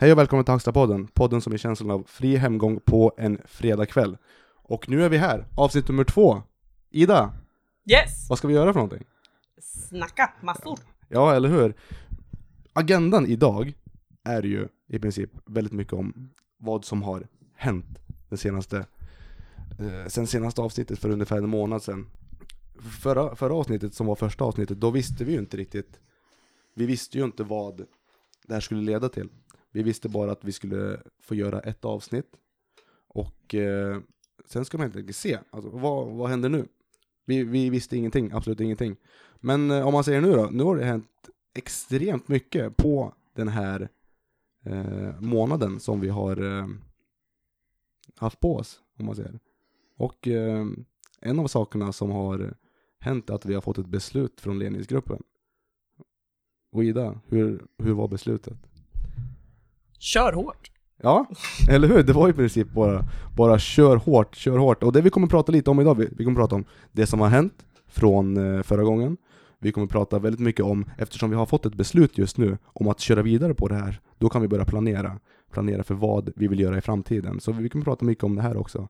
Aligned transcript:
Hej 0.00 0.12
och 0.12 0.18
välkommen 0.18 0.44
till 0.44 0.52
Hackstapodden, 0.52 1.06
podden 1.06 1.40
som 1.40 1.52
är 1.52 1.56
känslan 1.56 1.90
av 1.90 2.04
fri 2.06 2.36
hemgång 2.36 2.80
på 2.80 3.12
en 3.16 3.38
fredagkväll. 3.44 4.16
Och 4.54 4.88
nu 4.88 5.04
är 5.04 5.08
vi 5.08 5.16
här, 5.16 5.46
avsnitt 5.56 5.88
nummer 5.88 6.04
två. 6.04 6.42
Ida, 6.90 7.32
Yes! 7.92 8.26
vad 8.28 8.38
ska 8.38 8.48
vi 8.48 8.54
göra 8.54 8.72
för 8.72 8.80
någonting? 8.80 9.04
Snacka 9.60 10.32
massor. 10.42 10.78
Ja, 11.08 11.34
eller 11.34 11.48
hur? 11.48 11.74
Agendan 12.72 13.26
idag 13.26 13.72
är 14.24 14.42
ju 14.42 14.68
i 14.88 14.98
princip 14.98 15.30
väldigt 15.46 15.72
mycket 15.72 15.92
om 15.92 16.30
vad 16.58 16.84
som 16.84 17.02
har 17.02 17.26
hänt 17.56 17.98
den 18.28 18.38
senaste, 18.38 18.86
eh, 19.78 20.06
sen 20.08 20.26
senaste 20.26 20.60
avsnittet 20.60 20.98
för 20.98 21.10
ungefär 21.10 21.38
en 21.38 21.48
månad 21.48 21.82
sedan. 21.82 22.06
Förra, 23.00 23.36
förra 23.36 23.54
avsnittet 23.54 23.94
som 23.94 24.06
var 24.06 24.14
första 24.14 24.44
avsnittet, 24.44 24.80
då 24.80 24.90
visste 24.90 25.24
vi 25.24 25.32
ju 25.32 25.38
inte 25.38 25.56
riktigt, 25.56 26.00
vi 26.74 26.86
visste 26.86 27.18
ju 27.18 27.24
inte 27.24 27.44
vad 27.44 27.86
det 28.46 28.54
här 28.54 28.60
skulle 28.60 28.82
leda 28.82 29.08
till. 29.08 29.28
Vi 29.72 29.82
visste 29.82 30.08
bara 30.08 30.32
att 30.32 30.44
vi 30.44 30.52
skulle 30.52 31.00
få 31.20 31.34
göra 31.34 31.60
ett 31.60 31.84
avsnitt, 31.84 32.36
och 33.08 33.54
eh, 33.54 34.00
sen 34.46 34.64
ska 34.64 34.78
man 34.78 34.84
helt 34.84 34.96
enkelt 34.96 35.16
se, 35.16 35.38
alltså, 35.50 35.70
vad, 35.70 36.06
vad 36.06 36.30
händer 36.30 36.48
nu? 36.48 36.68
Vi, 37.24 37.44
vi 37.44 37.70
visste 37.70 37.96
ingenting, 37.96 38.32
absolut 38.32 38.60
ingenting. 38.60 38.96
Men 39.40 39.70
eh, 39.70 39.86
om 39.86 39.92
man 39.92 40.04
säger 40.04 40.20
nu 40.20 40.32
då, 40.32 40.48
nu 40.52 40.62
har 40.62 40.76
det 40.76 40.84
hänt 40.84 41.28
extremt 41.54 42.28
mycket 42.28 42.76
på 42.76 43.14
den 43.34 43.48
här 43.48 43.88
eh, 44.64 45.20
månaden 45.20 45.80
som 45.80 46.00
vi 46.00 46.08
har 46.08 46.58
eh, 46.58 46.66
haft 48.16 48.40
på 48.40 48.56
oss, 48.56 48.82
om 48.98 49.06
man 49.06 49.16
säger. 49.16 49.38
Och 49.96 50.28
eh, 50.28 50.66
en 51.20 51.38
av 51.38 51.46
sakerna 51.46 51.92
som 51.92 52.10
har 52.10 52.54
hänt 52.98 53.30
är 53.30 53.34
att 53.34 53.46
vi 53.46 53.54
har 53.54 53.60
fått 53.60 53.78
ett 53.78 53.86
beslut 53.86 54.40
från 54.40 54.58
ledningsgruppen. 54.58 55.22
Och 56.72 56.84
Ida, 56.84 57.20
hur, 57.26 57.66
hur 57.78 57.92
var 57.92 58.08
beslutet? 58.08 58.67
Kör 59.98 60.32
hårt. 60.32 60.70
Ja, 61.02 61.26
eller 61.70 61.88
hur? 61.88 62.02
Det 62.02 62.12
var 62.12 62.28
i 62.28 62.32
princip 62.32 62.70
bara, 62.70 63.04
bara 63.36 63.58
kör 63.58 63.96
hårt, 63.96 64.36
kör 64.36 64.58
hårt. 64.58 64.82
Och 64.82 64.92
det 64.92 65.00
vi 65.00 65.10
kommer 65.10 65.26
prata 65.26 65.52
lite 65.52 65.70
om 65.70 65.80
idag, 65.80 65.94
vi, 65.94 66.08
vi 66.16 66.24
kommer 66.24 66.40
prata 66.40 66.54
om 66.54 66.64
det 66.92 67.06
som 67.06 67.20
har 67.20 67.28
hänt 67.28 67.64
från 67.88 68.56
eh, 68.56 68.62
förra 68.62 68.82
gången. 68.82 69.16
Vi 69.58 69.72
kommer 69.72 69.86
prata 69.86 70.18
väldigt 70.18 70.40
mycket 70.40 70.64
om, 70.64 70.84
eftersom 70.98 71.30
vi 71.30 71.36
har 71.36 71.46
fått 71.46 71.66
ett 71.66 71.74
beslut 71.74 72.18
just 72.18 72.38
nu 72.38 72.58
om 72.64 72.88
att 72.88 73.00
köra 73.00 73.22
vidare 73.22 73.54
på 73.54 73.68
det 73.68 73.74
här, 73.74 74.00
då 74.18 74.28
kan 74.28 74.42
vi 74.42 74.48
börja 74.48 74.64
planera. 74.64 75.18
Planera 75.52 75.82
för 75.82 75.94
vad 75.94 76.32
vi 76.36 76.48
vill 76.48 76.60
göra 76.60 76.78
i 76.78 76.80
framtiden. 76.80 77.40
Så 77.40 77.52
vi 77.52 77.68
kommer 77.68 77.84
prata 77.84 78.04
mycket 78.04 78.24
om 78.24 78.36
det 78.36 78.42
här 78.42 78.56
också. 78.56 78.88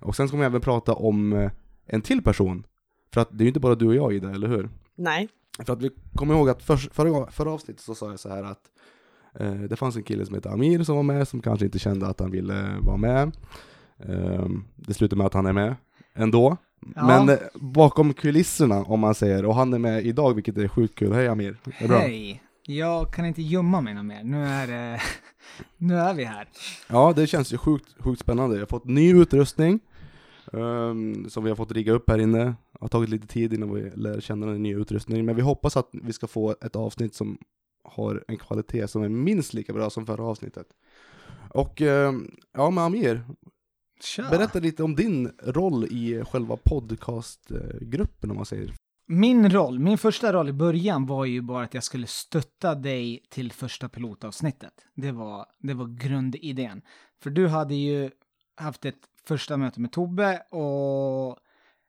Och 0.00 0.16
sen 0.16 0.28
ska 0.28 0.36
vi 0.36 0.44
även 0.44 0.60
prata 0.60 0.94
om 0.94 1.32
eh, 1.32 1.50
en 1.86 2.02
till 2.02 2.22
person. 2.22 2.66
För 3.14 3.20
att 3.20 3.28
det 3.30 3.42
är 3.42 3.44
ju 3.44 3.48
inte 3.48 3.60
bara 3.60 3.74
du 3.74 3.86
och 3.86 3.94
jag 3.94 4.12
Ida, 4.12 4.30
eller 4.30 4.48
hur? 4.48 4.68
Nej. 4.96 5.28
För 5.58 5.72
att 5.72 5.82
vi 5.82 5.90
kommer 6.14 6.34
ihåg 6.34 6.48
att 6.48 6.62
för, 6.62 6.76
förra, 6.76 7.30
förra 7.30 7.50
avsnittet 7.50 7.82
så 7.82 7.94
sa 7.94 8.10
jag 8.10 8.20
så 8.20 8.28
här 8.28 8.42
att 8.42 8.62
det 9.44 9.76
fanns 9.76 9.96
en 9.96 10.02
kille 10.02 10.26
som 10.26 10.34
heter 10.34 10.50
Amir 10.50 10.82
som 10.82 10.96
var 10.96 11.02
med, 11.02 11.28
som 11.28 11.40
kanske 11.40 11.64
inte 11.64 11.78
kände 11.78 12.06
att 12.06 12.20
han 12.20 12.30
ville 12.30 12.76
vara 12.80 12.96
med. 12.96 13.32
Eh, 13.98 14.46
det 14.76 14.94
slutar 14.94 15.16
med 15.16 15.26
att 15.26 15.34
han 15.34 15.46
är 15.46 15.52
med 15.52 15.74
ändå. 16.14 16.56
Ja. 16.94 17.06
Men 17.06 17.28
eh, 17.28 17.36
bakom 17.54 18.14
kulisserna, 18.14 18.82
om 18.82 19.00
man 19.00 19.14
säger, 19.14 19.44
och 19.44 19.54
han 19.54 19.74
är 19.74 19.78
med 19.78 20.06
idag, 20.06 20.34
vilket 20.34 20.58
är 20.58 20.68
sjukt 20.68 20.94
kul. 20.94 21.12
Hej 21.12 21.28
Amir! 21.28 21.56
Det 21.64 21.84
är 21.84 21.88
bra. 21.88 21.98
Hej! 21.98 22.42
Jag 22.66 23.14
kan 23.14 23.24
inte 23.26 23.42
gömma 23.42 23.80
mig 23.80 23.94
något 23.94 24.04
mer. 24.04 24.24
Nu 24.24 24.44
är 24.44 24.66
det... 24.66 25.00
Nu 25.76 25.94
är 25.94 26.14
vi 26.14 26.24
här. 26.24 26.48
Ja, 26.88 27.12
det 27.16 27.26
känns 27.26 27.52
ju 27.52 27.58
sjukt, 27.58 27.96
sjukt 27.98 28.20
spännande. 28.20 28.56
Jag 28.56 28.62
har 28.62 28.66
fått 28.66 28.84
ny 28.84 29.14
utrustning 29.14 29.80
ehm, 30.52 31.30
som 31.30 31.44
vi 31.44 31.50
har 31.50 31.56
fått 31.56 31.72
rigga 31.72 31.92
upp 31.92 32.10
här 32.10 32.18
inne. 32.18 32.44
Det 32.44 32.54
har 32.80 32.88
tagit 32.88 33.08
lite 33.08 33.26
tid 33.26 33.52
innan 33.52 33.74
vi 33.74 33.90
lär 33.94 34.20
känna 34.20 34.46
den 34.46 34.62
nya 34.62 34.76
utrustningen, 34.76 35.26
men 35.26 35.36
vi 35.36 35.42
hoppas 35.42 35.76
att 35.76 35.88
vi 35.92 36.12
ska 36.12 36.26
få 36.26 36.50
ett 36.50 36.76
avsnitt 36.76 37.14
som 37.14 37.38
har 37.90 38.24
en 38.28 38.36
kvalitet 38.36 38.88
som 38.88 39.02
är 39.02 39.08
minst 39.08 39.54
lika 39.54 39.72
bra 39.72 39.90
som 39.90 40.06
förra 40.06 40.24
avsnittet. 40.24 40.66
Och 41.50 41.82
ehm, 41.82 42.30
ja, 42.52 42.70
men 42.70 42.84
Amir, 42.84 43.24
Kör. 44.00 44.30
berätta 44.30 44.58
lite 44.58 44.82
om 44.82 44.94
din 44.94 45.32
roll 45.42 45.84
i 45.84 46.24
själva 46.24 46.56
podcastgruppen 46.56 48.30
om 48.30 48.36
man 48.36 48.46
säger. 48.46 48.74
Min 49.06 49.50
roll, 49.50 49.78
min 49.78 49.98
första 49.98 50.32
roll 50.32 50.48
i 50.48 50.52
början 50.52 51.06
var 51.06 51.24
ju 51.24 51.42
bara 51.42 51.64
att 51.64 51.74
jag 51.74 51.84
skulle 51.84 52.06
stötta 52.06 52.74
dig 52.74 53.26
till 53.30 53.52
första 53.52 53.88
pilotavsnittet. 53.88 54.72
Det 54.94 55.12
var, 55.12 55.46
det 55.58 55.74
var 55.74 55.86
grundidén. 55.86 56.82
För 57.22 57.30
du 57.30 57.48
hade 57.48 57.74
ju 57.74 58.10
haft 58.56 58.84
ett 58.84 59.00
första 59.24 59.56
möte 59.56 59.80
med 59.80 59.92
Tobbe 59.92 60.38
och 60.38 61.38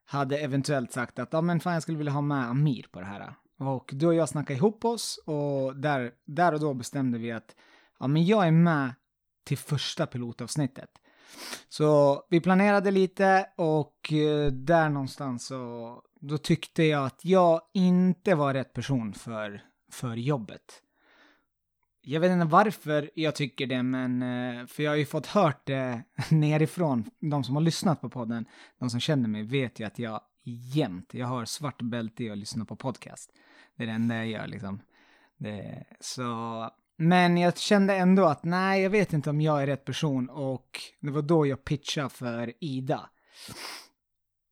hade 0.05 0.37
eventuellt 0.37 0.91
sagt 0.91 1.19
att 1.19 1.29
ja 1.33 1.41
men 1.41 1.59
fan 1.59 1.73
jag 1.73 1.83
skulle 1.83 1.97
vilja 1.97 2.13
ha 2.13 2.21
med 2.21 2.49
Amir 2.49 2.85
på 2.91 2.99
det 2.99 3.05
här. 3.05 3.33
Och 3.59 3.89
du 3.93 4.07
och 4.07 4.15
jag 4.15 4.29
snackade 4.29 4.57
ihop 4.57 4.85
oss 4.85 5.19
och 5.25 5.75
där, 5.75 6.11
där 6.25 6.53
och 6.53 6.59
då 6.59 6.73
bestämde 6.73 7.17
vi 7.17 7.31
att 7.31 7.55
ja 7.99 8.07
men 8.07 8.25
jag 8.25 8.47
är 8.47 8.51
med 8.51 8.93
till 9.43 9.57
första 9.57 10.07
pilotavsnittet. 10.07 10.89
Så 11.69 12.23
vi 12.29 12.41
planerade 12.41 12.91
lite 12.91 13.49
och 13.55 14.13
eh, 14.13 14.51
där 14.51 14.89
någonstans 14.89 15.45
så 15.45 16.01
då 16.19 16.37
tyckte 16.37 16.83
jag 16.83 17.05
att 17.05 17.25
jag 17.25 17.61
inte 17.73 18.35
var 18.35 18.53
rätt 18.53 18.73
person 18.73 19.13
för, 19.13 19.61
för 19.91 20.15
jobbet. 20.15 20.83
Jag 22.01 22.19
vet 22.19 22.31
inte 22.31 22.45
varför 22.45 23.11
jag 23.15 23.35
tycker 23.35 23.67
det, 23.67 23.83
men 23.83 24.21
eh, 24.21 24.65
för 24.65 24.83
jag 24.83 24.91
har 24.91 24.95
ju 24.95 25.05
fått 25.05 25.25
hört 25.25 25.65
det 25.65 26.03
nerifrån. 26.31 27.09
De 27.19 27.43
som 27.43 27.55
har 27.55 27.61
lyssnat 27.61 28.01
på 28.01 28.09
podden, 28.09 28.45
de 28.79 28.89
som 28.89 28.99
känner 28.99 29.29
mig 29.29 29.43
vet 29.43 29.79
ju 29.79 29.83
att 29.83 29.99
jag 29.99 30.21
jämt, 30.43 31.13
jag 31.13 31.27
har 31.27 31.45
svart 31.45 31.81
bälte 31.81 32.23
i 32.23 32.29
att 32.29 32.37
lyssna 32.37 32.65
på 32.65 32.75
podcast. 32.75 33.31
Det 33.79 33.83
är 33.83 33.87
det 33.87 33.93
enda 33.93 34.15
jag 34.15 34.27
gör 34.27 34.47
liksom. 34.47 34.81
Det, 35.37 35.85
så, 35.99 36.23
men 36.97 37.37
jag 37.37 37.57
kände 37.57 37.95
ändå 37.95 38.25
att 38.25 38.43
nej, 38.43 38.81
jag 38.83 38.89
vet 38.89 39.13
inte 39.13 39.29
om 39.29 39.41
jag 39.41 39.61
är 39.63 39.67
rätt 39.67 39.85
person 39.85 40.29
och 40.29 40.79
det 40.99 41.11
var 41.11 41.21
då 41.21 41.45
jag 41.47 41.63
pitchade 41.63 42.09
för 42.09 42.53
Ida. 42.59 43.09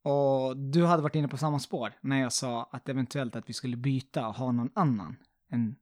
Och 0.03 0.57
du 0.57 0.85
hade 0.85 1.03
varit 1.03 1.15
inne 1.15 1.27
på 1.27 1.37
samma 1.37 1.59
spår 1.59 1.93
när 2.01 2.21
jag 2.21 2.33
sa 2.33 2.69
att 2.71 2.89
eventuellt 2.89 3.35
att 3.35 3.49
vi 3.49 3.53
skulle 3.53 3.77
byta 3.77 4.27
och 4.27 4.35
ha 4.35 4.51
någon 4.51 4.69
annan 4.73 5.15
än 5.51 5.75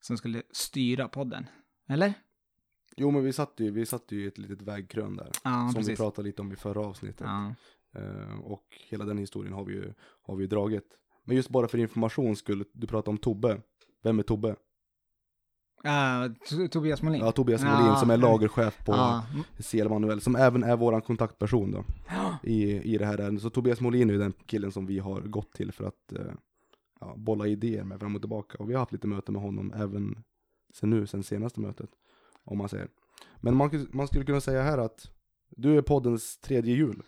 som 0.00 0.16
skulle 0.16 0.42
styra 0.50 1.08
podden. 1.08 1.46
Eller? 1.88 2.14
Jo 2.96 3.10
men 3.10 3.24
vi 3.24 3.32
satt 3.32 3.52
ju, 3.56 3.70
vi 3.70 3.86
satt 3.86 4.12
ju 4.12 4.24
i 4.24 4.26
ett 4.26 4.38
litet 4.38 4.62
vägkrön 4.62 5.16
där, 5.16 5.30
Ja, 5.44 5.50
som 5.50 5.68
vi 5.68 5.74
precis. 5.74 5.98
pratade 5.98 6.26
lite 6.28 6.42
om 6.42 6.52
i 6.52 6.56
förra 6.56 6.80
avsnittet. 6.80 7.26
Ja. 7.26 7.54
Eh, 8.00 8.38
och 8.40 8.64
hela 8.88 9.04
den 9.04 9.18
historien 9.18 9.52
har 9.54 9.64
vi 9.64 9.72
ju, 9.74 9.94
har 10.22 10.36
vi 10.36 10.42
ju 10.44 10.48
dragit. 10.48 10.98
Men 11.24 11.36
just 11.36 11.48
bara 11.48 11.68
för 11.68 11.78
information 11.78 12.36
skulle 12.36 12.64
du 12.72 12.86
prata 12.86 13.10
om 13.10 13.18
Tobbe. 13.18 13.60
Vem 14.02 14.18
är 14.18 14.22
Tobbe? 14.22 14.56
Uh, 15.86 16.68
Tobias 16.68 17.02
Molin. 17.02 17.20
Ja, 17.20 17.32
Tobias. 17.32 17.62
Molin 17.64 17.96
som 17.96 18.10
är 18.10 18.16
lagerchef 18.16 18.84
på 18.84 18.92
Ja. 18.92 19.24
CL 19.70 19.88
Manuel, 19.88 20.20
som 20.20 20.36
även 20.36 20.62
är 20.62 20.76
våran 20.76 21.02
kontaktperson 21.02 21.70
då, 21.70 21.84
i, 22.42 22.94
i 22.94 22.98
det 22.98 23.06
här 23.06 23.18
ärendet. 23.18 23.42
Så 23.42 23.50
Tobias 23.50 23.80
Molin 23.80 24.10
är 24.10 24.14
ju 24.14 24.18
den 24.18 24.32
killen 24.46 24.72
som 24.72 24.86
vi 24.86 24.98
har 24.98 25.20
gått 25.20 25.52
till 25.52 25.72
för 25.72 25.84
att 25.84 26.12
eh, 26.12 26.32
ja, 27.00 27.14
bolla 27.16 27.46
idéer 27.46 27.84
med 27.84 28.00
fram 28.00 28.14
och 28.14 28.22
tillbaka. 28.22 28.58
Och 28.58 28.70
vi 28.70 28.74
har 28.74 28.80
haft 28.80 28.92
lite 28.92 29.06
möten 29.06 29.32
med 29.32 29.42
honom 29.42 29.72
även 29.76 30.24
sen 30.74 30.90
nu, 30.90 31.06
sen 31.06 31.22
senaste 31.22 31.60
mötet. 31.60 31.90
Om 32.44 32.58
man 32.58 32.68
säger. 32.68 32.88
Men 33.40 33.56
man, 33.56 33.86
man 33.92 34.06
skulle 34.06 34.24
kunna 34.24 34.40
säga 34.40 34.62
här 34.62 34.78
att 34.78 35.10
du 35.50 35.78
är 35.78 35.82
poddens 35.82 36.38
tredje 36.38 36.74
hjul. 36.74 37.02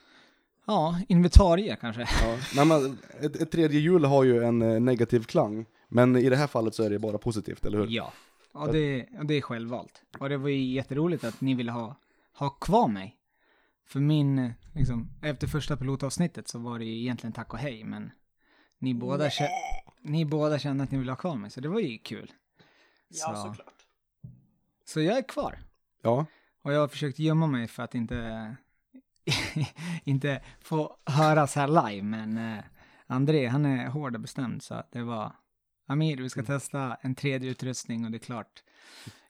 Ja, 0.66 1.00
inventarie 1.08 1.76
kanske. 1.80 2.02
Ja, 2.02 2.38
nej, 2.56 2.66
men 2.66 2.98
ett, 3.20 3.36
ett 3.36 3.50
tredje 3.50 3.80
hjul 3.80 4.04
har 4.04 4.24
ju 4.24 4.44
en 4.44 4.62
eh, 4.62 4.80
negativ 4.80 5.24
klang, 5.24 5.66
men 5.88 6.16
i 6.16 6.28
det 6.28 6.36
här 6.36 6.46
fallet 6.46 6.74
så 6.74 6.82
är 6.82 6.90
det 6.90 6.98
bara 6.98 7.18
positivt, 7.18 7.64
eller 7.66 7.78
hur? 7.78 7.86
Ja. 7.90 8.12
Och 8.52 8.72
det, 8.72 9.06
och 9.18 9.26
det 9.26 9.34
är 9.34 9.40
självvalt. 9.40 10.02
Och 10.18 10.28
det 10.28 10.36
var 10.36 10.48
ju 10.48 10.72
jätteroligt 10.72 11.24
att 11.24 11.40
ni 11.40 11.54
ville 11.54 11.72
ha, 11.72 11.96
ha 12.38 12.50
kvar 12.50 12.88
mig. 12.88 13.16
För 13.86 14.00
min, 14.00 14.52
liksom, 14.74 15.10
efter 15.22 15.46
första 15.46 15.76
pilotavsnittet 15.76 16.48
så 16.48 16.58
var 16.58 16.78
det 16.78 16.84
ju 16.84 17.00
egentligen 17.00 17.32
tack 17.32 17.52
och 17.52 17.58
hej, 17.58 17.84
men 17.84 18.10
ni 18.78 18.94
båda, 18.94 19.28
kä- 19.28 19.48
ni 20.02 20.24
båda 20.24 20.58
kände 20.58 20.84
att 20.84 20.90
ni 20.90 20.98
ville 20.98 21.10
ha 21.12 21.16
kvar 21.16 21.34
mig, 21.36 21.50
så 21.50 21.60
det 21.60 21.68
var 21.68 21.80
ju 21.80 21.98
kul. 21.98 22.32
Ja, 23.08 23.34
Så. 23.34 23.42
såklart. 23.48 23.74
Så 24.84 25.00
jag 25.00 25.18
är 25.18 25.22
kvar. 25.28 25.58
Ja, 26.02 26.26
Och 26.62 26.72
jag 26.72 26.80
har 26.80 26.88
försökt 26.88 27.18
gömma 27.18 27.46
mig 27.46 27.68
för 27.68 27.82
att 27.82 27.94
inte, 27.94 28.56
inte 30.04 30.42
få 30.60 30.96
höras 31.06 31.54
här 31.54 31.68
live, 31.68 32.02
men 32.02 32.38
eh, 32.38 32.64
André, 33.06 33.46
han 33.46 33.64
är 33.64 33.88
hård 33.88 34.14
och 34.14 34.20
bestämd, 34.20 34.62
så 34.62 34.82
det 34.92 35.02
var 35.02 35.32
Amir, 35.86 36.16
vi 36.16 36.30
ska 36.30 36.42
testa 36.42 36.96
en 37.00 37.14
tredje 37.14 37.50
utrustning 37.50 38.04
och 38.04 38.10
det 38.10 38.16
är 38.16 38.18
klart 38.18 38.62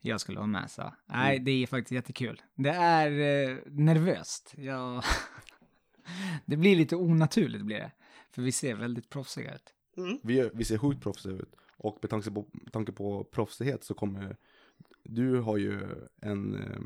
jag 0.00 0.20
skulle 0.20 0.38
vara 0.38 0.46
med, 0.46 0.70
så 0.70 0.94
nej, 1.06 1.38
det 1.38 1.50
är 1.50 1.66
faktiskt 1.66 1.92
jättekul. 1.92 2.42
Det 2.54 2.70
är 2.70 3.10
eh, 3.10 3.56
nervöst. 3.66 4.54
Jag... 4.56 5.04
det 6.44 6.56
blir 6.56 6.76
lite 6.76 6.96
onaturligt 6.96 7.64
blir 7.64 7.78
det, 7.78 7.92
för 8.30 8.42
vi 8.42 8.52
ser 8.52 8.74
väldigt 8.74 9.10
proffsiga 9.10 9.54
ut. 9.54 9.74
Mm. 9.96 10.18
vi, 10.22 10.50
vi 10.54 10.64
ser 10.64 10.78
sjukt 10.78 11.02
proffsiga 11.02 11.34
ut. 11.34 11.54
Och 11.76 11.98
med 12.02 12.10
tanke 12.10 12.30
på, 12.30 12.46
tanke 12.72 12.92
på 12.92 13.24
proffsighet 13.24 13.84
så 13.84 13.94
kommer 13.94 14.36
du 15.02 15.40
har 15.40 15.56
ju 15.56 15.80
en, 16.20 16.54
eh, 16.54 16.80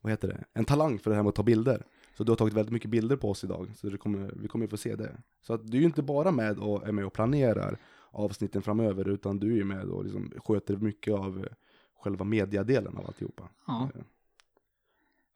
vad 0.00 0.12
heter 0.12 0.28
det, 0.28 0.44
en 0.52 0.64
talang 0.64 0.98
för 0.98 1.10
det 1.10 1.16
här 1.16 1.22
med 1.22 1.28
att 1.28 1.34
ta 1.34 1.42
bilder. 1.42 1.86
Så 2.16 2.24
du 2.24 2.32
har 2.32 2.36
tagit 2.36 2.54
väldigt 2.54 2.72
mycket 2.72 2.90
bilder 2.90 3.16
på 3.16 3.30
oss 3.30 3.44
idag, 3.44 3.70
så 3.76 3.88
det 3.88 3.98
kommer, 3.98 4.32
vi 4.36 4.48
kommer 4.48 4.64
ju 4.64 4.68
få 4.68 4.76
se 4.76 4.96
det. 4.96 5.16
Så 5.42 5.54
att 5.54 5.66
du 5.70 5.76
är 5.76 5.80
ju 5.80 5.86
inte 5.86 6.02
bara 6.02 6.30
med 6.30 6.58
och 6.58 6.88
är 6.88 6.92
med 6.92 7.06
och 7.06 7.12
planerar 7.12 7.78
avsnitten 8.10 8.62
framöver, 8.62 9.08
utan 9.08 9.38
du 9.38 9.52
är 9.52 9.56
ju 9.56 9.64
med 9.64 9.84
och 9.88 10.04
liksom 10.04 10.32
sköter 10.44 10.76
mycket 10.76 11.14
av 11.14 11.48
själva 11.98 12.24
mediadelen 12.24 12.96
av 12.96 13.06
alltihopa. 13.06 13.48
Ja. 13.66 13.90
Eh, 13.94 14.00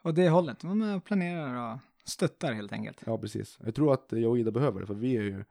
Och 0.03 0.15
det 0.15 0.29
hållet, 0.29 0.63
man 0.65 1.01
planerar 1.01 1.73
och 1.75 1.79
stöttar 2.05 2.53
helt 2.53 2.73
enkelt. 2.73 3.03
Ja, 3.07 3.19
precis. 3.19 3.59
Jag 3.65 3.75
tror 3.75 3.93
att 3.93 4.07
jag 4.11 4.31
och 4.31 4.39
Ida 4.39 4.51
behöver 4.51 4.81
det, 4.81 4.87
för 4.87 4.95
vi 4.95 5.17
är 5.17 5.23
ju, 5.23 5.45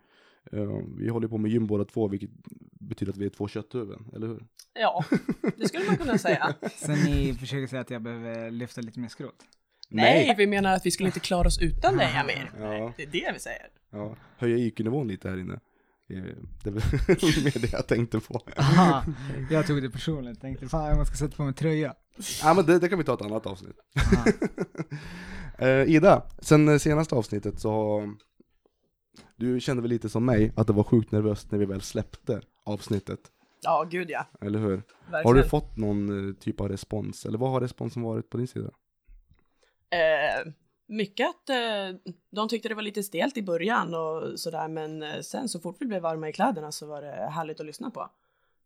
eh, 0.51 0.81
vi 0.97 1.09
håller 1.09 1.27
på 1.27 1.37
med 1.37 1.51
gym 1.51 1.67
båda 1.67 1.85
två, 1.85 2.07
vilket 2.07 2.29
betyder 2.79 3.11
att 3.13 3.17
vi 3.17 3.25
är 3.25 3.29
två 3.29 3.47
kötthuvuden, 3.47 4.05
eller 4.15 4.27
hur? 4.27 4.45
Ja, 4.73 5.05
det 5.57 5.67
skulle 5.67 5.85
man 5.85 5.97
kunna 5.97 6.17
säga. 6.17 6.55
Så 6.75 6.91
ni 6.91 7.33
försöker 7.33 7.67
säga 7.67 7.81
att 7.81 7.89
jag 7.89 8.01
behöver 8.01 8.51
lyfta 8.51 8.81
lite 8.81 8.99
mer 8.99 9.07
skrot? 9.07 9.45
Nej, 9.89 10.36
vi 10.38 10.47
menar 10.47 10.74
att 10.75 10.86
vi 10.86 10.91
skulle 10.91 11.09
inte 11.09 11.19
klara 11.19 11.47
oss 11.47 11.59
utan 11.62 11.97
dig, 11.97 12.15
Amir. 12.18 12.51
Ja. 12.59 12.94
Det 12.97 13.03
är 13.03 13.07
det 13.07 13.31
vi 13.33 13.39
säger. 13.39 13.68
Ja, 13.91 14.15
höja 14.38 14.57
IQ-nivån 14.57 15.07
lite 15.07 15.30
här 15.30 15.38
inne. 15.39 15.53
Eh, 15.53 16.24
Det 16.63 16.69
är 16.69 16.74
väl 16.74 16.83
mer 17.44 17.62
det 17.62 17.71
jag 17.74 17.88
tänkte 17.88 18.19
på. 18.19 18.41
Aha, 18.57 19.03
jag 19.51 19.68
tog 19.68 19.81
det 19.81 19.89
personligt, 19.89 20.41
tänkte 20.41 20.68
fan 20.68 20.88
jag 20.89 20.97
måste 20.97 21.18
sätta 21.18 21.36
på 21.36 21.44
mig 21.44 21.53
tröja. 21.53 21.94
Ja, 22.44 22.53
men 22.53 22.65
det, 22.65 22.80
det 22.80 22.89
kan 22.89 22.97
vi 22.97 23.03
ta 23.06 23.13
ett 23.13 23.21
annat 23.21 23.45
avsnitt. 23.45 23.75
Aha. 24.15 24.25
Eh, 25.62 25.83
Ida, 25.95 26.24
sen 26.39 26.80
senaste 26.80 27.15
avsnittet 27.15 27.59
så 27.59 27.71
har 27.71 28.15
du 29.35 29.59
kände 29.59 29.81
väl 29.81 29.89
lite 29.89 30.09
som 30.09 30.25
mig 30.25 30.51
att 30.56 30.68
det 30.68 30.74
var 30.74 30.83
sjukt 30.83 31.12
nervöst 31.12 31.51
när 31.51 31.59
vi 31.59 31.65
väl 31.65 31.81
släppte 31.81 32.42
avsnittet, 32.65 33.19
Ja, 33.62 33.88
gud 33.92 34.09
ja. 34.09 34.25
eller 34.42 34.59
hur? 34.59 34.68
Verkligen. 34.69 35.25
Har 35.25 35.33
du 35.33 35.44
fått 35.44 35.77
någon 35.77 36.30
eh, 36.30 36.35
typ 36.35 36.62
av 36.62 36.69
respons, 36.69 37.25
eller 37.25 37.38
vad 37.38 37.51
har 37.51 37.62
responsen 37.62 38.01
varit 38.03 38.30
på 38.30 38.38
din 38.38 38.47
sida? 38.47 38.69
Eh, 39.89 40.51
mycket 40.86 41.30
att 41.30 41.50
eh, 41.50 42.13
de 42.30 42.50
tyckte 42.50 42.69
det 42.69 42.75
var 42.75 42.81
lite 42.81 43.03
stelt 43.03 43.38
i 43.38 43.44
början 43.44 43.94
och 43.94 44.39
sådär, 44.39 44.68
men 44.68 45.03
eh, 45.03 45.21
sen 45.21 45.50
så 45.50 45.59
fort 45.59 45.75
vi 45.80 45.86
blev 45.86 46.01
varma 46.01 46.30
i 46.30 46.33
kläderna 46.33 46.71
så 46.71 46.86
var 46.86 47.01
det 47.01 47.30
härligt 47.31 47.59
att 47.59 47.65
lyssna 47.65 47.91
på, 47.91 48.09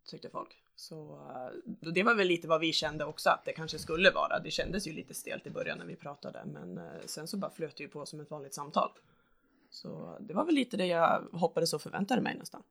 tyckte 0.10 0.30
folk. 0.30 0.64
Så 0.76 1.20
eh, 1.30 1.92
det 1.94 2.04
var 2.04 2.16
väl 2.16 2.28
lite 2.28 2.48
vad 2.48 2.62
vi 2.62 2.74
kände 2.74 3.06
också 3.06 3.30
att 3.30 3.46
det 3.46 3.54
kanske 3.54 3.80
skulle 3.80 4.12
vara. 4.12 4.40
Det 4.40 4.52
kändes 4.52 4.88
ju 4.88 4.94
lite 4.94 5.14
stelt 5.14 5.48
i 5.48 5.50
början 5.50 5.78
när 5.78 5.86
vi 5.86 5.96
pratade, 5.96 6.46
men 6.46 6.78
eh, 6.78 6.84
sen 7.06 7.28
så 7.28 7.38
bara 7.38 7.52
flöt 7.52 7.78
det 7.78 7.84
ju 7.84 7.90
på 7.90 8.06
som 8.06 8.20
ett 8.20 8.32
vanligt 8.32 8.54
samtal. 8.54 8.90
Så 9.70 9.90
eh, 9.90 10.26
det 10.26 10.34
var 10.34 10.46
väl 10.46 10.56
lite 10.56 10.78
det 10.78 10.86
jag 10.86 11.28
hoppades 11.32 11.74
och 11.74 11.82
förväntade 11.82 12.22
mig 12.22 12.36
nästan. 12.38 12.64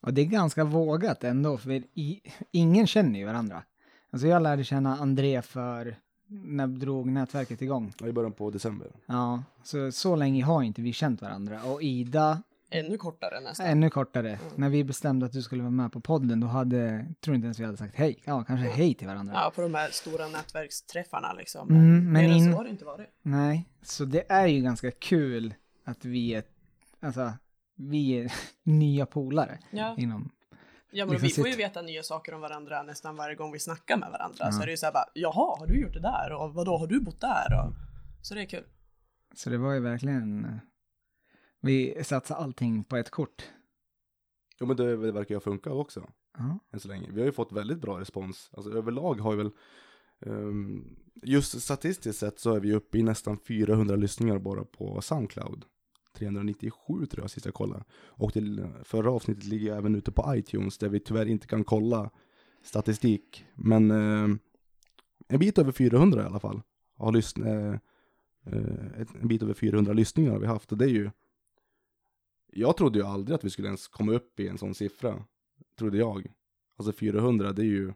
Och 0.00 0.14
det 0.14 0.20
är 0.20 0.26
ganska 0.26 0.64
vågat 0.64 1.24
ändå, 1.24 1.58
för 1.58 1.70
i, 1.70 2.20
ingen 2.50 2.86
känner 2.86 3.18
ju 3.18 3.26
varandra. 3.26 3.62
Alltså 4.10 4.26
jag 4.26 4.42
lärde 4.42 4.64
känna 4.64 4.96
André 4.96 5.42
för, 5.42 5.96
när 6.32 6.66
drog 6.66 7.06
nätverket 7.10 7.62
igång? 7.62 7.92
Ja, 8.00 8.06
I 8.08 8.12
början 8.12 8.32
på 8.32 8.50
december. 8.50 8.88
Ja, 9.06 9.42
så, 9.62 9.92
så 9.92 10.16
länge 10.16 10.44
har 10.44 10.62
inte 10.62 10.82
vi 10.82 10.92
känt 10.92 11.22
varandra. 11.22 11.64
Och 11.64 11.82
Ida, 11.82 12.42
Ännu 12.72 12.96
kortare 12.98 13.40
nästan. 13.40 13.66
ännu 13.66 13.90
kortare. 13.90 14.38
När 14.56 14.68
vi 14.68 14.84
bestämde 14.84 15.26
att 15.26 15.32
du 15.32 15.42
skulle 15.42 15.62
vara 15.62 15.70
med 15.70 15.92
på 15.92 16.00
podden, 16.00 16.40
då 16.40 16.46
hade, 16.46 17.06
tror 17.20 17.34
inte 17.36 17.44
ens 17.46 17.60
vi 17.60 17.64
hade 17.64 17.76
sagt 17.76 17.94
hej. 17.94 18.18
Ja, 18.24 18.44
kanske 18.44 18.66
hej 18.68 18.94
till 18.94 19.06
varandra. 19.08 19.34
Ja, 19.34 19.52
på 19.54 19.60
de 19.62 19.74
här 19.74 19.90
stora 19.90 20.28
nätverksträffarna 20.28 21.32
liksom. 21.32 21.68
Mm, 21.70 22.12
men 22.12 22.24
in- 22.24 22.52
så 22.52 22.56
har 22.58 22.64
det 22.64 22.70
inte 22.70 22.84
varit. 22.84 23.08
Nej, 23.22 23.68
så 23.82 24.04
det 24.04 24.32
är 24.32 24.46
ju 24.46 24.60
ganska 24.60 24.90
kul 24.90 25.54
att 25.84 26.04
vi 26.04 26.34
är, 26.34 26.42
alltså, 27.00 27.32
vi 27.76 28.10
är 28.12 28.32
nya 28.62 29.06
polare 29.06 29.58
Ja. 29.70 29.94
inom 29.98 30.30
Ja 30.92 31.06
men 31.06 31.12
Liksom 31.12 31.26
vi 31.26 31.34
får 31.34 31.48
ju 31.48 31.56
veta 31.56 31.82
nya 31.82 32.02
saker 32.02 32.34
om 32.34 32.40
varandra 32.40 32.82
nästan 32.82 33.16
varje 33.16 33.34
gång 33.34 33.52
vi 33.52 33.58
snackar 33.58 33.96
med 33.96 34.10
varandra. 34.10 34.36
Ja. 34.40 34.52
Så 34.52 34.62
är 34.62 34.66
det 34.66 34.70
ju 34.70 34.76
såhär 34.76 34.92
bara, 34.92 35.08
jaha, 35.14 35.58
har 35.58 35.66
du 35.66 35.80
gjort 35.82 35.92
det 35.92 36.00
där? 36.00 36.32
Och 36.32 36.54
vadå, 36.54 36.76
har 36.76 36.86
du 36.86 37.00
bott 37.00 37.20
där? 37.20 37.64
Och... 37.64 37.72
Så 38.22 38.34
det 38.34 38.40
är 38.40 38.46
kul. 38.46 38.64
Så 39.34 39.50
det 39.50 39.58
var 39.58 39.72
ju 39.72 39.80
verkligen, 39.80 40.60
vi 41.60 42.04
satsade 42.04 42.40
allting 42.40 42.84
på 42.84 42.96
ett 42.96 43.10
kort. 43.10 43.48
Jo 44.60 44.66
men 44.66 44.76
det, 44.76 44.96
det 44.96 45.12
verkar 45.12 45.34
ju 45.34 45.36
ha 45.36 45.40
funkat 45.40 45.72
också, 45.72 46.10
Ja. 46.38 46.58
än 46.72 46.80
så 46.80 46.88
länge. 46.88 47.10
Vi 47.12 47.20
har 47.20 47.26
ju 47.26 47.32
fått 47.32 47.52
väldigt 47.52 47.78
bra 47.80 48.00
respons. 48.00 48.50
Alltså 48.52 48.72
överlag 48.72 49.14
har 49.20 49.30
vi 49.30 49.36
väl, 49.36 49.50
ehm, 50.26 50.96
just 51.22 51.60
statistiskt 51.62 52.18
sett 52.18 52.38
så 52.38 52.54
är 52.54 52.60
vi 52.60 52.72
uppe 52.74 52.98
i 52.98 53.02
nästan 53.02 53.38
400 53.38 53.96
lyssningar 53.96 54.38
bara 54.38 54.64
på 54.64 55.00
Soundcloud. 55.00 55.64
397 56.20 57.06
tror 57.06 57.22
jag 57.24 57.30
sist 57.30 57.46
jag 57.46 57.54
kollade. 57.54 57.84
Och 57.92 58.32
till 58.32 58.66
förra 58.84 59.10
avsnittet 59.10 59.44
ligger 59.44 59.68
jag 59.68 59.78
även 59.78 59.94
ute 59.94 60.12
på 60.12 60.34
iTunes 60.36 60.78
där 60.78 60.88
vi 60.88 61.00
tyvärr 61.00 61.26
inte 61.26 61.46
kan 61.46 61.64
kolla 61.64 62.10
statistik. 62.62 63.44
Men 63.54 63.90
eh, 63.90 64.36
en 65.28 65.38
bit 65.38 65.58
över 65.58 65.72
400 65.72 66.22
i 66.22 66.26
alla 66.26 66.40
fall. 66.40 66.62
Har 66.96 67.12
lyssn- 67.12 67.46
eh, 67.46 67.74
eh, 68.54 69.06
en 69.20 69.28
bit 69.28 69.42
över 69.42 69.54
400 69.54 69.92
lyssningar 69.92 70.32
har 70.32 70.38
vi 70.38 70.46
haft 70.46 70.72
och 70.72 70.78
det 70.78 70.84
är 70.84 70.88
ju 70.88 71.10
Jag 72.52 72.76
trodde 72.76 72.98
ju 72.98 73.04
aldrig 73.04 73.34
att 73.34 73.44
vi 73.44 73.50
skulle 73.50 73.68
ens 73.68 73.88
komma 73.88 74.12
upp 74.12 74.40
i 74.40 74.48
en 74.48 74.58
sån 74.58 74.74
siffra. 74.74 75.24
Trodde 75.78 75.98
jag. 75.98 76.32
Alltså 76.76 76.92
400 76.92 77.52
det 77.52 77.62
är 77.62 77.66
ju 77.66 77.92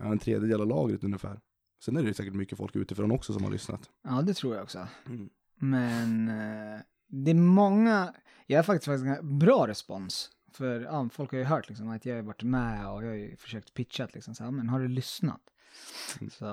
en 0.00 0.18
tredjedel 0.18 0.60
av 0.60 0.66
lagret 0.66 1.04
ungefär. 1.04 1.40
Sen 1.84 1.96
är 1.96 2.02
det 2.02 2.08
ju 2.08 2.14
säkert 2.14 2.34
mycket 2.34 2.58
folk 2.58 2.76
utifrån 2.76 3.10
också 3.12 3.32
som 3.32 3.44
har 3.44 3.50
lyssnat. 3.50 3.90
ja, 4.02 4.22
det 4.22 4.34
tror 4.34 4.54
jag 4.54 4.62
också. 4.62 4.88
Mm. 5.06 5.30
Men 5.64 6.28
eh, 6.28 6.80
det 7.06 7.30
är 7.30 7.34
många, 7.34 8.14
jag 8.46 8.58
har 8.58 8.62
faktiskt 8.62 8.84
faktiskt 8.84 9.04
ganska 9.04 9.22
bra 9.22 9.66
respons. 9.68 10.30
För 10.52 10.80
ja, 10.80 11.08
folk 11.12 11.30
har 11.30 11.38
ju 11.38 11.44
hört 11.44 11.68
liksom 11.68 11.88
att 11.88 12.06
jag 12.06 12.14
har 12.14 12.22
varit 12.22 12.42
med 12.42 12.88
och 12.88 13.04
jag 13.04 13.08
har 13.08 13.14
ju 13.14 13.36
försökt 13.36 13.74
pitcha 13.74 14.08
liksom 14.12 14.34
så 14.34 14.44
här, 14.44 14.50
men 14.50 14.68
har 14.68 14.80
du 14.80 14.88
lyssnat? 14.88 15.40
Mm. 16.20 16.30
Så 16.30 16.46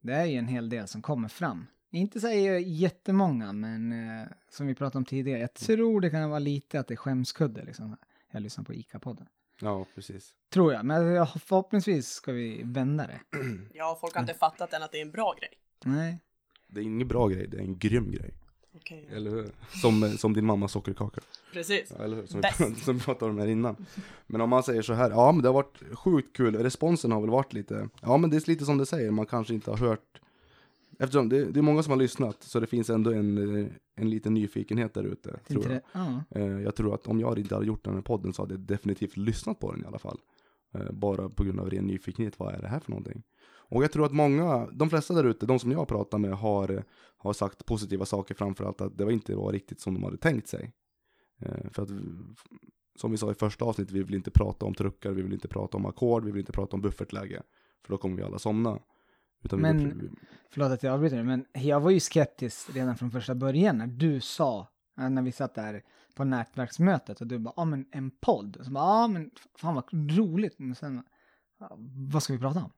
det 0.00 0.14
är 0.14 0.24
ju 0.24 0.38
en 0.38 0.48
hel 0.48 0.68
del 0.68 0.88
som 0.88 1.02
kommer 1.02 1.28
fram. 1.28 1.66
Inte 1.90 2.20
säger 2.20 2.58
jättemånga, 2.58 3.52
men 3.52 3.92
eh, 3.92 4.26
som 4.50 4.66
vi 4.66 4.74
pratade 4.74 4.98
om 4.98 5.04
tidigare, 5.04 5.40
jag 5.40 5.54
tror 5.54 6.00
det 6.00 6.10
kan 6.10 6.30
vara 6.30 6.38
lite 6.38 6.80
att 6.80 6.88
det 6.88 6.94
är 6.94 6.96
skämskudde 6.96 7.64
liksom. 7.64 7.96
Jag 8.30 8.42
lyssnar 8.42 8.64
på 8.64 8.72
ICA-podden. 8.72 9.26
Ja, 9.60 9.86
precis. 9.94 10.34
Tror 10.48 10.72
jag, 10.72 10.84
men 10.84 11.26
förhoppningsvis 11.26 12.08
ska 12.08 12.32
vi 12.32 12.62
vända 12.64 13.06
det. 13.06 13.20
Ja, 13.74 13.98
folk 14.00 14.14
har 14.14 14.20
inte 14.20 14.34
fattat 14.34 14.72
än 14.72 14.82
att 14.82 14.92
det 14.92 14.98
är 14.98 15.02
en 15.02 15.10
bra 15.10 15.34
grej. 15.38 15.50
Nej, 15.84 16.20
Det 16.74 16.80
är 16.80 16.82
ingen 16.82 17.08
bra 17.08 17.28
grej, 17.28 17.46
det 17.46 17.56
är 17.56 17.60
en 17.60 17.78
grym 17.78 18.10
grej. 18.10 18.34
Okej. 18.76 19.08
Eller 19.12 19.30
hur? 19.30 19.46
Som, 19.82 20.10
som 20.18 20.32
din 20.32 20.46
mammas 20.46 20.72
sockerkaka. 20.72 21.20
Precis. 21.52 21.92
Ja, 21.98 22.04
eller 22.04 22.16
hur? 22.16 22.26
Som 22.26 22.40
vi, 22.58 22.74
som 22.74 22.94
vi 22.94 23.00
pratade 23.00 23.30
om 23.30 23.38
här 23.38 23.46
innan. 23.46 23.76
Men 24.26 24.40
om 24.40 24.50
man 24.50 24.62
säger 24.62 24.82
så 24.82 24.92
här, 24.92 25.10
ja 25.10 25.32
men 25.32 25.42
det 25.42 25.48
har 25.48 25.54
varit 25.54 25.82
sjukt 25.92 26.36
kul, 26.36 26.56
responsen 26.56 27.12
har 27.12 27.20
väl 27.20 27.30
varit 27.30 27.52
lite, 27.52 27.88
ja 28.02 28.16
men 28.16 28.30
det 28.30 28.36
är 28.36 28.50
lite 28.50 28.64
som 28.64 28.78
det 28.78 28.86
säger, 28.86 29.10
man 29.10 29.26
kanske 29.26 29.54
inte 29.54 29.70
har 29.70 29.78
hört, 29.78 30.20
eftersom 30.98 31.28
det, 31.28 31.44
det 31.44 31.60
är 31.60 31.62
många 31.62 31.82
som 31.82 31.90
har 31.90 31.98
lyssnat, 31.98 32.42
så 32.42 32.60
det 32.60 32.66
finns 32.66 32.90
ändå 32.90 33.12
en, 33.12 33.70
en 33.96 34.10
liten 34.10 34.34
nyfikenhet 34.34 34.94
där 34.94 35.04
ute, 35.04 35.36
tror 35.48 35.62
jag. 35.62 35.72
det? 35.72 35.80
Ja. 35.92 36.22
Eh, 36.30 36.60
Jag 36.62 36.74
tror 36.74 36.94
att 36.94 37.06
om 37.06 37.20
jag 37.20 37.38
inte 37.38 37.54
hade 37.54 37.66
gjort 37.66 37.84
den 37.84 37.94
här 37.94 38.00
podden 38.02 38.32
så 38.32 38.42
hade 38.42 38.54
jag 38.54 38.60
definitivt 38.60 39.16
lyssnat 39.16 39.60
på 39.60 39.72
den 39.72 39.82
i 39.84 39.86
alla 39.86 39.98
fall. 39.98 40.18
Eh, 40.74 40.92
Bara 40.92 41.28
på 41.28 41.44
grund 41.44 41.60
av 41.60 41.70
ren 41.70 41.86
nyfikenhet, 41.86 42.38
vad 42.38 42.54
är 42.54 42.62
det 42.62 42.68
här 42.68 42.80
för 42.80 42.90
någonting? 42.90 43.22
Och 43.68 43.84
jag 43.84 43.92
tror 43.92 44.06
att 44.06 44.12
många, 44.12 44.66
de 44.72 44.90
flesta 44.90 45.14
där 45.14 45.24
ute, 45.24 45.46
de 45.46 45.58
som 45.58 45.72
jag 45.72 45.88
pratar 45.88 46.18
med 46.18 46.32
har, 46.32 46.84
har 47.16 47.32
sagt 47.32 47.66
positiva 47.66 48.04
saker 48.04 48.34
framförallt 48.34 48.80
att 48.80 48.98
det 48.98 49.04
var 49.04 49.12
inte 49.12 49.34
var 49.36 49.52
riktigt 49.52 49.80
som 49.80 49.94
de 49.94 50.02
hade 50.04 50.16
tänkt 50.16 50.48
sig. 50.48 50.72
Eh, 51.40 51.70
För 51.70 51.82
att, 51.82 51.88
som 52.96 53.10
vi 53.10 53.16
sa 53.16 53.30
i 53.30 53.34
första 53.34 53.64
avsnittet, 53.64 53.94
vi 53.94 54.02
vill 54.02 54.14
inte 54.14 54.30
prata 54.30 54.66
om 54.66 54.74
truckar, 54.74 55.10
vi 55.10 55.22
vill 55.22 55.32
inte 55.32 55.48
prata 55.48 55.76
om 55.76 55.86
ackord, 55.86 56.24
vi 56.24 56.30
vill 56.30 56.40
inte 56.40 56.52
prata 56.52 56.76
om 56.76 56.80
buffertläge. 56.82 57.42
För 57.84 57.92
då 57.92 57.96
kommer 57.98 58.16
vi 58.16 58.22
alla 58.22 58.38
somna. 58.38 58.78
Utan 59.44 59.58
vi 59.58 59.62
Men- 59.62 59.98
vill, 59.98 60.10
Förlåt 60.50 60.70
att 60.72 60.82
jag 60.82 60.94
avbryter, 60.94 61.22
men 61.22 61.44
jag 61.52 61.80
var 61.80 61.90
ju 61.90 62.00
skeptisk 62.00 62.74
redan 62.76 62.96
från 62.96 63.10
första 63.10 63.34
början 63.34 63.78
när 63.78 63.86
du 63.86 64.20
sa, 64.20 64.68
när 64.96 65.22
vi 65.22 65.32
satt 65.32 65.54
där 65.54 65.82
på 66.14 66.24
nätverksmötet 66.24 67.20
och 67.20 67.26
du 67.26 67.38
bara, 67.38 67.54
ja 67.56 67.64
men 67.64 67.86
en 67.92 68.10
podd. 68.10 68.56
Så 68.62 68.70
bara, 68.70 68.84
ja 68.84 69.08
men 69.08 69.30
fan 69.58 69.74
vad 69.74 69.84
roligt. 69.92 70.58
Men 70.58 70.74
sen, 70.74 71.02
vad 72.10 72.22
ska 72.22 72.32
vi 72.32 72.38
prata 72.38 72.64
om? 72.64 72.72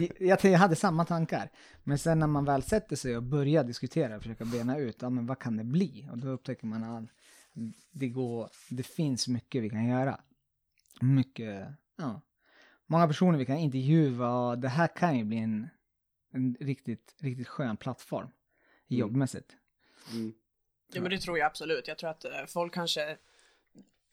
jag, 0.18 0.44
jag 0.44 0.58
hade 0.58 0.76
samma 0.76 1.04
tankar. 1.04 1.50
Men 1.84 1.98
sen 1.98 2.18
när 2.18 2.26
man 2.26 2.44
väl 2.44 2.62
sätter 2.62 2.96
sig 2.96 3.16
och 3.16 3.22
börjar 3.22 3.64
diskutera 3.64 4.16
och 4.16 4.22
försöka 4.22 4.44
bena 4.44 4.78
ut, 4.78 5.02
ja 5.02 5.10
men 5.10 5.26
vad 5.26 5.38
kan 5.38 5.56
det 5.56 5.64
bli? 5.64 6.08
Och 6.10 6.18
då 6.18 6.28
upptäcker 6.28 6.66
man 6.66 6.84
att 6.84 7.04
det 7.92 8.08
går, 8.08 8.50
det 8.70 8.82
finns 8.82 9.28
mycket 9.28 9.62
vi 9.62 9.70
kan 9.70 9.84
göra. 9.88 10.20
Mycket, 11.00 11.66
ja. 11.96 12.20
Många 12.86 13.06
personer 13.06 13.38
vi 13.38 13.46
kan 13.46 13.56
intervjua 13.56 14.48
och 14.48 14.58
det 14.58 14.68
här 14.68 14.96
kan 14.96 15.18
ju 15.18 15.24
bli 15.24 15.38
en, 15.38 15.68
en 16.32 16.56
riktigt, 16.60 17.14
riktigt 17.18 17.48
skön 17.48 17.76
plattform 17.76 18.30
Mm. 18.90 19.00
jobbmässigt. 19.00 19.56
mm, 20.12 20.32
Ja, 20.92 21.00
men 21.00 21.10
det 21.10 21.18
tror 21.18 21.38
jag 21.38 21.46
absolut. 21.46 21.88
Jag 21.88 21.98
tror 21.98 22.10
att 22.10 22.24
eh, 22.24 22.46
folk 22.46 22.74
kanske 22.74 23.16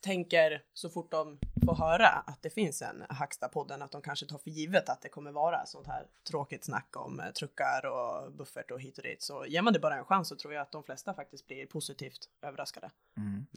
tänker 0.02 0.64
så 0.74 0.90
fort 0.90 1.12
de 1.12 1.40
får 1.66 1.76
höra 1.76 2.08
att 2.08 2.42
det 2.42 2.50
finns 2.50 2.82
en 2.82 3.04
Hacksta-podden 3.10 3.84
att 3.84 3.92
de 3.92 4.02
kanske 4.02 4.26
tar 4.26 4.38
för 4.38 4.50
givet 4.50 4.90
att 4.90 5.02
det 5.02 5.10
kommer 5.10 5.32
vara 5.32 5.66
sånt 5.66 5.88
här 5.88 6.08
tråkigt 6.30 6.66
snack 6.66 6.98
om 6.98 7.20
eh, 7.20 7.26
truckar 7.32 7.86
och 7.86 8.32
buffert 8.32 8.72
och 8.72 8.82
hit 8.82 8.98
och 8.98 9.04
dit. 9.04 9.22
Så 9.22 9.46
ger 9.46 9.62
man 9.62 9.74
det 9.74 9.80
bara 9.80 9.96
en 9.96 10.06
chans 10.06 10.28
så 10.28 10.36
tror 10.36 10.54
jag 10.54 10.62
att 10.62 10.72
de 10.72 10.84
flesta 10.84 11.14
faktiskt 11.14 11.48
blir 11.48 11.66
positivt 11.66 12.30
överraskade. 12.42 12.90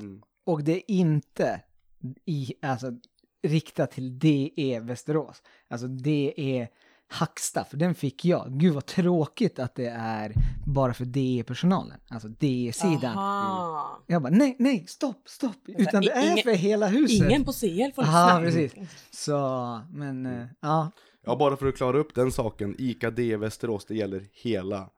mm. 0.01 0.23
Och 0.45 0.65
det 0.65 0.73
är 0.73 0.83
inte 0.91 1.63
i, 2.25 2.55
alltså, 2.63 2.93
riktat 3.43 3.91
till 3.91 4.19
DE 4.19 4.81
Västerås. 4.81 5.43
Alltså 5.69 5.87
det 5.87 6.35
är 6.37 6.69
Hacksta, 7.13 7.65
för 7.65 7.77
den 7.77 7.95
fick 7.95 8.25
jag. 8.25 8.47
Gud 8.51 8.75
vad 8.75 8.87
tråkigt 8.87 9.59
att 9.59 9.75
det 9.75 9.87
är 9.89 10.33
bara 10.67 10.95
för 10.95 11.05
DE-personalen, 11.05 12.01
alltså 12.09 12.29
DE-sidan. 12.29 13.19
Aha. 13.19 14.03
Jag 14.07 14.23
bara 14.23 14.33
nej, 14.33 14.57
nej, 14.59 14.85
stopp, 14.89 15.29
stopp, 15.29 15.57
utan 15.67 16.03
det 16.03 16.11
är 16.11 16.33
ingen- 16.33 16.43
för 16.45 16.55
hela 16.55 16.87
huset. 16.87 17.27
Ingen 17.27 17.45
på 17.45 17.53
CL 17.53 17.93
får 17.95 18.03
Aha, 18.03 18.41
precis. 18.41 18.75
Så, 19.11 19.81
men 19.93 20.27
eh, 20.27 20.47
ja, 20.61 20.91
Ja, 21.25 21.37
bara 21.37 21.57
för 21.57 21.67
att 21.67 21.77
klara 21.77 21.99
upp 21.99 22.15
den 22.15 22.33
saken. 22.33 22.75
ICA 22.79 23.11
D 23.11 23.37
Västerås, 23.37 23.85
det 23.85 23.95
gäller 23.95 24.27
hela 24.33 24.91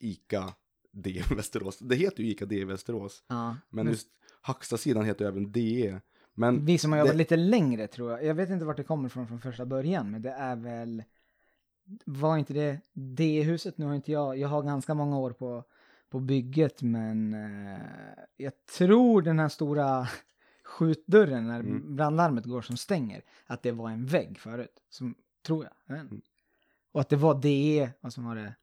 ICA 0.00 0.44
D 0.92 1.22
Västerås. 1.36 1.78
Det 1.78 1.94
heter 1.96 2.22
ju 2.22 2.30
ICA 2.30 2.46
D 2.46 2.64
Västerås. 2.64 3.22
ja. 3.28 3.56
Men 3.70 3.86
just 3.86 4.08
Hacksta-sidan 4.40 5.04
heter 5.04 5.24
ju 5.24 5.28
även 5.28 5.52
DE. 5.52 6.00
Men 6.34 6.64
Vi 6.64 6.78
som 6.78 6.92
har 6.92 6.98
jobbat 6.98 7.12
det- 7.12 7.18
lite 7.18 7.36
längre 7.36 7.86
tror 7.86 8.10
jag. 8.10 8.24
Jag 8.24 8.34
vet 8.34 8.50
inte 8.50 8.64
vart 8.64 8.76
det 8.76 8.84
kommer 8.84 9.08
från 9.08 9.28
från 9.28 9.40
första 9.40 9.66
början, 9.66 10.10
men 10.10 10.22
det 10.22 10.30
är 10.30 10.56
väl... 10.56 11.02
Var 12.04 12.36
inte 12.38 12.52
det 12.54 12.80
det 12.92 13.42
huset? 13.42 13.78
Nu 13.78 13.86
har 13.86 13.94
inte 13.94 14.12
jag... 14.12 14.38
Jag 14.38 14.48
har 14.48 14.62
ganska 14.62 14.94
många 14.94 15.18
år 15.18 15.30
på, 15.30 15.64
på 16.10 16.20
bygget, 16.20 16.82
men 16.82 17.34
eh, 17.34 17.80
jag 18.36 18.52
tror 18.78 19.22
den 19.22 19.38
här 19.38 19.48
stora 19.48 20.08
skjutdörren 20.64 21.46
när 21.48 21.60
Mm. 21.60 21.96
brandlarmet 21.96 22.44
går 22.44 22.62
som 22.62 22.76
stänger, 22.76 23.22
att 23.46 23.62
det 23.62 23.72
var 23.72 23.90
en 23.90 24.06
vägg 24.06 24.38
förut. 24.38 24.82
Som, 24.88 25.14
tror 25.46 25.64
jag. 25.64 25.72
jag. 25.96 25.98
Mm. 26.06 26.20
Och 26.92 27.00
att 27.00 27.08
det 27.08 27.16
var 27.16 27.34
DE, 27.42 27.90
och 28.00 28.12
som 28.12 28.24
var 28.24 28.36
det 28.36 28.54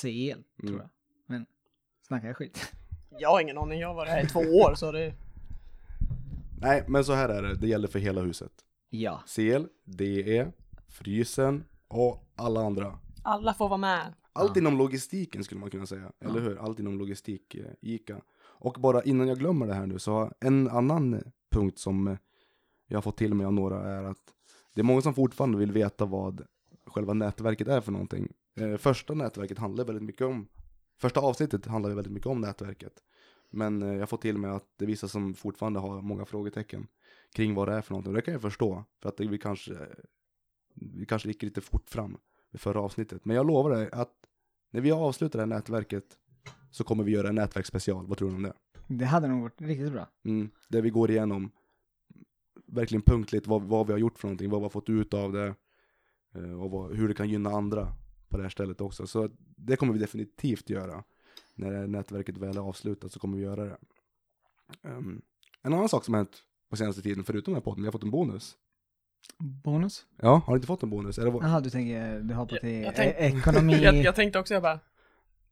CL, 0.00 0.42
tror 0.60 0.68
Mm. 0.68 0.80
jag. 0.80 0.88
Men 1.26 1.46
snackar 2.06 2.26
jag 2.28 2.36
skit? 2.36 2.72
Jag 3.18 3.28
har 3.30 3.40
ingen 3.40 3.58
aning, 3.58 3.80
jag 3.80 3.88
har 3.88 3.94
varit 3.94 4.10
här 4.10 4.24
i 4.24 4.26
två 4.26 4.40
år 4.40 4.74
så 4.74 4.92
det... 4.92 5.14
Nej, 6.60 6.84
men 6.88 7.04
så 7.04 7.12
här 7.12 7.28
är 7.28 7.42
det. 7.42 7.54
Det 7.54 7.68
gäller 7.68 7.88
för 7.88 7.98
hela 7.98 8.20
huset. 8.20 8.52
Ja. 8.90 9.22
CL, 9.26 9.64
DE, 9.84 10.46
Frysen 10.88 11.64
och 11.90 12.24
alla 12.36 12.60
andra. 12.66 12.98
Alla 13.22 13.54
får 13.54 13.68
vara 13.68 13.78
med. 13.78 14.14
Allt 14.32 14.56
inom 14.56 14.78
logistiken 14.78 15.44
skulle 15.44 15.60
man 15.60 15.70
kunna 15.70 15.86
säga, 15.86 16.12
Ja. 16.18 16.28
eller 16.28 16.40
hur? 16.40 16.56
Allt 16.56 16.78
inom 16.80 16.98
logistik, 16.98 17.56
ICA. 17.80 18.20
Och 18.42 18.76
bara 18.80 19.02
innan 19.02 19.28
jag 19.28 19.38
glömmer 19.38 19.66
det 19.66 19.74
här 19.74 19.86
nu, 19.86 19.98
så 19.98 20.32
en 20.40 20.68
annan 20.68 21.22
punkt 21.50 21.78
som 21.78 22.16
jag 22.86 22.96
har 22.96 23.02
fått 23.02 23.16
till 23.16 23.34
mig 23.34 23.46
av 23.46 23.52
några 23.52 23.88
är 23.88 24.02
att 24.02 24.34
det 24.74 24.80
är 24.80 24.84
många 24.84 25.00
som 25.02 25.14
fortfarande 25.14 25.58
vill 25.58 25.72
veta 25.72 26.04
vad 26.04 26.46
själva 26.86 27.12
nätverket 27.12 27.68
är 27.68 27.80
för 27.80 27.92
någonting. 27.92 28.28
Eh, 28.60 28.76
Första 28.76 29.14
nätverket 29.14 29.58
handlar 29.58 29.84
väldigt 29.84 30.04
mycket 30.04 30.26
om, 30.26 30.48
första 31.00 31.20
avsnittet 31.20 31.66
handlar 31.66 31.90
väldigt 31.94 32.12
mycket 32.12 32.26
om 32.26 32.40
nätverket. 32.40 32.92
Men 33.50 33.82
eh, 33.82 33.94
jag 33.94 34.08
får 34.08 34.16
till 34.16 34.38
mig 34.38 34.50
att 34.50 34.64
det 34.76 34.84
är 34.84 34.86
vissa 34.86 35.08
som 35.08 35.34
fortfarande 35.34 35.80
har 35.80 36.02
många 36.02 36.24
frågetecken 36.24 36.86
kring 37.34 37.54
vad 37.54 37.68
det 37.68 37.74
är 37.74 37.80
för 37.82 37.92
någonting. 37.92 38.10
Och 38.10 38.16
det 38.16 38.22
kan 38.22 38.32
jag 38.34 38.42
förstå, 38.42 38.84
för 39.02 39.08
att 39.08 39.16
det, 39.16 39.26
vi 39.26 39.38
kanske, 39.38 39.72
vi 40.74 41.06
kanske 41.06 41.28
gick 41.28 41.42
lite 41.42 41.60
fort 41.60 41.90
fram 41.90 42.18
i 42.52 42.58
förra 42.58 42.80
avsnittet. 42.80 43.24
Men 43.24 43.36
jag 43.36 43.46
lovar 43.46 43.70
dig 43.70 43.88
att 43.92 44.12
när 44.70 44.80
vi 44.80 44.92
avslutar 44.92 45.38
det 45.38 45.42
här 45.42 45.46
nätverket 45.46 46.04
så 46.70 46.84
kommer 46.84 47.04
vi 47.04 47.12
göra 47.12 47.28
en 47.28 47.34
nätverksspecial. 47.34 48.06
Vad 48.06 48.18
tror 48.18 48.28
du 48.28 48.34
om 48.34 48.42
det? 48.42 48.52
Det 48.86 49.04
hade 49.04 49.28
nog 49.28 49.42
varit 49.42 49.60
riktigt 49.60 49.92
bra. 49.92 50.06
Mm, 50.24 50.50
där 50.68 50.82
vi 50.82 50.90
går 50.90 51.10
igenom 51.10 51.50
verkligen 52.66 53.02
punktligt 53.02 53.46
vad, 53.46 53.62
vad 53.62 53.86
vi 53.86 53.92
har 53.92 53.98
gjort 53.98 54.18
för 54.18 54.28
någonting, 54.28 54.50
vad 54.50 54.60
vi 54.60 54.64
har 54.64 54.70
fått 54.70 54.88
ut 54.88 55.14
av 55.14 55.32
det 55.32 55.54
eh, 56.34 56.62
och 56.62 56.70
vad, 56.70 56.96
hur 56.96 57.08
det 57.08 57.14
kan 57.14 57.28
gynna 57.28 57.50
andra 57.50 57.92
på 58.28 58.36
det 58.36 58.42
här 58.42 58.50
stället 58.50 58.80
också. 58.80 59.06
Så 59.06 59.30
det 59.56 59.76
kommer 59.76 59.92
vi 59.92 59.98
definitivt 59.98 60.70
göra. 60.70 61.04
När 61.54 61.70
det 61.70 61.76
här 61.76 61.86
nätverket 61.86 62.38
väl 62.38 62.56
är 62.56 62.60
avslutat 62.60 63.12
så 63.12 63.18
kommer 63.20 63.36
vi 63.36 63.42
göra 63.42 63.64
det. 63.64 63.76
Ehm, 64.82 65.22
en 65.62 65.72
annan 65.72 65.88
sak 65.88 66.04
som 66.04 66.14
har 66.14 66.18
hänt 66.18 66.44
på 66.70 66.76
senaste 66.76 67.02
tiden, 67.02 67.24
förutom 67.24 67.52
den 67.52 67.62
här 67.62 67.64
podden, 67.64 67.82
vi 67.82 67.86
har 67.86 67.92
fått 67.92 68.02
en 68.02 68.10
bonus. 68.10 68.56
Bonus? 69.38 70.04
Ja, 70.22 70.42
har 70.46 70.52
du 70.52 70.56
inte 70.56 70.66
fått 70.66 70.82
en 70.82 70.90
bonus? 70.90 71.18
Jaha, 71.18 71.60
du 71.60 71.70
tänker, 71.70 72.20
du 72.20 72.34
hoppar 72.34 72.54
Jag- 72.54 72.60
till 72.60 72.82
jag 72.82 72.94
tänk- 72.96 73.14
e- 73.18 73.38
ekonomi... 73.38 73.82
Jag, 73.82 73.94
jag 73.96 74.14
tänkte 74.14 74.38
också, 74.38 74.54
jag 74.54 74.62
bara... 74.62 74.80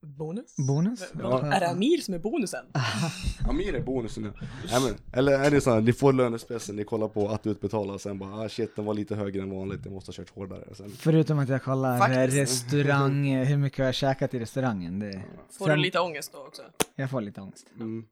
Bonus? 0.00 0.56
Bonus? 0.56 1.02
V- 1.02 1.06
vadå? 1.22 1.36
Är 1.46 1.60
det 1.60 1.68
Amir 1.70 1.98
som 1.98 2.14
är 2.14 2.18
bonusen? 2.18 2.64
Amir 3.48 3.74
är 3.74 3.82
bonusen 3.82 4.22
nu. 4.22 4.32
Nej, 4.70 4.80
men, 4.82 4.94
eller 5.18 5.32
är 5.32 5.50
det 5.50 5.60
så 5.60 5.70
här, 5.70 5.80
ni 5.80 5.92
får 5.92 6.12
lönespecen, 6.12 6.76
ni 6.76 6.84
kollar 6.84 7.08
på 7.08 7.28
att 7.28 7.46
utbetala 7.46 7.92
och 7.92 8.00
sen 8.00 8.18
bara 8.18 8.34
ah 8.44 8.48
shit 8.48 8.76
den 8.76 8.84
var 8.84 8.94
lite 8.94 9.14
högre 9.14 9.42
än 9.42 9.50
vanligt, 9.50 9.80
jag 9.84 9.92
måste 9.94 10.08
ha 10.08 10.14
kört 10.14 10.30
hårdare. 10.34 10.64
Sen, 10.74 10.90
Förutom 10.96 11.38
att 11.38 11.48
jag 11.48 11.62
kollar 11.62 11.98
Faktiskt. 11.98 12.36
restaurang, 12.36 13.44
hur 13.44 13.56
mycket 13.56 13.78
har 13.78 13.84
jag 13.84 13.94
käkat 13.94 14.34
i 14.34 14.38
restaurangen? 14.38 14.98
Det, 14.98 15.22
Får 15.50 15.66
Sen- 15.66 15.76
du 15.76 15.82
lite 15.82 16.00
ångest 16.00 16.32
då 16.32 16.38
också? 16.38 16.62
Jag 16.96 17.10
får 17.10 17.20
lite 17.20 17.40
ångest. 17.40 17.66
mm, 17.76 18.04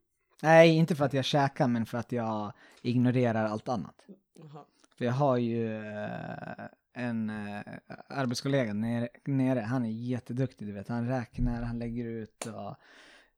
Nej, 0.42 0.70
inte 0.76 0.94
för 0.96 1.04
att 1.04 1.12
jag 1.14 1.24
käkar, 1.24 1.68
men 1.68 1.86
för 1.86 1.98
att 1.98 2.12
jag 2.12 2.52
ignorerar 2.82 3.44
allt 3.44 3.68
annat. 3.68 3.94
Jaha. 4.38 4.64
För 4.98 5.04
jag 5.04 5.12
har 5.12 5.36
ju 5.36 5.76
eh, 5.86 6.64
en 6.92 7.30
eh, 7.30 7.62
arbetskollega 8.08 8.72
nere, 8.74 9.08
nere, 9.24 9.60
han 9.60 9.84
är 9.84 9.90
jätteduktig, 9.90 10.66
du 10.68 10.72
vet. 10.72 10.88
Han 10.88 11.08
räknar, 11.08 11.62
han 11.62 11.78
lägger 11.78 12.04
ut 12.04 12.46
och 12.46 12.74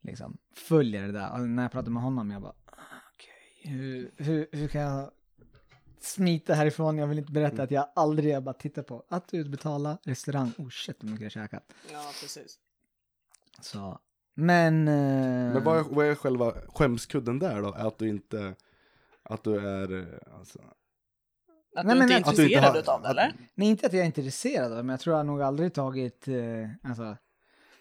liksom 0.00 0.38
följer 0.54 1.02
det 1.06 1.12
där. 1.12 1.32
Och 1.32 1.40
när 1.48 1.62
jag 1.62 1.72
pratar 1.72 1.90
med 1.90 2.02
honom, 2.02 2.30
jag 2.30 2.42
bara, 2.42 2.54
"Ah, 2.66 2.76
okej, 3.14 3.72
hur, 3.72 4.10
hur, 4.16 4.46
hur 4.52 4.68
kan 4.68 4.80
jag 4.80 5.10
smita 6.00 6.54
härifrån? 6.54 6.98
Jag 6.98 7.06
vill 7.06 7.18
inte 7.18 7.32
berätta 7.32 7.62
att 7.62 7.70
jag 7.70 7.88
aldrig, 7.94 8.34
jag 8.34 8.42
bara 8.42 8.52
tittar 8.54 8.82
på 8.82 9.04
att 9.08 9.34
utbetala, 9.34 9.98
restaurang, 10.02 10.52
oh 10.58 10.68
shit 10.68 10.96
vad 11.00 11.10
mycket 11.10 11.22
jag 11.22 11.32
käkat. 11.32 11.72
Ja, 11.92 12.10
precis. 12.22 12.58
Så, 13.60 13.98
men... 14.34 14.88
eh, 14.88 14.94
Men 15.54 15.64
vad 15.64 15.78
är, 15.78 15.82
vad 15.82 16.06
är 16.06 16.14
själva 16.14 16.52
skämskudden 16.68 17.38
där 17.38 17.62
då? 17.62 17.68
Att 17.68 17.98
du 17.98 18.08
inte, 18.08 18.54
att 19.22 19.44
du 19.44 19.56
är, 19.68 20.18
alltså, 20.38 20.60
Att 21.76 21.86
Nej, 21.86 21.94
du 21.96 22.02
inte 22.02 22.14
är 22.14 22.20
att 22.20 22.28
att 22.28 22.36
du 22.36 22.42
inte 22.42 22.54
intresserad 22.54 22.72
har- 22.74 22.80
utav 22.80 23.02
det, 23.02 23.08
att- 23.08 23.12
eller? 23.12 23.32
Nej, 23.54 23.68
inte 23.68 23.86
att 23.86 23.92
jag 23.92 24.02
är 24.02 24.06
intresserad 24.06 24.70
av 24.72 24.76
det, 24.76 24.82
men 24.82 24.88
jag 24.92 25.00
tror 25.00 25.16
jag 25.16 25.26
nog 25.26 25.42
aldrig 25.42 25.74
tagit 25.74 26.28
eh, 26.28 26.68
alltså, 26.82 27.16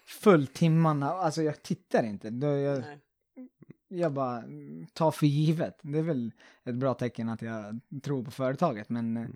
fulltimmarna. 0.06 1.10
Alltså 1.10 1.42
jag 1.42 1.62
tittar 1.62 2.02
inte. 2.04 2.30
Då 2.30 2.46
jag, 2.46 2.80
Nej. 2.80 2.98
jag 3.88 4.12
bara 4.12 4.36
mm, 4.38 4.86
tar 4.86 5.10
för 5.10 5.26
givet. 5.26 5.78
Det 5.82 5.98
är 5.98 6.02
väl 6.02 6.32
ett 6.64 6.74
bra 6.74 6.94
tecken 6.94 7.28
att 7.28 7.42
jag 7.42 7.80
tror 8.02 8.24
på 8.24 8.30
företaget, 8.30 8.88
men 8.88 9.16
eh, 9.16 9.26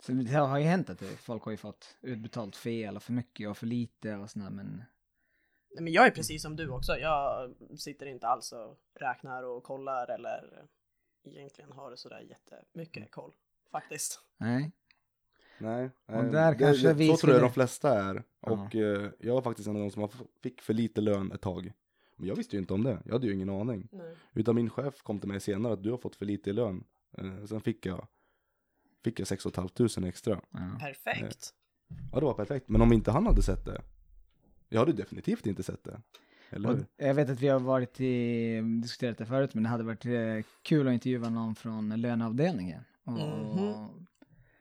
så 0.00 0.12
det 0.12 0.32
har 0.32 0.58
ju 0.58 0.64
hänt 0.64 0.90
att 0.90 0.98
det, 0.98 1.06
folk 1.06 1.42
har 1.44 1.50
ju 1.50 1.56
fått 1.56 1.96
utbetalt 2.00 2.56
fel 2.56 2.96
och 2.96 3.02
för 3.02 3.12
mycket 3.12 3.48
och 3.48 3.56
för 3.56 3.66
lite 3.66 4.16
och 4.16 4.30
sådär, 4.30 4.50
men 4.50 4.84
men 5.80 5.92
jag 5.92 6.06
är 6.06 6.10
precis 6.10 6.42
som 6.42 6.56
du 6.56 6.68
också. 6.68 6.96
Jag 6.96 7.54
sitter 7.78 8.06
inte 8.06 8.26
alls 8.26 8.52
och 8.52 8.76
räknar 9.00 9.42
och 9.42 9.62
kollar 9.62 10.10
eller 10.10 10.66
egentligen 11.24 11.72
har 11.72 11.90
det 11.90 11.96
sådär 11.96 12.20
jättemycket 12.20 13.10
koll. 13.10 13.32
Faktiskt. 13.78 14.20
nej. 14.38 14.72
nej. 15.58 15.90
Och 16.06 16.14
eh, 16.14 16.30
där 16.30 16.52
det, 16.52 16.58
kanske 16.58 16.86
det, 16.88 16.94
vi 16.94 17.06
Så 17.08 17.16
tror 17.16 17.32
jag 17.32 17.38
skulle- 17.38 17.38
de 17.48 17.52
flesta 17.52 18.02
är. 18.04 18.22
Ja. 18.40 18.50
Och 18.52 18.74
eh, 18.76 19.10
jag 19.20 19.34
var 19.34 19.42
faktiskt 19.42 19.68
en 19.68 19.76
av 19.76 19.82
de 19.82 19.90
som 19.90 20.08
fick 20.42 20.62
för 20.62 20.74
lite 20.74 21.00
lön 21.00 21.32
ett 21.32 21.40
tag. 21.40 21.72
Men 22.16 22.28
jag 22.28 22.36
visste 22.36 22.56
ju 22.56 22.60
inte 22.60 22.74
om 22.74 22.82
det, 22.82 22.98
jag 23.04 23.12
hade 23.12 23.26
ju 23.26 23.32
ingen 23.34 23.50
aning. 23.50 23.88
Nej. 23.92 24.14
Utan 24.34 24.54
min 24.54 24.70
chef 24.70 25.02
kom 25.02 25.18
till 25.20 25.28
mig 25.28 25.40
senare 25.40 25.72
att 25.72 25.82
du 25.82 25.90
har 25.90 25.98
fått 25.98 26.16
för 26.16 26.24
lite 26.26 26.50
i 26.50 26.52
lön. 26.52 26.84
Eh, 27.18 27.44
sen 27.44 27.60
fick 27.60 27.86
jag, 27.86 28.06
fick 29.04 29.20
jag 29.20 29.28
6 29.28 29.44
500 29.54 30.08
extra. 30.08 30.40
Ja. 30.50 30.58
Perfekt. 30.80 31.54
Ja 32.12 32.18
det 32.20 32.24
var 32.26 32.34
perfekt, 32.34 32.68
men 32.68 32.80
om 32.82 32.92
inte 32.92 33.10
han 33.10 33.26
hade 33.26 33.42
sett 33.42 33.64
det, 33.64 33.82
jag 34.68 34.78
hade 34.80 34.92
definitivt 34.92 35.46
inte 35.46 35.62
sett 35.62 35.84
det. 35.84 36.00
Eller 36.50 36.68
Och 36.70 36.76
hur? 36.76 36.86
jag 36.96 37.14
vet 37.14 37.30
att 37.30 37.40
vi 37.40 37.48
har 37.48 37.60
varit 37.60 38.00
i, 38.00 38.60
diskuterat 38.82 39.18
det 39.18 39.26
förut, 39.26 39.54
men 39.54 39.62
det 39.62 39.68
hade 39.68 39.84
varit 39.84 40.06
eh, 40.06 40.12
kul 40.62 40.88
att 40.88 40.94
intervjua 40.94 41.28
någon 41.30 41.54
från 41.54 42.00
löneavdelningen. 42.00 42.82
Och 43.04 43.12
Mhm. 43.12 44.06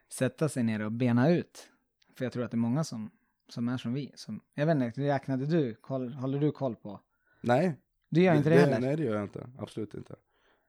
sätta 0.10 0.50
sig 0.50 0.64
ner 0.64 0.82
och 0.86 0.92
bena 0.92 1.30
ut. 1.30 1.70
För 2.16 2.26
jag 2.26 2.32
tror 2.34 2.44
att 2.44 2.52
det 2.52 2.56
är 2.56 2.60
många 2.60 2.84
som, 2.84 3.12
som 3.50 3.70
är 3.70 3.78
som 3.78 3.94
vi. 3.94 4.12
Som, 4.16 4.42
jag 4.54 4.66
vet 4.66 4.76
inte, 4.76 5.02
räknade 5.02 5.46
du, 5.46 5.74
koll, 5.76 6.14
håller 6.14 6.40
du 6.40 6.52
koll 6.52 6.76
på? 6.76 7.00
Nej, 7.42 7.76
Du 8.10 8.22
gör 8.22 8.36
inte 8.36 8.50
det, 8.50 8.56
heller? 8.56 8.80
Nej 8.80 8.96
det 8.98 9.04
gör 9.04 9.16
jag 9.16 9.24
inte, 9.24 9.48
absolut 9.60 9.94
inte. 9.94 10.16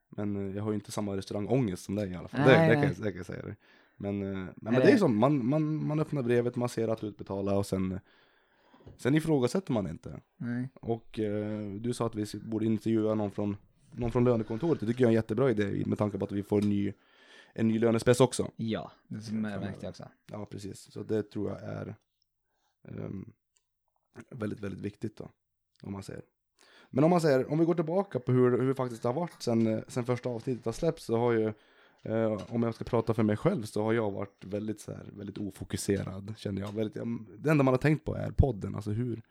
Men 0.09 0.35
eh, 0.49 0.55
jag 0.55 0.63
har 0.63 0.71
ju 0.71 0.75
inte 0.75 0.91
samma 0.91 1.17
restaurangångest 1.17 1.83
som 1.83 1.95
dig 1.95 2.11
i 2.11 2.15
alla 2.15 2.27
fall. 2.27 2.39
Nej, 2.45 2.59
det, 2.59 2.65
det, 2.67 2.73
kan 2.73 2.81
nej. 2.81 2.93
jag, 2.97 3.03
det 3.05 3.11
kan 3.11 3.17
jag 3.17 3.25
säga 3.25 3.41
dig. 3.45 3.55
Men, 3.97 4.21
eh, 4.21 4.27
men, 4.37 4.53
men 4.55 4.73
det 4.73 4.81
är 4.81 4.91
det- 4.91 4.97
som, 4.97 5.17
man, 5.17 5.45
man, 5.45 5.85
man 5.87 5.99
öppnar 5.99 6.21
brevet, 6.21 6.55
man 6.55 6.69
ser 6.69 6.87
att 6.87 7.03
utbetala 7.03 7.57
och 7.57 7.65
sen, 7.65 7.99
sen 8.97 9.15
ifrågasätter 9.15 9.73
man 9.73 9.87
inte. 9.87 10.19
Nej. 10.37 10.69
Och 10.73 11.19
eh, 11.19 11.71
du 11.71 11.93
sa 11.93 12.05
att 12.05 12.15
vi 12.15 12.25
borde 12.43 12.65
intervjua 12.65 13.15
någon 13.15 13.31
från, 13.31 13.57
någon 13.91 14.11
från 14.11 14.23
lönekontoret. 14.23 14.79
Det 14.79 14.85
tycker 14.85 15.01
jag 15.01 15.07
är 15.07 15.11
en 15.11 15.15
jättebra 15.15 15.51
idé 15.51 15.83
med 15.85 15.97
tanke 15.97 16.17
på 16.17 16.25
att 16.25 16.31
vi 16.31 16.43
får 16.43 16.61
ny, 16.61 16.93
en 17.55 17.67
ny 17.67 17.79
lönespec 17.79 18.19
också. 18.19 18.51
Ja, 18.55 18.91
det 19.07 19.21
som 19.21 19.43
jag 19.43 19.61
märkte 19.61 19.85
jag 19.85 19.89
också. 19.89 20.09
Ja, 20.31 20.45
precis. 20.45 20.91
Så 20.91 21.03
det 21.03 21.23
tror 21.23 21.49
jag 21.49 21.63
är 21.63 21.95
ehm, 22.87 23.33
väldigt, 24.29 24.59
väldigt 24.59 24.81
viktigt 24.81 25.17
då. 25.17 25.29
Om 25.81 25.91
man 25.91 26.03
säger. 26.03 26.21
Men 26.89 27.03
om 27.03 27.09
man 27.09 27.21
säger, 27.21 27.51
om 27.51 27.59
vi 27.59 27.65
går 27.65 27.73
tillbaka 27.73 28.19
på 28.19 28.31
hur, 28.31 28.59
hur 28.59 28.67
det 28.67 28.75
faktiskt 28.75 29.03
har 29.03 29.13
varit 29.13 29.41
sen, 29.41 29.83
sen 29.87 30.05
första 30.05 30.29
avsnittet 30.29 30.65
har 30.65 30.71
släppts 30.71 31.05
så 31.05 31.17
har 31.17 31.31
ju, 31.31 31.53
eh, 32.01 32.41
om 32.49 32.63
jag 32.63 32.75
ska 32.75 32.83
prata 32.83 33.13
för 33.13 33.23
mig 33.23 33.37
själv 33.37 33.63
så 33.63 33.83
har 33.83 33.93
jag 33.93 34.11
varit 34.11 34.45
väldigt 34.45 34.81
så 34.81 34.91
här, 34.91 35.05
väldigt 35.13 35.37
ofokuserad 35.37 36.33
känner 36.37 36.61
jag. 36.61 36.71
Väldigt, 36.71 36.95
jag. 36.95 37.25
Det 37.37 37.49
enda 37.49 37.63
man 37.63 37.73
har 37.73 37.79
tänkt 37.79 38.05
på 38.05 38.15
är 38.15 38.31
podden, 38.31 38.75
alltså 38.75 38.91
hur, 38.91 39.21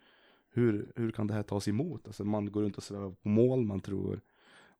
hur, 0.49 0.91
hur 0.95 1.11
kan 1.11 1.27
det 1.27 1.33
här 1.33 1.43
tas 1.43 1.67
emot? 1.67 2.07
Alltså 2.07 2.23
man 2.23 2.51
går 2.51 2.61
runt 2.61 2.77
och 2.77 2.83
svävar 2.83 3.11
på 3.11 3.29
mål, 3.29 3.65
man 3.65 3.81
tror, 3.81 4.21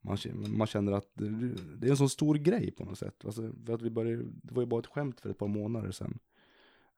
man 0.06 0.18
känner, 0.18 0.50
man 0.50 0.68
känner 0.68 0.92
att 0.92 1.10
det, 1.14 1.30
det 1.78 1.88
är 1.88 1.92
en 1.92 1.98
sån 1.98 2.10
stor 2.10 2.36
grej 2.36 2.72
på 2.72 2.86
något 2.86 2.98
sätt. 2.98 3.26
Alltså, 3.26 3.52
för 3.66 3.74
att 3.74 3.82
vi 3.82 3.90
började, 3.90 4.24
det 4.24 4.54
var 4.54 4.62
ju 4.62 4.68
bara 4.68 4.80
ett 4.80 4.88
skämt 4.88 5.22
för 5.22 5.30
ett 5.30 5.38
par 5.38 5.48
månader 5.48 5.92
sedan. 5.92 6.20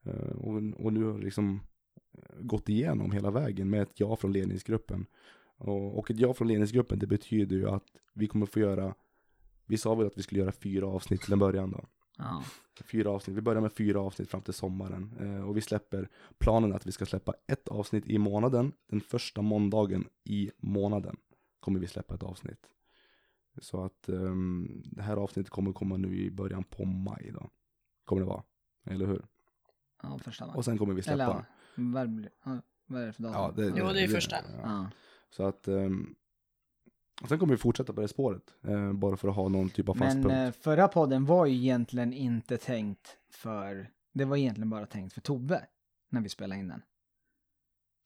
Eh, 0.04 0.32
och, 0.38 0.86
och 0.86 0.94
nu 0.94 1.04
har 1.04 1.20
liksom 1.20 1.60
eh, 2.12 2.42
gått 2.42 2.70
igenom 2.70 3.12
hela 3.12 3.32
vägen 3.32 3.70
med 3.70 3.82
ett 3.82 4.00
ja 4.00 4.16
från 4.16 4.34
ledningsgruppen. 4.34 5.06
Och, 5.58 6.00
och 6.00 6.12
ett 6.12 6.20
ja 6.20 6.34
från 6.34 6.48
ledningsgruppen 6.48 7.00
det 7.00 7.08
betyder 7.08 7.56
ju 7.56 7.70
att 7.70 7.86
vi 8.14 8.28
kommer 8.28 8.46
få 8.46 8.60
göra, 8.60 8.96
vi 9.66 9.78
sa 9.78 9.96
väl 9.96 10.08
att 10.08 10.18
vi 10.18 10.24
skulle 10.24 10.42
göra 10.42 10.52
fyra 10.52 10.88
avsnitt 10.88 11.22
till 11.22 11.34
en 11.34 11.40
början 11.40 11.72
då. 11.72 11.86
Ja. 12.18 12.44
Fyra 12.86 13.10
avsnitt, 13.10 13.38
vi 13.38 13.42
börjar 13.42 13.62
med 13.62 13.74
fyra 13.74 14.02
avsnitt 14.02 14.30
fram 14.30 14.42
till 14.42 14.54
sommaren. 14.54 15.18
Eh, 15.20 15.50
och 15.50 15.58
vi 15.58 15.62
släpper, 15.62 16.10
planen 16.38 16.74
att 16.74 16.88
vi 16.88 16.92
ska 16.92 17.06
släppa 17.06 17.34
ett 17.48 17.68
avsnitt 17.68 18.08
i 18.08 18.18
månaden. 18.18 18.72
Den 18.90 19.02
första 19.02 19.42
måndagen 19.42 20.08
i 20.24 20.52
månaden 20.58 21.18
kommer 21.60 21.80
vi 21.80 21.88
släppa 21.88 22.16
ett 22.16 22.24
avsnitt. 22.24 22.70
Så 23.62 23.84
att 23.84 24.10
ehm, 24.10 24.82
det 24.86 25.02
här 25.02 25.18
avsnittet 25.18 25.50
kommer 25.50 25.74
komma 25.74 25.98
nu 25.98 26.18
i 26.20 26.32
början 26.32 26.64
på 26.64 26.86
maj 26.86 27.32
då. 27.34 27.50
Kommer 28.06 28.22
det 28.22 28.28
vara, 28.28 28.44
eller 28.86 29.06
hur? 29.06 29.26
ja, 30.04 30.18
första 30.20 30.46
maj. 30.48 30.56
Och 30.56 30.66
sen 30.66 30.78
kommer 30.78 30.94
vi 30.94 31.02
Eller 31.08 31.26
släppa. 31.26 31.46
vad 31.76 32.10
blir- 32.10 32.32
ja, 32.46 32.62
vad 32.86 33.02
är 33.02 33.06
det 33.08 33.14
för 33.14 33.24
datum? 33.24 33.42
Ja, 33.42 33.52
det, 33.72 33.80
Jo, 33.80 33.86
det 33.94 34.04
är 34.04 34.08
första. 34.08 34.36
Ja. 34.36 34.60
Ja. 34.64 34.90
Så 35.30 35.44
att, 35.44 35.68
ehm, 35.68 36.16
och 37.22 37.30
sen 37.30 37.40
kommer 37.40 37.54
vi 37.54 37.58
fortsätta 37.58 37.94
på 37.94 38.02
det 38.02 38.08
spåret. 38.08 38.54
eh, 38.64 38.94
bara 38.94 39.18
för 39.18 39.28
att 39.30 39.36
ha 39.36 39.50
någon 39.50 39.70
typ 39.70 39.90
av 39.90 39.94
fast 39.94 40.16
Men 40.18 40.24
punkt. 40.24 40.56
eh, 40.58 40.62
förra 40.62 40.88
podden 40.88 41.26
var 41.26 41.46
ju 41.46 41.56
egentligen 41.56 42.14
inte 42.14 42.58
tänkt 42.58 43.18
för, 43.30 43.90
det 44.14 44.26
var 44.26 44.38
egentligen 44.38 44.70
bara 44.70 44.86
tänkt 44.86 45.14
för 45.14 45.22
Tobbe 45.22 45.66
när 46.10 46.22
vi 46.22 46.30
spelade 46.30 46.60
in 46.60 46.68
den. 46.68 46.82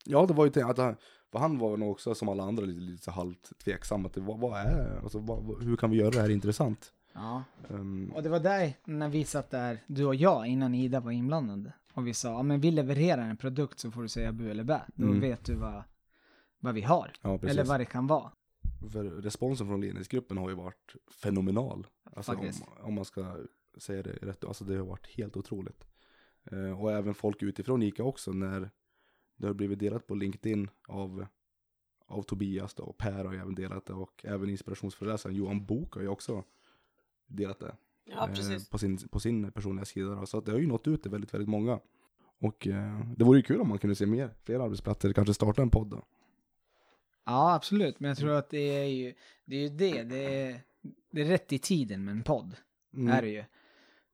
Ja, 0.05 0.25
det 0.25 0.33
var 0.33 0.45
ju 0.45 0.51
tänkt 0.51 0.69
att 0.69 0.77
han, 0.77 0.95
för 1.31 1.39
han 1.39 1.57
var 1.57 1.77
nog 1.77 1.91
också 1.91 2.15
som 2.15 2.29
alla 2.29 2.43
andra 2.43 2.63
lite, 2.65 2.79
lite 2.79 3.03
så 3.03 3.11
halvt 3.11 3.59
tveksam. 3.63 4.05
Att 4.05 4.13
det, 4.13 4.21
vad, 4.21 4.39
vad 4.39 4.59
är, 4.59 4.99
alltså, 5.03 5.19
vad, 5.19 5.63
hur 5.63 5.75
kan 5.77 5.89
vi 5.89 5.97
göra 5.97 6.09
det 6.11 6.21
här 6.21 6.29
intressant? 6.29 6.93
Ja. 7.13 7.43
Ehm, 7.69 8.11
Och 8.15 8.23
det 8.23 8.29
var 8.29 8.39
där, 8.39 8.73
när 8.85 9.09
vi 9.09 9.23
satt 9.25 9.49
där, 9.49 9.83
du 9.87 10.05
och 10.05 10.15
jag, 10.15 10.47
innan 10.47 10.75
Ida 10.75 10.99
var 10.99 11.11
inblandad. 11.11 11.71
Och 11.93 12.07
vi 12.07 12.13
sa, 12.13 12.29
ja 12.31 12.43
men 12.43 12.61
vi 12.61 12.71
levererar 12.71 13.29
en 13.29 13.37
produkt 13.37 13.79
så 13.79 13.91
får 13.91 14.01
du 14.01 14.07
säga 14.07 14.31
bu 14.31 14.51
eller 14.51 14.63
bä. 14.63 14.81
Då 14.95 15.05
Mm. 15.05 15.19
vet 15.19 15.45
du 15.45 15.55
vad, 15.55 15.83
vad 16.59 16.73
vi 16.73 16.81
har. 16.81 17.11
ja. 17.21 17.39
Eller 17.43 17.63
vad 17.63 17.79
det 17.79 17.85
kan 17.85 18.07
vara. 18.07 18.31
För 18.91 19.03
responsen 19.03 19.67
från 19.67 19.81
ledningsgruppen 19.81 20.37
har 20.37 20.49
ju 20.49 20.55
varit 20.55 20.95
fenomenal. 21.23 21.87
Alltså 22.15 22.31
om, 22.31 22.51
om 22.81 22.93
man 22.93 23.05
ska 23.05 23.35
säga 23.77 24.03
det 24.03 24.11
rätt, 24.11 24.43
alltså 24.45 24.63
det 24.63 24.75
har 24.77 24.85
varit 24.85 25.07
helt 25.07 25.37
otroligt. 25.37 25.83
Eh, 26.51 26.81
och 26.81 26.91
även 26.91 27.13
folk 27.13 27.43
utifrån 27.43 27.83
ICA 27.83 28.03
också 28.03 28.31
när 28.31 28.69
det 29.41 29.47
har 29.47 29.53
blivit 29.53 29.79
delat 29.79 30.07
på 30.07 30.15
LinkedIn 30.15 30.69
av, 30.87 31.25
av 32.05 32.21
Tobias 32.23 32.73
då, 32.73 32.83
och 32.83 32.97
Per 32.97 33.25
har 33.25 33.33
ju 33.33 33.39
även 33.39 33.55
delat 33.55 33.85
det 33.85 33.93
och 33.93 34.25
även 34.25 34.49
inspirationsföreläsaren 34.49 35.35
Johan 35.35 35.65
Bok 35.65 35.93
har 35.93 36.01
ju 36.01 36.07
också 36.07 36.43
delat 37.27 37.59
det. 37.59 37.75
Ja, 38.05 38.27
eh, 38.27 38.33
precis. 38.33 38.69
på, 38.69 38.77
sin, 38.77 38.97
på 38.97 39.19
sin 39.19 39.51
personliga 39.51 39.85
sida. 39.85 40.15
Då. 40.15 40.25
Så 40.25 40.37
att 40.37 40.45
det 40.45 40.51
har 40.51 40.59
ju 40.59 40.67
nått 40.67 40.87
ut 40.87 41.01
till 41.01 41.11
väldigt, 41.11 41.33
väldigt 41.33 41.49
många. 41.49 41.79
Och 42.39 42.67
eh, 42.67 42.99
det 43.15 43.23
vore 43.23 43.39
ju 43.39 43.43
kul 43.43 43.61
om 43.61 43.67
man 43.67 43.77
kunde 43.77 43.95
se 43.95 44.05
mer, 44.05 44.33
fler 44.43 44.59
arbetsplatser, 44.59 45.13
kanske 45.13 45.33
starta 45.33 45.61
en 45.61 45.69
podd 45.69 45.87
då. 45.87 46.05
Ja, 47.25 47.55
absolut. 47.55 47.99
Men 47.99 48.09
jag 48.09 48.17
tror 48.17 48.31
att 48.31 48.49
det 48.49 48.57
är 48.57 48.85
ju 48.85 49.13
det. 49.45 49.55
Är 49.55 49.61
ju 49.61 49.69
det. 49.69 50.03
Det, 50.03 50.49
är, 50.49 50.61
det 51.11 51.21
är 51.21 51.25
rätt 51.25 51.53
i 51.53 51.59
tiden 51.59 52.05
med 52.05 52.11
en 52.11 52.23
podd. 52.23 52.55
Mm. 52.93 53.13
Är 53.13 53.21
det 53.21 53.29
ju. 53.29 53.43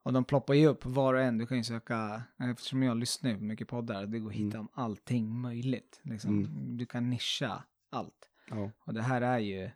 Och 0.08 0.14
de 0.14 0.26
ploppar 0.26 0.54
ju 0.54 0.68
upp 0.68 0.86
var 0.86 1.14
och 1.14 1.22
en. 1.22 1.38
Du 1.38 1.46
kan 1.46 1.58
ju 1.58 1.64
söka, 1.64 2.24
eftersom 2.38 2.84
jag 2.84 2.98
lyssnar 2.98 3.34
på 3.34 3.44
mycket 3.44 3.68
poddar, 3.68 4.06
det 4.06 4.20
går 4.20 4.30
att 4.30 4.36
hitta 4.36 4.60
om 4.60 4.68
allting 4.74 5.40
möjligt. 5.40 6.00
Liksom. 6.04 6.48
Du 6.78 6.86
kan 6.86 7.10
nischa 7.10 7.64
allt. 7.90 8.30
Ja. 8.50 8.72
Och 8.80 8.94
det 8.94 9.02
här 9.02 9.22
är 9.22 9.40
ju, 9.40 9.70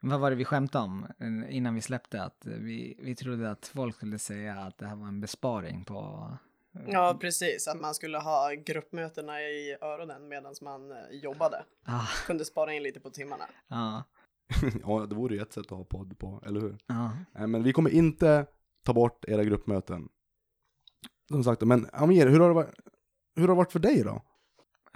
vad 0.00 0.20
var 0.20 0.30
det 0.30 0.36
vi 0.36 0.44
skämtade 0.44 0.84
om 0.84 1.06
eh, 1.18 1.56
innan 1.56 1.74
vi 1.74 1.80
släppte? 1.80 2.22
Att 2.22 2.46
vi, 2.46 2.96
vi 2.98 3.14
trodde 3.14 3.50
att 3.50 3.66
folk 3.66 3.96
skulle 3.96 4.18
säga 4.18 4.54
att 4.60 4.78
det 4.78 4.86
här 4.86 4.96
var 4.96 5.08
en 5.08 5.20
besparing 5.20 5.84
på... 5.84 6.30
Ja, 6.86 7.18
precis. 7.20 7.68
Att 7.68 7.80
man 7.80 7.94
skulle 7.94 8.18
ha 8.18 8.50
gruppmötena 8.52 9.40
i 9.40 9.76
öronen 9.80 10.28
medan 10.28 10.54
man 10.62 10.90
eh, 10.92 10.98
jobbade. 11.12 11.64
Ah, 11.84 12.06
Kunde 12.26 12.44
spara 12.44 12.72
in 12.72 12.82
lite 12.82 13.00
på 13.00 13.10
timmarna. 13.10 13.44
ja, 13.68 14.02
ja, 14.82 15.06
det 15.06 15.14
vore 15.14 15.34
ju 15.34 15.42
ett 15.42 15.52
sätt 15.52 15.72
att 15.72 15.78
ha 15.78 15.84
podd 15.84 16.18
på, 16.18 16.42
eller 16.46 16.60
hur? 16.60 16.78
Nej, 17.32 17.46
men 17.46 17.62
vi 17.62 17.72
kommer 17.72 17.90
inte 17.90 18.46
ta 18.86 18.92
bort 18.94 19.24
era 19.28 19.44
gruppmöten. 19.44 20.08
Som 21.30 21.44
sagt, 21.44 21.62
men 21.62 21.86
Amir, 21.92 22.26
hur 22.26 22.40
har 22.40 22.48
det 22.48 22.54
varit, 22.54 22.74
hur 23.34 23.42
har 23.42 23.48
det 23.48 23.54
varit 23.54 23.72
för 23.72 23.78
dig 23.78 24.02
då? 24.02 24.22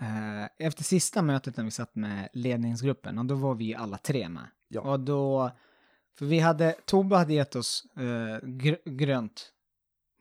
Eh, 0.00 0.66
Efter 0.66 0.84
sista 0.84 1.22
mötet 1.22 1.56
när 1.56 1.64
vi 1.64 1.70
satt 1.70 1.94
med 1.94 2.28
ledningsgruppen, 2.32 3.18
och 3.18 3.24
då 3.26 3.34
var 3.34 3.54
vi 3.54 3.74
alla 3.74 3.98
tre 3.98 4.28
med. 4.28 4.46
Ja. 4.68 4.80
Och 4.80 5.00
då, 5.00 5.50
för 6.18 6.26
vi 6.26 6.38
hade, 6.38 6.72
Tobbe 6.84 7.16
hade 7.16 7.34
gett 7.34 7.56
oss 7.56 7.86
eh, 7.96 8.46
gr- 8.46 8.90
grönt 8.90 9.52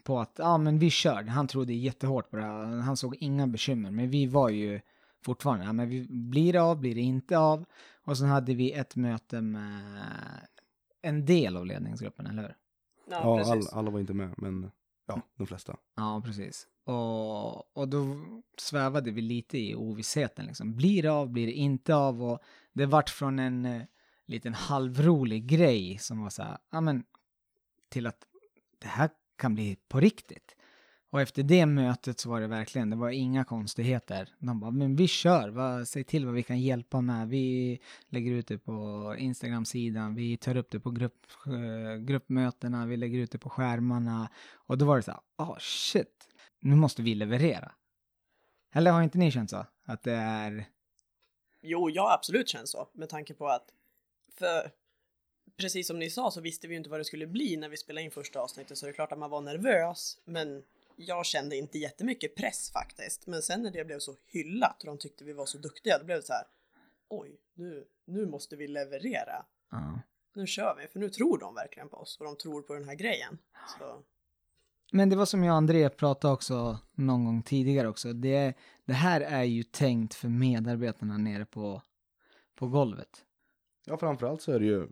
på 0.03 0.19
att, 0.19 0.35
ja 0.37 0.57
men 0.57 0.79
vi 0.79 0.89
kör. 0.89 1.23
Han 1.23 1.47
trodde 1.47 1.73
jättehårt 1.73 2.29
på 2.29 2.35
det 2.37 2.43
här, 2.43 2.65
han 2.65 2.97
såg 2.97 3.15
inga 3.15 3.47
bekymmer. 3.47 3.91
Men 3.91 4.09
vi 4.09 4.25
var 4.25 4.49
ju 4.49 4.81
fortfarande, 5.25 5.65
ja 5.65 5.73
men 5.73 5.89
vi, 5.89 6.07
blir 6.09 6.53
det 6.53 6.61
av, 6.61 6.79
blir 6.79 6.95
det 6.95 7.01
inte 7.01 7.37
av? 7.37 7.65
Och 8.05 8.17
sen 8.17 8.27
hade 8.27 8.53
vi 8.53 8.71
ett 8.71 8.95
möte 8.95 9.41
med 9.41 10.07
en 11.01 11.25
del 11.25 11.57
av 11.57 11.65
ledningsgruppen, 11.65 12.27
eller 12.27 12.41
hur? 12.41 12.55
Ja, 13.09 13.39
Ja, 13.39 13.51
all, 13.51 13.67
alla 13.71 13.91
var 13.91 13.99
inte 13.99 14.13
med, 14.13 14.33
men 14.37 14.71
ja, 15.07 15.21
de 15.35 15.47
flesta. 15.47 15.77
Ja, 15.95 16.21
precis. 16.25 16.67
Och, 16.83 17.77
och 17.77 17.87
då 17.87 18.17
svävade 18.57 19.11
vi 19.11 19.21
lite 19.21 19.57
i 19.57 19.75
ovissheten. 19.75 20.45
Liksom. 20.45 20.75
Blir 20.75 21.03
det 21.03 21.11
av, 21.11 21.29
blir 21.29 21.45
det 21.45 21.53
inte 21.53 21.95
av? 21.95 22.23
Och 22.23 22.39
det 22.73 22.85
vart 22.85 23.09
från 23.09 23.39
en 23.39 23.65
eh, 23.65 23.81
liten 24.25 24.53
halvrolig 24.53 25.45
grej 25.47 25.97
som 25.97 26.23
var 26.23 26.29
så 26.29 26.43
här, 26.43 26.57
ja 26.71 26.81
men, 26.81 27.03
till 27.89 28.07
att 28.07 28.25
det 28.79 28.87
här 28.87 29.09
kan 29.35 29.55
bli 29.55 29.77
på 29.87 29.99
riktigt. 29.99 30.55
Och 31.11 31.21
efter 31.21 31.43
det 31.43 31.65
mötet 31.65 32.19
så 32.19 32.29
var 32.29 32.41
det 32.41 32.47
verkligen, 32.47 32.89
det 32.89 32.95
var 32.95 33.09
inga 33.09 33.43
konstigheter. 33.43 34.29
De 34.39 34.59
bara, 34.59 34.71
men 34.71 34.95
vi 34.95 35.07
kör, 35.07 35.49
va, 35.49 35.85
säg 35.85 36.03
till 36.03 36.25
vad 36.25 36.35
vi 36.35 36.43
kan 36.43 36.61
hjälpa 36.61 37.01
med. 37.01 37.29
Vi 37.29 37.79
lägger 38.09 38.31
ut 38.31 38.47
det 38.47 38.57
på 38.57 39.15
Instagram-sidan, 39.19 40.15
vi 40.15 40.37
tar 40.37 40.57
upp 40.57 40.71
det 40.71 40.79
på 40.79 40.91
grupp, 40.91 41.25
eh, 41.45 42.01
gruppmötena, 42.01 42.85
vi 42.85 42.97
lägger 42.97 43.19
ut 43.19 43.31
det 43.31 43.37
på 43.37 43.49
skärmarna. 43.49 44.29
Och 44.53 44.77
då 44.77 44.85
var 44.85 44.97
det 44.97 45.03
så 45.03 45.11
här, 45.11 45.21
oh 45.37 45.57
shit, 45.59 46.27
nu 46.59 46.75
måste 46.75 47.01
vi 47.01 47.15
leverera. 47.15 47.71
Eller 48.73 48.91
har 48.91 49.01
inte 49.01 49.17
ni 49.17 49.31
känt 49.31 49.49
så? 49.49 49.65
Att 49.85 50.03
det 50.03 50.13
är, 50.13 50.67
Jo, 51.61 51.89
jag 51.89 52.03
har 52.03 52.13
absolut 52.13 52.49
känt 52.49 52.69
så 52.69 52.87
med 52.93 53.09
tanke 53.09 53.33
på 53.33 53.47
att 53.47 53.73
för 54.33 54.71
precis 55.57 55.87
som 55.87 55.99
ni 55.99 56.09
sa 56.09 56.31
så 56.31 56.41
visste 56.41 56.67
vi 56.67 56.73
ju 56.73 56.77
inte 56.77 56.89
vad 56.89 56.99
det 56.99 57.05
skulle 57.05 57.27
bli 57.27 57.57
när 57.57 57.69
vi 57.69 57.77
spelade 57.77 58.05
in 58.05 58.11
första 58.11 58.39
avsnittet 58.39 58.77
så 58.77 58.85
det 58.85 58.91
är 58.91 58.93
klart 58.93 59.11
att 59.11 59.19
man 59.19 59.29
var 59.29 59.41
nervös 59.41 60.17
men 60.25 60.63
jag 60.99 61.25
kände 61.25 61.55
inte 61.55 61.77
jättemycket 61.77 62.35
press 62.35 62.71
faktiskt. 62.71 63.27
Men 63.27 63.41
sen 63.41 63.63
när 63.63 63.71
det 63.71 63.85
blev 63.85 63.99
så 63.99 64.15
hyllat 64.25 64.83
och 64.83 64.87
de 64.87 64.97
tyckte 64.97 65.23
vi 65.23 65.33
var 65.33 65.45
så 65.45 65.57
duktiga 65.57 65.97
då 65.97 66.05
blev 66.05 66.17
det 66.17 66.25
så 66.25 66.33
här 66.33 66.43
oj, 67.09 67.39
nu, 67.53 67.85
nu 68.05 68.25
måste 68.25 68.55
vi 68.55 68.67
leverera. 68.67 69.45
ja. 69.71 69.99
Nu 70.33 70.47
kör 70.47 70.75
vi, 70.81 70.87
för 70.87 70.99
nu 70.99 71.09
tror 71.09 71.37
de 71.37 71.55
verkligen 71.55 71.89
på 71.89 71.97
oss 71.97 72.17
och 72.19 72.25
de 72.25 72.35
tror 72.35 72.61
på 72.61 72.73
den 72.73 72.85
här 72.85 72.95
grejen. 72.95 73.37
Så, 73.79 74.03
Men 74.91 75.09
det 75.09 75.15
var 75.15 75.25
som 75.25 75.43
jag 75.43 75.53
och 75.53 75.57
André 75.57 75.89
pratade 75.89 76.33
också 76.33 76.79
någon 76.93 77.25
gång 77.25 77.43
tidigare 77.43 77.87
också. 77.87 78.13
Det, 78.13 78.53
det 78.85 78.93
här 78.93 79.21
är 79.21 79.43
ju 79.43 79.63
tänkt 79.63 80.13
för 80.13 80.27
medarbetarna 80.27 81.17
nere 81.17 81.45
på, 81.45 81.81
på 82.55 82.67
golvet. 82.67 83.25
Ja, 83.85 83.97
framförallt 83.97 84.41
så 84.41 84.51
är 84.51 84.59
det 84.59 84.65
ju 84.65 84.87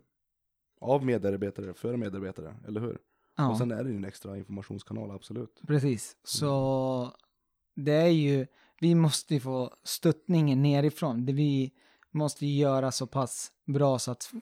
av 0.80 1.04
medarbetare 1.04 1.74
för 1.74 1.96
medarbetare, 1.96 2.56
eller 2.68 2.80
hur? 2.80 2.98
Ja, 3.38 3.50
Och 3.50 3.58
sen 3.58 3.70
är 3.70 3.84
det 3.84 3.90
ju 3.90 3.96
en 3.96 4.04
extra 4.04 4.38
informationskanal, 4.38 5.10
absolut. 5.10 5.62
precis. 5.66 6.16
Så 6.24 7.12
det 7.74 7.92
är 7.92 8.08
ju, 8.08 8.46
vi 8.80 8.94
måste 8.94 9.34
ju 9.34 9.40
få 9.40 9.74
stöttningen 9.82 10.62
nerifrån. 10.62 11.26
Det 11.26 11.32
vi 11.32 11.72
måste 12.10 12.46
ju 12.46 12.58
göra 12.58 12.92
så 12.92 13.06
pass 13.06 13.52
bra 13.64 13.98
så 13.98 14.10
att 14.10 14.32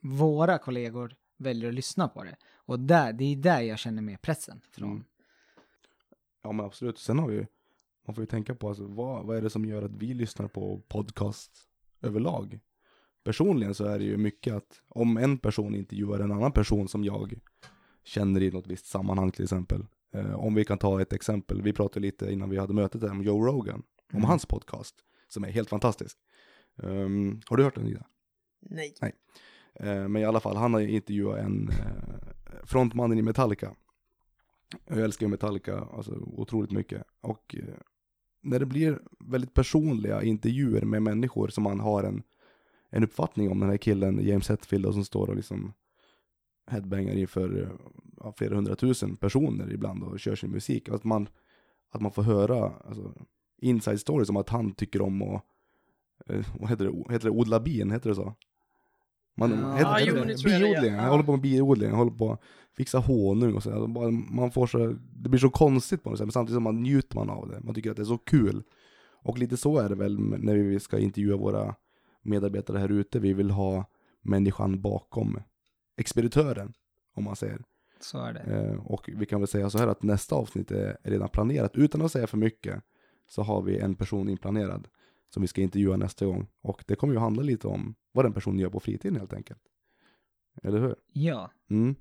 våra 0.00 0.58
kollegor 0.58 1.16
väljer 1.36 1.68
att 1.68 1.74
lyssna 1.74 2.08
på 2.08 2.24
det. 2.24 2.36
Och 2.54 2.80
där, 2.80 3.12
det 3.12 3.24
är 3.24 3.36
där 3.36 3.60
jag 3.60 3.78
känner 3.78 4.02
mer 4.02 4.16
pressen 4.16 4.60
från. 4.70 4.90
Mm. 4.90 5.04
Ja, 6.42 6.52
men 6.52 6.66
absolut. 6.66 6.98
Sen 6.98 7.18
har 7.18 7.28
vi 7.28 7.34
ju, 7.34 7.46
man 8.06 8.14
får 8.14 8.22
ju 8.22 8.26
tänka 8.26 8.54
på 8.54 8.68
alltså, 8.68 8.86
vad, 8.86 9.26
vad 9.26 9.36
är 9.36 9.42
det 9.42 9.50
som 9.50 9.64
gör 9.64 9.82
att 9.82 9.94
vi 9.94 10.14
lyssnar 10.14 10.48
på 10.48 10.82
podcast 10.88 11.52
överlag? 12.00 12.60
Personligen 13.24 13.74
så 13.74 13.84
är 13.84 13.98
det 13.98 14.04
ju 14.04 14.16
mycket 14.16 14.54
att 14.54 14.82
om 14.88 15.16
en 15.16 15.38
person 15.38 15.74
intervjuar 15.74 16.20
en 16.20 16.32
annan 16.32 16.52
person 16.52 16.88
som 16.88 17.04
jag 17.04 17.40
känner 18.04 18.42
i 18.42 18.50
något 18.50 18.66
visst 18.66 18.86
sammanhang 18.86 19.30
till 19.30 19.42
exempel. 19.44 19.86
Eh, 20.14 20.34
om 20.34 20.54
vi 20.54 20.64
kan 20.64 20.78
ta 20.78 21.00
ett 21.00 21.12
exempel, 21.12 21.62
vi 21.62 21.72
pratade 21.72 22.00
lite 22.06 22.32
innan 22.32 22.50
vi 22.50 22.58
hade 22.58 22.74
mötet 22.74 23.00
där 23.00 23.10
om 23.10 23.22
Joe 23.22 23.46
Rogan, 23.46 23.82
om 24.12 24.16
Mm. 24.16 24.24
hans 24.28 24.46
podcast, 24.46 24.94
som 25.28 25.44
är 25.44 25.48
helt 25.50 25.68
fantastisk. 25.68 26.18
Ehm, 26.82 27.40
har 27.46 27.56
du 27.56 27.62
hört 27.64 27.74
den 27.74 27.86
Ida? 27.86 28.06
nej. 29.00 29.12
Eh, 29.74 30.08
men 30.08 30.16
i 30.16 30.24
alla 30.24 30.40
fall, 30.40 30.56
han 30.56 30.74
har 30.74 30.80
ju 30.80 30.90
intervjuat 30.90 31.38
en 31.38 31.68
eh, 31.68 32.64
frontmannen 32.64 33.18
i 33.18 33.22
Metallica. 33.22 33.74
Jag 34.88 34.98
älskar 35.00 35.26
ju 35.26 35.30
Metallica 35.30 35.78
alltså, 35.80 36.12
otroligt 36.36 36.70
mycket. 36.70 37.02
Och 37.20 37.54
eh, 37.58 37.74
när 38.42 38.58
det 38.58 38.66
blir 38.66 38.98
väldigt 39.18 39.54
personliga 39.54 40.22
intervjuer 40.22 40.82
med 40.82 41.02
människor 41.02 41.48
som 41.48 41.64
man 41.64 41.80
har 41.80 42.02
en, 42.04 42.22
en 42.90 43.04
uppfattning 43.04 43.50
om 43.50 43.60
den 43.60 43.70
här 43.70 43.76
killen, 43.76 44.26
James 44.26 44.48
Hetfield, 44.48 44.84
då, 44.84 44.92
som 44.92 45.04
står 45.04 45.28
och 45.30 45.36
liksom 45.36 45.72
headbangar 46.70 47.14
inför 47.14 47.78
ja, 48.16 48.32
flera 48.36 48.54
hundratusen 48.54 49.16
personer 49.16 49.72
ibland 49.72 50.02
och 50.02 50.20
kör 50.20 50.34
sin 50.34 50.50
musik. 50.50 50.88
Att 50.88 51.04
man, 51.04 51.28
att 51.90 52.00
man 52.00 52.12
får 52.12 52.22
höra 52.22 52.72
alltså, 52.88 53.12
inside 53.58 54.00
stories 54.00 54.28
om 54.28 54.36
att 54.36 54.48
han 54.48 54.72
tycker 54.74 55.02
om 55.02 55.22
att, 55.22 55.44
eh, 56.26 56.46
vad 56.60 56.70
heter 56.70 56.84
det, 56.84 57.12
heter 57.12 57.24
det 57.24 57.30
odla 57.36 57.60
bin, 57.60 57.90
heter 57.90 58.08
det 58.10 58.16
så? 58.16 58.34
Man, 59.36 59.50
Ja, 59.50 59.72
heter, 59.74 59.94
heter 59.94 60.06
jo, 60.06 60.14
det, 60.14 60.24
det 60.24 60.50
jag 60.50 60.60
biodling, 60.60 60.94
jag 60.94 61.04
Ja. 61.04 61.10
håller 61.10 61.24
på 61.24 61.32
med 61.32 61.40
biodling, 61.40 61.88
jag 61.90 61.96
håller 61.96 62.10
på 62.10 62.32
att 62.32 62.40
fixa 62.76 62.98
honung 62.98 63.54
och 63.54 63.62
så, 63.62 63.72
alltså, 63.72 64.10
man 64.10 64.50
får 64.50 64.66
så, 64.66 64.78
det 65.12 65.28
blir 65.28 65.38
så 65.40 65.50
konstigt 65.50 66.02
på 66.02 66.10
något 66.10 66.18
sätt, 66.18 66.26
men 66.26 66.32
samtidigt 66.32 66.56
som 66.56 66.62
man 66.62 66.82
njuter 66.82 67.16
man 67.16 67.30
av 67.30 67.48
det, 67.48 67.60
man 67.60 67.74
tycker 67.74 67.90
att 67.90 67.96
det 67.96 68.02
är 68.02 68.04
så 68.04 68.18
kul. 68.18 68.62
Och 69.22 69.38
lite 69.38 69.56
så 69.56 69.78
är 69.78 69.88
det 69.88 69.94
väl 69.94 70.20
när 70.20 70.54
vi 70.56 70.80
ska 70.80 70.98
intervjua 70.98 71.36
våra 71.36 71.74
medarbetare 72.22 72.78
här 72.78 72.92
ute, 72.92 73.18
vi 73.18 73.32
vill 73.32 73.50
ha 73.50 73.84
människan 74.22 74.80
bakom 74.82 75.38
expeditören, 76.00 76.72
om 77.14 77.24
man 77.24 77.36
säger. 77.36 77.62
Så 78.00 78.18
är 78.18 78.32
det. 78.32 78.40
Eh, 78.40 78.86
och 78.86 79.10
vi 79.14 79.26
kan 79.26 79.40
väl 79.40 79.48
säga 79.48 79.70
så 79.70 79.78
här 79.78 79.86
att 79.86 80.02
nästa 80.02 80.34
avsnitt 80.34 80.70
är 80.70 80.96
redan 81.02 81.28
planerat. 81.28 81.76
Utan 81.76 82.02
att 82.02 82.12
säga 82.12 82.26
för 82.26 82.36
mycket 82.38 82.82
så 83.28 83.42
har 83.42 83.62
vi 83.62 83.78
en 83.78 83.94
person 83.94 84.28
inplanerad 84.28 84.88
som 85.34 85.42
vi 85.42 85.48
ska 85.48 85.60
intervjua 85.60 85.96
nästa 85.96 86.26
gång. 86.26 86.46
Och 86.62 86.84
det 86.86 86.94
kommer 86.96 87.14
ju 87.14 87.20
handla 87.20 87.42
lite 87.42 87.68
om 87.68 87.94
vad 88.12 88.24
den 88.24 88.32
personen 88.32 88.58
gör 88.58 88.70
på 88.70 88.80
fritiden 88.80 89.16
helt 89.16 89.32
enkelt. 89.32 89.60
Eller 90.62 90.80
hur? 90.80 90.94
Ja, 91.12 91.50
Mm. 91.70 91.94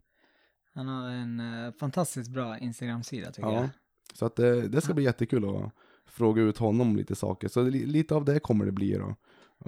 han 0.73 0.87
har 0.87 1.09
en 1.09 1.39
eh, 1.39 1.71
fantastiskt 1.73 2.29
bra 2.31 2.57
Instagram-sida 2.57 3.31
tycker 3.31 3.49
Ja. 3.49 3.55
jag. 3.55 3.69
Så 4.13 4.25
att 4.25 4.35
det, 4.35 4.67
det 4.67 4.81
ska 4.81 4.93
bli 4.93 5.03
jättekul 5.03 5.45
att 5.55 5.71
fråga 6.05 6.41
ut 6.41 6.57
honom 6.57 6.95
lite 6.95 7.15
saker. 7.15 7.47
Så 7.47 7.61
li, 7.63 7.85
lite 7.85 8.15
av 8.15 8.25
det 8.25 8.39
kommer 8.39 8.65
det 8.65 8.71
bli 8.71 8.93
då. 8.97 9.15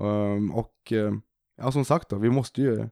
Ehm, 0.06 0.52
och 0.52 0.94
ja, 1.58 1.72
som 1.72 1.86
sagt 1.86 2.10
då, 2.10 2.15
vi 2.17 2.30
måste 2.30 2.62
ju, 2.62 2.89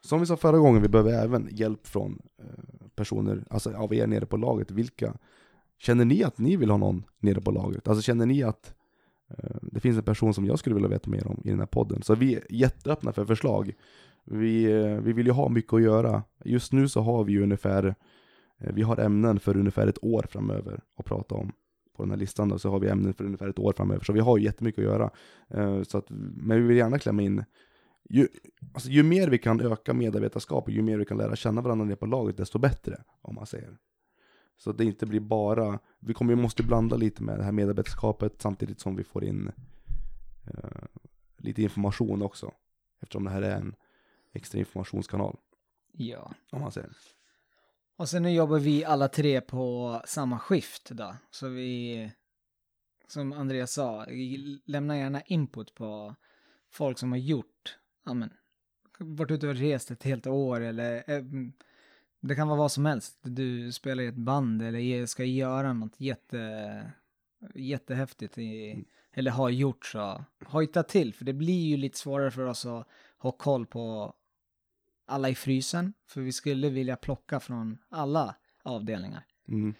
som 0.00 0.20
vi 0.20 0.26
sa 0.26 0.36
förra 0.36 0.58
gången, 0.58 0.82
vi 0.82 0.88
behöver 0.88 1.12
även 1.12 1.48
hjälp 1.50 1.86
från 1.86 2.18
eh, 2.38 2.86
personer, 2.94 3.44
alltså 3.50 3.76
av 3.76 3.94
er 3.94 4.06
nere 4.06 4.26
på 4.26 4.36
laget. 4.36 4.70
Vilka, 4.70 5.14
känner 5.78 6.04
ni 6.04 6.24
att 6.24 6.38
ni 6.38 6.56
vill 6.56 6.70
ha 6.70 6.76
någon 6.76 7.04
nere 7.18 7.40
på 7.40 7.50
laget? 7.50 7.88
Alltså 7.88 8.02
känner 8.02 8.26
ni 8.26 8.42
att 8.42 8.74
eh, 9.30 9.56
det 9.62 9.80
finns 9.80 9.96
en 9.96 10.02
person 10.02 10.34
som 10.34 10.46
jag 10.46 10.58
skulle 10.58 10.74
vilja 10.74 10.88
veta 10.88 11.10
mer 11.10 11.26
om 11.26 11.40
i 11.44 11.50
den 11.50 11.58
här 11.58 11.66
podden? 11.66 12.02
Så 12.02 12.14
vi 12.14 12.34
är 12.34 12.42
jätteöppna 12.50 13.12
för 13.12 13.24
förslag. 13.24 13.74
Vi, 14.24 14.64
eh, 14.64 15.00
vi 15.00 15.12
vill 15.12 15.26
ju 15.26 15.32
ha 15.32 15.48
mycket 15.48 15.72
att 15.72 15.82
göra. 15.82 16.22
Just 16.44 16.72
nu 16.72 16.88
så 16.88 17.00
har 17.00 17.24
vi 17.24 17.32
ju 17.32 17.42
ungefär 17.42 17.94
Vi 18.58 18.82
har 18.82 19.00
ämnen 19.00 19.40
för 19.40 19.56
ungefär 19.56 19.86
ett 19.86 20.04
år 20.04 20.26
framöver 20.30 20.80
att 20.96 21.04
prata 21.04 21.34
om. 21.34 21.52
På 21.96 22.02
den 22.02 22.10
här 22.10 22.18
listan 22.18 22.48
då, 22.48 22.58
så 22.58 22.70
har 22.70 22.80
vi 22.80 22.88
ämnen 22.88 23.14
för 23.14 23.24
ungefär 23.24 23.48
ett 23.48 23.58
år 23.58 23.72
framöver. 23.76 24.04
Så 24.04 24.12
vi 24.12 24.20
har 24.20 24.38
ju 24.38 24.44
jättemycket 24.44 24.78
att 24.78 24.90
göra. 24.90 25.10
Så 25.84 25.98
att, 25.98 26.06
men 26.08 26.62
vi 26.62 26.68
vill 26.68 26.76
gärna 26.76 26.98
klämma 26.98 27.22
in 27.22 27.44
ju, 28.10 28.28
alltså, 28.74 28.88
ju 28.88 29.02
mer 29.02 29.28
vi 29.28 29.38
kan 29.38 29.60
öka 29.60 29.94
medarbetarskap 29.94 30.64
och 30.64 30.70
ju 30.70 30.82
mer 30.82 30.98
vi 30.98 31.04
kan 31.04 31.16
lära 31.18 31.36
känna 31.36 31.60
varandra 31.60 31.84
nere 31.84 31.96
på 31.96 32.06
laget, 32.06 32.36
desto 32.36 32.58
bättre, 32.58 33.02
om 33.22 33.34
man 33.34 33.46
säger. 33.46 33.78
Så 34.56 34.70
att 34.70 34.78
det 34.78 34.84
inte 34.84 35.06
blir 35.06 35.20
bara, 35.20 35.78
vi 35.98 36.14
kommer 36.14 36.34
vi 36.34 36.42
måste 36.42 36.62
blanda 36.62 36.96
lite 36.96 37.22
med 37.22 37.38
det 37.38 37.44
här 37.44 37.52
medarbetarskapet 37.52 38.42
samtidigt 38.42 38.80
som 38.80 38.96
vi 38.96 39.04
får 39.04 39.24
in 39.24 39.52
eh, 40.46 40.82
lite 41.38 41.62
information 41.62 42.22
också. 42.22 42.52
Eftersom 43.02 43.24
det 43.24 43.30
här 43.30 43.42
är 43.42 43.56
en 43.56 43.74
extra 44.32 44.58
informationskanal, 44.58 45.36
Ja. 45.92 46.32
om 46.52 46.60
man 46.60 46.72
säger. 46.72 46.90
Och 47.96 48.08
sen 48.08 48.22
nu 48.22 48.30
jobbar 48.30 48.58
vi 48.58 48.84
alla 48.84 49.08
tre 49.08 49.40
på 49.40 50.02
samma 50.06 50.38
skift 50.38 50.90
då. 50.90 51.16
Så 51.30 51.48
vi, 51.48 52.12
som 53.08 53.32
Andreas 53.32 53.72
sa, 53.72 54.06
lämna 54.64 54.98
gärna 54.98 55.20
input 55.20 55.74
på 55.74 56.14
folk 56.70 56.98
som 56.98 57.12
har 57.12 57.18
gjort, 57.18 57.49
ja 58.04 58.14
men, 58.14 58.32
varit 58.98 59.30
ute 59.30 59.48
och 59.48 59.54
rest 59.54 59.90
ett 59.90 60.02
helt 60.02 60.26
år 60.26 60.60
eller 60.60 61.10
eh, 61.10 61.22
det 62.20 62.34
kan 62.34 62.48
vara 62.48 62.58
vad 62.58 62.72
som 62.72 62.86
helst. 62.86 63.18
Du 63.22 63.72
spelar 63.72 64.02
i 64.02 64.06
ett 64.06 64.14
band 64.14 64.62
eller 64.62 65.06
ska 65.06 65.24
göra 65.24 65.72
något 65.72 66.00
jätte, 66.00 66.92
jättehäftigt 67.54 68.38
i, 68.38 68.84
eller 69.12 69.30
har 69.30 69.50
gjort 69.50 69.86
så 69.86 70.24
hojta 70.46 70.82
till. 70.82 71.14
För 71.14 71.24
det 71.24 71.32
blir 71.32 71.68
ju 71.68 71.76
lite 71.76 71.98
svårare 71.98 72.30
för 72.30 72.46
oss 72.46 72.66
att 72.66 72.88
ha 73.18 73.32
koll 73.32 73.66
på 73.66 74.14
alla 75.06 75.28
i 75.28 75.34
frysen. 75.34 75.92
För 76.06 76.20
vi 76.20 76.32
skulle 76.32 76.68
vilja 76.68 76.96
plocka 76.96 77.40
från 77.40 77.78
alla 77.88 78.36
avdelningar. 78.62 79.26
Mm. 79.48 79.74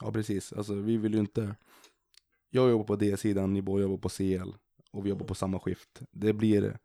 Ja, 0.00 0.12
precis. 0.12 0.52
Alltså, 0.52 0.74
vi 0.74 0.96
vill 0.96 1.14
ju 1.14 1.20
inte... 1.20 1.56
Jag 2.50 2.70
jobbar 2.70 2.84
på 2.84 2.96
D-sidan, 2.96 3.52
ni 3.52 3.62
båda 3.62 3.82
jobbar 3.82 3.96
på 3.96 4.08
CL 4.08 4.54
och 4.90 5.06
vi 5.06 5.10
jobbar 5.10 5.26
på 5.26 5.34
samma 5.34 5.60
skift. 5.60 6.02
Det 6.10 6.32
blir, 6.32 6.78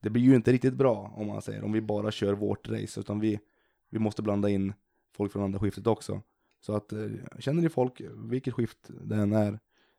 det 0.00 0.10
blir 0.10 0.22
ju 0.22 0.34
inte 0.34 0.52
riktigt 0.52 0.74
bra 0.74 1.12
om 1.16 1.26
man 1.26 1.42
säger, 1.42 1.64
om 1.64 1.72
vi 1.72 1.80
bara 1.80 2.10
kör 2.10 2.32
vårt 2.32 2.68
race, 2.68 3.00
utan 3.00 3.20
vi, 3.20 3.40
vi 3.90 3.98
måste 3.98 4.22
blanda 4.22 4.48
in 4.48 4.72
folk 5.16 5.32
från 5.32 5.42
andra 5.42 5.58
skiftet 5.58 5.86
också. 5.86 6.22
Så 6.60 6.76
att 6.76 6.92
eh, 6.92 7.08
känner 7.38 7.62
ni 7.62 7.68
folk, 7.68 8.00
vilket 8.30 8.54
skift 8.54 8.90
det 9.04 9.14
än 9.14 9.32
är, 9.32 9.58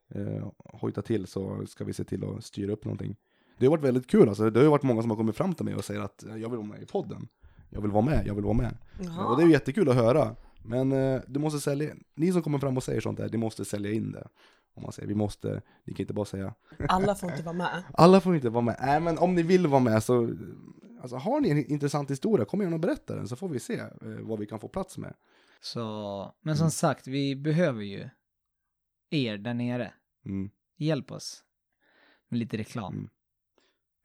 eh, 0.09 0.47
hojta 0.57 1.01
till 1.01 1.27
så 1.27 1.65
ska 1.65 1.83
vi 1.83 1.93
se 1.93 2.03
till 2.03 2.23
att 2.23 2.43
styra 2.45 2.71
upp 2.71 2.85
någonting. 2.85 3.15
Det 3.57 3.65
har 3.65 3.71
varit 3.71 3.83
väldigt 3.83 4.07
kul 4.07 4.29
alltså. 4.29 4.49
Det 4.49 4.59
har 4.59 4.63
ju 4.63 4.69
varit 4.69 4.83
många 4.83 5.01
som 5.01 5.09
har 5.09 5.17
kommit 5.17 5.35
fram 5.35 5.53
till 5.53 5.65
mig 5.65 5.75
och 5.75 5.85
säger 5.85 6.01
att 6.01 6.25
jag 6.27 6.49
vill 6.49 6.57
vara 6.57 6.67
med 6.67 6.81
i 6.81 6.85
podden. 6.85 7.27
Jag 7.69 7.81
vill 7.81 7.91
vara 7.91 8.05
med, 8.05 8.27
jag 8.27 8.35
vill 8.35 8.43
vara 8.43 8.53
med. 8.53 8.77
Och 9.29 9.37
det 9.37 9.43
är 9.43 9.45
ju 9.45 9.51
jättekul 9.51 9.89
att 9.89 9.95
höra. 9.95 10.35
Men 10.63 10.91
eh, 10.91 11.21
du 11.27 11.39
måste 11.39 11.59
sälja, 11.59 11.93
ni 12.15 12.31
som 12.31 12.41
kommer 12.41 12.59
fram 12.59 12.77
och 12.77 12.83
säger 12.83 13.01
sånt 13.01 13.17
där, 13.17 13.29
ni 13.29 13.37
måste 13.37 13.65
sälja 13.65 13.91
in 13.91 14.11
det. 14.11 14.27
Om 14.73 14.83
man 14.83 14.91
säger, 14.91 15.07
vi 15.07 15.15
måste, 15.15 15.61
ni 15.83 15.93
kan 15.93 16.03
inte 16.03 16.13
bara 16.13 16.25
säga, 16.25 16.53
Alla 16.89 17.15
får 17.15 17.31
inte 17.31 17.43
vara 17.43 17.55
med. 17.55 17.83
alla 17.93 18.21
får 18.21 18.35
inte 18.35 18.49
vara 18.49 18.61
med. 18.61 18.77
Nej 18.81 18.99
men 19.01 19.17
om 19.17 19.35
ni 19.35 19.43
vill 19.43 19.67
vara 19.67 19.81
med 19.81 20.03
så, 20.03 20.35
alltså 21.01 21.15
har 21.15 21.41
ni 21.41 21.49
en 21.49 21.65
intressant 21.65 22.11
historia, 22.11 22.45
kom 22.45 22.61
igen 22.61 22.73
och 22.73 22.79
berätta 22.79 23.15
den 23.15 23.27
så 23.27 23.35
får 23.35 23.49
vi 23.49 23.59
se 23.59 23.79
eh, 23.79 23.89
vad 24.01 24.39
vi 24.39 24.45
kan 24.45 24.59
få 24.59 24.67
plats 24.67 24.97
med. 24.97 25.13
Så, 25.61 26.33
men 26.41 26.57
som 26.57 26.71
sagt, 26.71 27.07
vi 27.07 27.35
behöver 27.35 27.81
ju 27.83 28.09
er 29.09 29.37
där 29.37 29.53
nere. 29.53 29.93
Mm. 30.25 30.49
Hjälp 30.77 31.11
oss 31.11 31.43
med 32.29 32.39
lite 32.39 32.57
reklam. 32.57 32.93
Mm. 32.93 33.09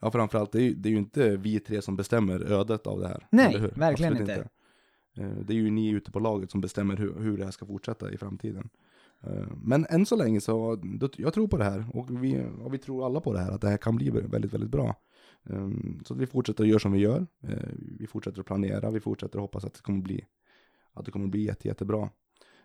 Ja 0.01 0.11
framförallt, 0.11 0.53
det 0.53 0.59
är, 0.59 0.63
ju, 0.63 0.75
det 0.75 0.89
är 0.89 0.91
ju 0.91 0.99
inte 0.99 1.37
vi 1.37 1.61
tre 1.61 1.83
som 1.83 1.97
bestämmer 1.97 2.41
ödet 2.53 2.87
av 2.87 3.01
det 3.01 3.09
här. 3.09 3.27
Nej, 3.31 3.47
eller 3.47 3.59
hur? 3.59 3.71
verkligen 3.71 4.13
Absolut 4.13 4.39
inte. 4.39 4.49
Eh, 5.17 5.45
Det 5.45 5.53
är 5.53 5.57
ju 5.57 5.71
ni 5.71 5.89
ute 5.89 6.11
på 6.13 6.19
laget 6.21 6.51
som 6.51 6.61
bestämmer 6.61 6.97
hur, 6.97 7.21
hur 7.21 7.39
det 7.39 7.45
här 7.45 7.51
ska 7.51 7.67
fortsätta 7.67 8.13
i 8.13 8.19
framtiden. 8.19 8.69
Eh, 9.23 9.47
Men 9.63 9.87
än 9.91 10.07
så 10.07 10.17
länge 10.17 10.41
så, 10.41 10.79
jag 11.17 11.35
tror 11.35 11.49
på 11.49 11.57
det 11.57 11.65
här 11.65 11.85
och 11.95 12.25
vi, 12.25 12.47
och 12.61 12.75
vi 12.75 12.79
tror 12.79 13.07
alla 13.07 13.21
på 13.21 13.33
det 13.33 13.39
här, 13.39 13.51
att 13.53 13.61
det 13.61 13.69
här 13.69 13.77
kan 13.77 13.97
bli 13.97 14.11
väldigt, 14.11 14.55
väldigt 14.55 14.71
bra. 14.71 14.95
Eh, 15.51 15.69
Så 16.05 16.15
vi 16.15 16.27
fortsätter 16.27 16.65
att 16.65 16.69
göra 16.71 16.79
som 16.79 16.93
vi 16.93 16.99
gör. 16.99 17.27
Eh, 17.43 17.69
Vi 17.99 18.07
fortsätter 18.07 18.41
att 18.41 18.47
planera, 18.47 18.91
vi 18.91 19.01
fortsätter 19.01 19.39
att 19.39 19.43
hoppas 19.43 19.65
att 19.65 19.75
det 19.75 19.81
kommer 19.83 20.03
bli, 20.03 20.25
att 20.93 21.05
det 21.05 21.11
kommer 21.11 21.27
bli 21.29 21.45
jätte, 21.45 21.69
jättebra. 21.69 22.11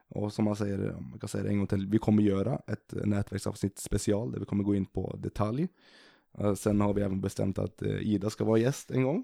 Och 0.07 0.33
som 0.33 0.45
man 0.45 0.55
säger, 0.55 0.95
man 1.11 1.19
kan 1.19 1.29
säga 1.29 1.43
det 1.43 1.49
en 1.49 1.57
gång 1.57 1.67
till, 1.67 1.87
vi 1.87 1.97
kommer 1.97 2.23
göra 2.23 2.61
ett 2.67 2.93
nätverksavsnitt 3.05 3.79
special 3.79 4.31
där 4.31 4.39
vi 4.39 4.45
kommer 4.45 4.63
gå 4.63 4.75
in 4.75 4.85
på 4.85 5.15
detalj. 5.19 5.67
Eh, 6.37 6.53
Sen 6.53 6.81
har 6.81 6.93
vi 6.93 7.01
även 7.01 7.21
bestämt 7.21 7.59
att 7.59 7.81
Ida 7.83 8.29
ska 8.29 8.43
vara 8.45 8.57
gäst 8.57 8.91
en 8.91 9.03
gång. 9.03 9.23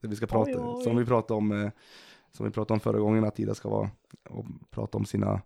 Där 0.00 0.08
vi 0.08 0.16
ska 0.16 0.26
prata, 0.26 0.50
Oj, 0.50 0.56
oj. 0.76 0.84
som 0.84 0.96
vi 0.96 1.04
pratade 1.04 1.38
om, 1.38 1.70
som 2.32 2.46
vi 2.46 2.52
pratade 2.52 2.74
om 2.74 2.80
förra 2.80 2.98
gången, 2.98 3.24
att 3.24 3.40
Ida 3.40 3.54
ska 3.54 3.68
vara 3.68 3.90
och 4.30 4.46
prata 4.70 4.98
om 4.98 5.04
sina, 5.04 5.42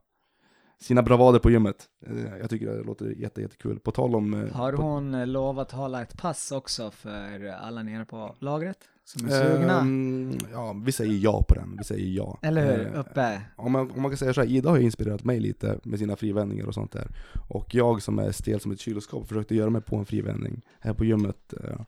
sina 0.81 1.03
bravader 1.03 1.39
på 1.39 1.51
gymmet. 1.51 1.89
Eh, 2.07 2.37
Jag 2.41 2.51
tycker 2.51 2.67
det 2.67 2.83
låter 2.83 3.07
jätte, 3.07 3.41
jättekul. 3.41 3.79
På 3.81 3.91
tal 3.91 4.15
om... 4.15 4.35
eh, 4.35 4.53
Har 4.55 4.73
på, 4.73 4.83
hon 4.83 5.15
eh, 5.15 5.27
lovat 5.27 5.73
hålla 5.73 6.03
ett 6.03 6.19
pass 6.19 6.53
också 6.53 6.91
för 6.91 7.47
alla 7.49 7.83
nere 7.83 8.05
på 8.05 8.35
lagret? 8.39 8.79
Som 9.05 9.27
är 9.29 9.31
sugna? 9.31 9.81
Ehm, 9.81 10.39
ja, 10.53 10.73
vi 10.85 10.93
säger 10.93 11.19
ja 11.25 11.45
på 11.49 11.55
den. 11.55 11.75
Vi 11.79 11.85
säger 11.85 12.07
ja. 12.17 12.39
Eller 12.43 12.77
hur? 12.77 12.87
Eh, 12.95 13.01
Uppe? 13.01 13.43
Om 13.57 13.73
man, 13.73 13.91
om 13.91 14.03
man 14.03 14.11
kan 14.11 14.19
säga 14.19 14.35
så 14.35 14.41
här, 14.41 14.49
Ida 14.49 14.71
har 14.71 14.77
ju 14.77 14.85
inspirerat 14.85 15.25
mig 15.25 15.41
lite 15.41 15.79
med 15.83 15.99
sina 15.99 16.17
frivändningar 16.17 16.67
och 16.67 16.75
sånt 16.75 16.93
där. 16.93 17.09
Och 17.49 17.75
jag 17.75 18.03
som 18.03 18.19
är 18.19 18.33
stel 18.33 18.61
som 18.61 18.73
ett 18.73 18.81
kylskåp 18.81 19.29
försökte 19.29 19.55
göra 19.55 19.71
mig 19.71 19.83
på 19.83 19.97
en 19.97 20.05
frivändning 20.05 20.63
här 20.81 20.95
på 20.95 21.05
gymmet. 21.05 21.55
eh, 21.65 21.81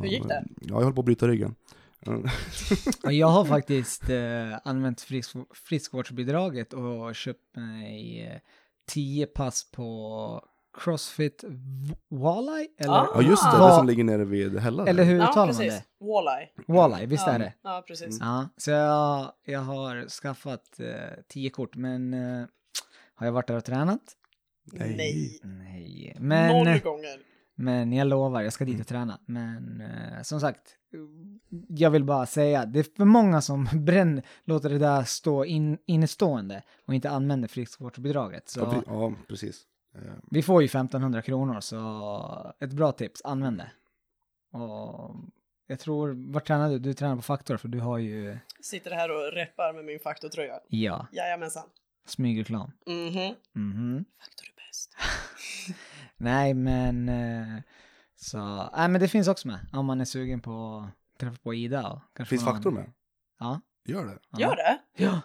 Hur 0.00 0.06
gick 0.08 0.28
det? 0.28 0.44
Ja, 0.60 0.74
jag 0.76 0.82
höll 0.84 0.92
på 0.92 1.00
att 1.00 1.04
bryta 1.04 1.28
ryggen. 1.28 1.54
Och 3.04 3.12
jag 3.12 3.26
har 3.26 3.44
faktiskt 3.44 4.10
eh, 4.10 4.58
använt 4.64 5.00
frisk, 5.00 5.36
friskvårdsbidraget 5.54 6.72
och 6.72 7.14
köpt 7.14 7.56
mig 7.56 8.26
eh, 8.26 8.40
10 8.86 9.26
pass 9.26 9.70
på 9.72 10.44
Crossfit 10.78 11.44
Walleye? 12.08 12.68
Eller, 12.78 12.92
Ah. 12.92 13.08
Ja 13.14 13.22
just 13.22 13.42
det, 13.52 13.58
det 13.58 13.74
som 13.74 13.86
ligger 13.86 14.04
nere 14.04 14.24
vid 14.24 14.58
Hälla. 14.58 14.86
eller 14.86 15.04
hur 15.04 15.16
Ja, 15.16 15.30
uttalar 15.30 15.46
man 15.46 15.56
precis. 15.56 15.72
det? 15.98 16.04
Walleye. 16.06 16.48
Walleye, 16.66 17.06
visst 17.06 17.26
ja. 17.26 17.32
är 17.32 17.38
det? 17.38 17.52
Ja, 17.62 17.84
precis. 17.86 18.18
Ja, 18.20 18.48
så 18.56 18.70
jag, 18.70 19.32
jag 19.44 19.60
har 19.60 20.08
skaffat 20.08 20.80
eh, 20.80 21.22
10 21.28 21.50
kort, 21.50 21.76
men 21.76 22.14
eh, 22.14 22.46
har 23.14 23.26
jag 23.26 23.32
varit 23.32 23.46
där 23.48 23.56
och 23.56 23.64
tränat? 23.64 24.00
Nej. 24.72 24.94
Nej. 24.96 25.40
Nej, 25.42 26.16
men... 26.20 26.64
Noll 26.66 26.78
gånger. 26.80 27.18
Men 27.56 27.92
jag 27.92 28.06
lovar, 28.06 28.42
jag 28.42 28.52
ska 28.52 28.64
dit 28.64 28.80
och 28.80 28.86
träna. 28.86 29.20
Men 29.26 29.80
eh, 29.80 30.22
som 30.22 30.40
sagt, 30.40 30.60
jag 31.68 31.90
vill 31.90 32.04
bara 32.04 32.26
säga, 32.26 32.66
det 32.66 32.78
är 32.78 32.86
för 32.96 33.04
många 33.04 33.40
som 33.40 33.68
bränner, 33.84 34.22
låter 34.44 34.68
det 34.70 34.78
där 34.78 35.02
stå 35.02 35.44
in, 35.44 35.78
innestående 35.86 36.62
och 36.86 36.94
inte 36.94 37.10
använder 37.10 37.48
friskvårdsbidraget. 37.48 38.48
Så 38.48 38.60
Ja, 38.60 38.66
pre- 38.72 38.82
ja, 38.86 39.12
precis. 39.28 39.62
Eh, 39.94 40.00
vi 40.30 40.42
får 40.42 40.62
ju 40.62 40.66
1500 40.66 41.22
kronor, 41.22 41.60
så 41.60 42.54
ett 42.60 42.72
bra 42.72 42.92
tips, 42.92 43.22
använd 43.24 43.58
det. 43.58 43.70
Och 44.58 45.14
jag 45.66 45.78
tror, 45.78 46.32
var 46.32 46.40
tränar 46.40 46.70
du? 46.70 46.78
Du 46.78 46.94
tränar 46.94 47.16
på 47.16 47.22
Faktor, 47.22 47.56
för 47.56 47.68
du 47.68 47.80
har 47.80 47.98
ju, 47.98 48.38
Sitter 48.60 48.90
här 48.90 49.10
och 49.10 49.32
reppar 49.32 49.72
med 49.72 49.84
min 49.84 49.98
faktortröja. 50.00 50.60
ja. 50.68 51.06
Jajamensan. 51.12 51.64
Smygreklam. 52.06 52.72
Mhm. 52.86 53.34
Mhm. 53.52 54.04
Faktor 54.20 54.46
är 54.46 54.68
bäst. 54.68 54.94
Nej, 56.16 56.54
men 56.54 57.08
eh, 57.08 57.62
så, 58.24 58.70
nej 58.76 58.88
men 58.88 59.00
det 59.00 59.08
finns 59.08 59.28
också 59.28 59.48
med 59.48 59.58
om 59.72 59.86
man 59.86 60.00
är 60.00 60.04
sugen 60.04 60.40
på 60.40 60.84
att 60.86 61.18
träffa 61.20 61.36
på 61.42 61.54
Ida 61.54 61.90
och 61.92 61.98
kanske 62.16 62.30
Finns 62.30 62.44
faktor 62.44 62.70
med? 62.70 62.92
Ja. 63.38 63.60
Gör 63.84 64.04
det? 64.06 64.18
ja. 64.30 64.40
Gör 64.40 64.56
det? 64.56 64.78
Ja. 64.96 65.20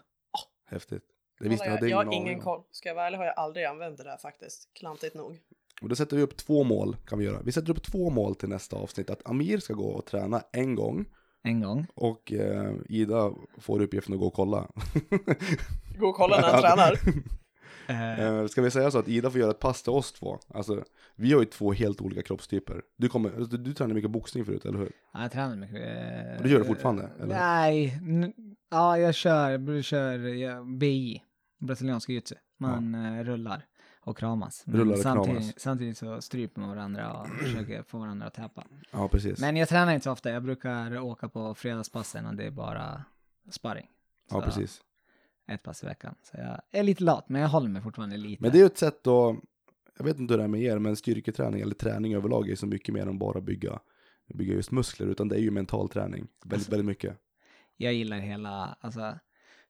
Häftigt. 0.65 1.03
Det 1.39 1.49
visste 1.49 1.65
jag, 1.65 1.71
hade 1.71 1.89
jag 1.89 1.97
har 1.97 2.13
ingen 2.13 2.27
aning 2.27 2.41
koll. 2.41 2.63
Ska 2.71 2.89
jag 2.89 2.95
vara 2.95 3.07
ärlig 3.07 3.17
har 3.17 3.25
jag 3.25 3.33
aldrig 3.37 3.65
använt 3.65 3.97
det 3.97 4.03
där 4.03 4.17
faktiskt. 4.17 4.69
Klantigt 4.73 5.15
nog. 5.15 5.39
Och 5.81 5.89
då 5.89 5.95
sätter 5.95 6.17
vi 6.17 6.23
upp 6.23 6.37
två 6.37 6.63
mål, 6.63 6.97
kan 7.05 7.19
vi 7.19 7.25
göra. 7.25 7.41
Vi 7.41 7.51
sätter 7.51 7.71
upp 7.71 7.83
två 7.83 8.09
mål 8.09 8.35
till 8.35 8.49
nästa 8.49 8.75
avsnitt. 8.75 9.09
Att 9.09 9.29
Amir 9.29 9.57
ska 9.57 9.73
gå 9.73 9.87
och 9.87 10.05
träna 10.05 10.41
en 10.51 10.75
gång. 10.75 11.05
En 11.43 11.61
gång. 11.61 11.87
Och 11.95 12.33
eh, 12.33 12.73
Ida 12.89 13.31
får 13.57 13.81
uppgiften 13.81 14.13
att 14.13 14.19
gå 14.19 14.27
och 14.27 14.33
kolla. 14.33 14.67
Gå 15.99 16.07
och 16.07 16.15
kolla 16.15 16.41
när 16.41 16.51
han 16.51 16.61
tränar. 16.61 16.99
Eh, 17.89 18.19
Eh, 18.19 18.47
ska 18.47 18.61
vi 18.61 18.71
säga 18.71 18.91
så 18.91 18.97
att 18.99 19.07
Ida 19.07 19.31
får 19.31 19.39
göra 19.41 19.51
ett 19.51 19.59
pass 19.59 19.83
till 19.83 19.91
oss 19.91 20.11
två? 20.11 20.39
Alltså, 20.53 20.83
vi 21.15 21.33
har 21.33 21.39
ju 21.39 21.45
två 21.45 21.73
helt 21.73 22.01
olika 22.01 22.21
kroppstyper. 22.21 22.81
Du, 22.97 23.09
kommer, 23.09 23.29
du, 23.29 23.57
du 23.57 23.73
tränade 23.73 23.93
mycket 23.93 24.11
boxning 24.11 24.45
förut, 24.45 24.65
eller 24.65 24.79
hur? 24.79 24.91
ja, 25.13 25.21
jag 25.21 25.31
tränar 25.31 25.55
mycket. 25.55 25.75
eh, 25.77 26.37
Och 26.37 26.43
det 26.43 26.49
gör 26.49 26.59
du 26.59 26.65
fortfarande, 26.65 27.09
eller? 27.19 27.35
Nej, 27.35 27.99
ja 28.69 28.97
jag 28.97 29.15
kör, 29.15 29.49
jag 29.73 29.83
kör 29.83 30.19
ja, 30.19 30.63
BI, 30.63 31.23
brasiliansk 31.59 32.09
jiu 32.09 32.21
Man 32.57 32.95
eh, 32.95 33.23
rullar 33.23 33.65
och 34.01 34.17
kramas. 34.17 34.63
Rullar 34.67 34.93
och 34.93 34.99
samtidigt, 34.99 35.39
kramas. 35.41 35.59
samtidigt 35.59 35.97
så 35.97 36.21
stryper 36.21 36.61
man 36.61 36.69
varandra 36.69 37.13
och 37.13 37.27
försöker 37.43 37.83
få 37.83 37.97
varandra 37.99 38.27
att 38.27 38.33
täpa. 38.33 38.63
Ja, 38.91 39.07
precis. 39.07 39.39
Men 39.39 39.57
jag 39.57 39.69
tränar 39.69 39.93
inte 39.93 40.03
så 40.03 40.11
ofta, 40.11 40.29
jag 40.31 40.43
brukar 40.43 40.99
åka 40.99 41.29
på 41.29 41.55
fredagspassen 41.55 42.25
och 42.25 42.35
det 42.35 42.43
är 42.45 42.51
bara 42.51 43.03
sparring. 43.51 43.87
ja, 44.29 44.35
Så 44.35 44.41
precis. 44.41 44.81
Ett 45.49 45.63
pass 45.63 45.83
i 45.83 45.85
veckan. 45.85 46.15
Så 46.23 46.37
jag 46.37 46.61
är 46.71 46.83
lite 46.83 47.03
lat, 47.03 47.29
men 47.29 47.41
jag 47.41 47.49
håller 47.49 47.69
mig 47.69 47.81
fortfarande 47.81 48.17
lite. 48.17 48.41
Men 48.43 48.51
det 48.51 48.57
är 48.57 48.59
ju 48.59 48.65
ett 48.65 48.77
sätt 48.77 49.07
att, 49.07 49.35
jag 49.97 50.05
vet 50.05 50.19
inte 50.19 50.33
hur 50.33 50.37
det 50.37 50.43
är 50.43 50.47
med 50.47 50.61
er, 50.61 50.79
men 50.79 50.95
styrketräning 50.95 51.61
eller 51.61 51.75
träning 51.75 52.13
överlag 52.15 52.49
är 52.49 52.55
så 52.55 52.67
mycket 52.67 52.93
mer 52.93 53.07
än 53.07 53.17
bara 53.19 53.41
bygga, 53.41 53.79
bygga 54.33 54.53
just 54.53 54.71
muskler, 54.71 55.07
utan 55.07 55.27
det 55.27 55.35
är 55.35 55.39
ju 55.39 55.51
mental 55.51 55.89
träning. 55.89 56.27
Väldigt, 56.43 56.53
Alltså- 56.53 56.71
väldigt 56.71 56.85
mycket. 56.85 57.17
Jag 57.77 57.93
gillar 57.93 58.17
hela, 58.17 58.77
alltså 58.81 59.19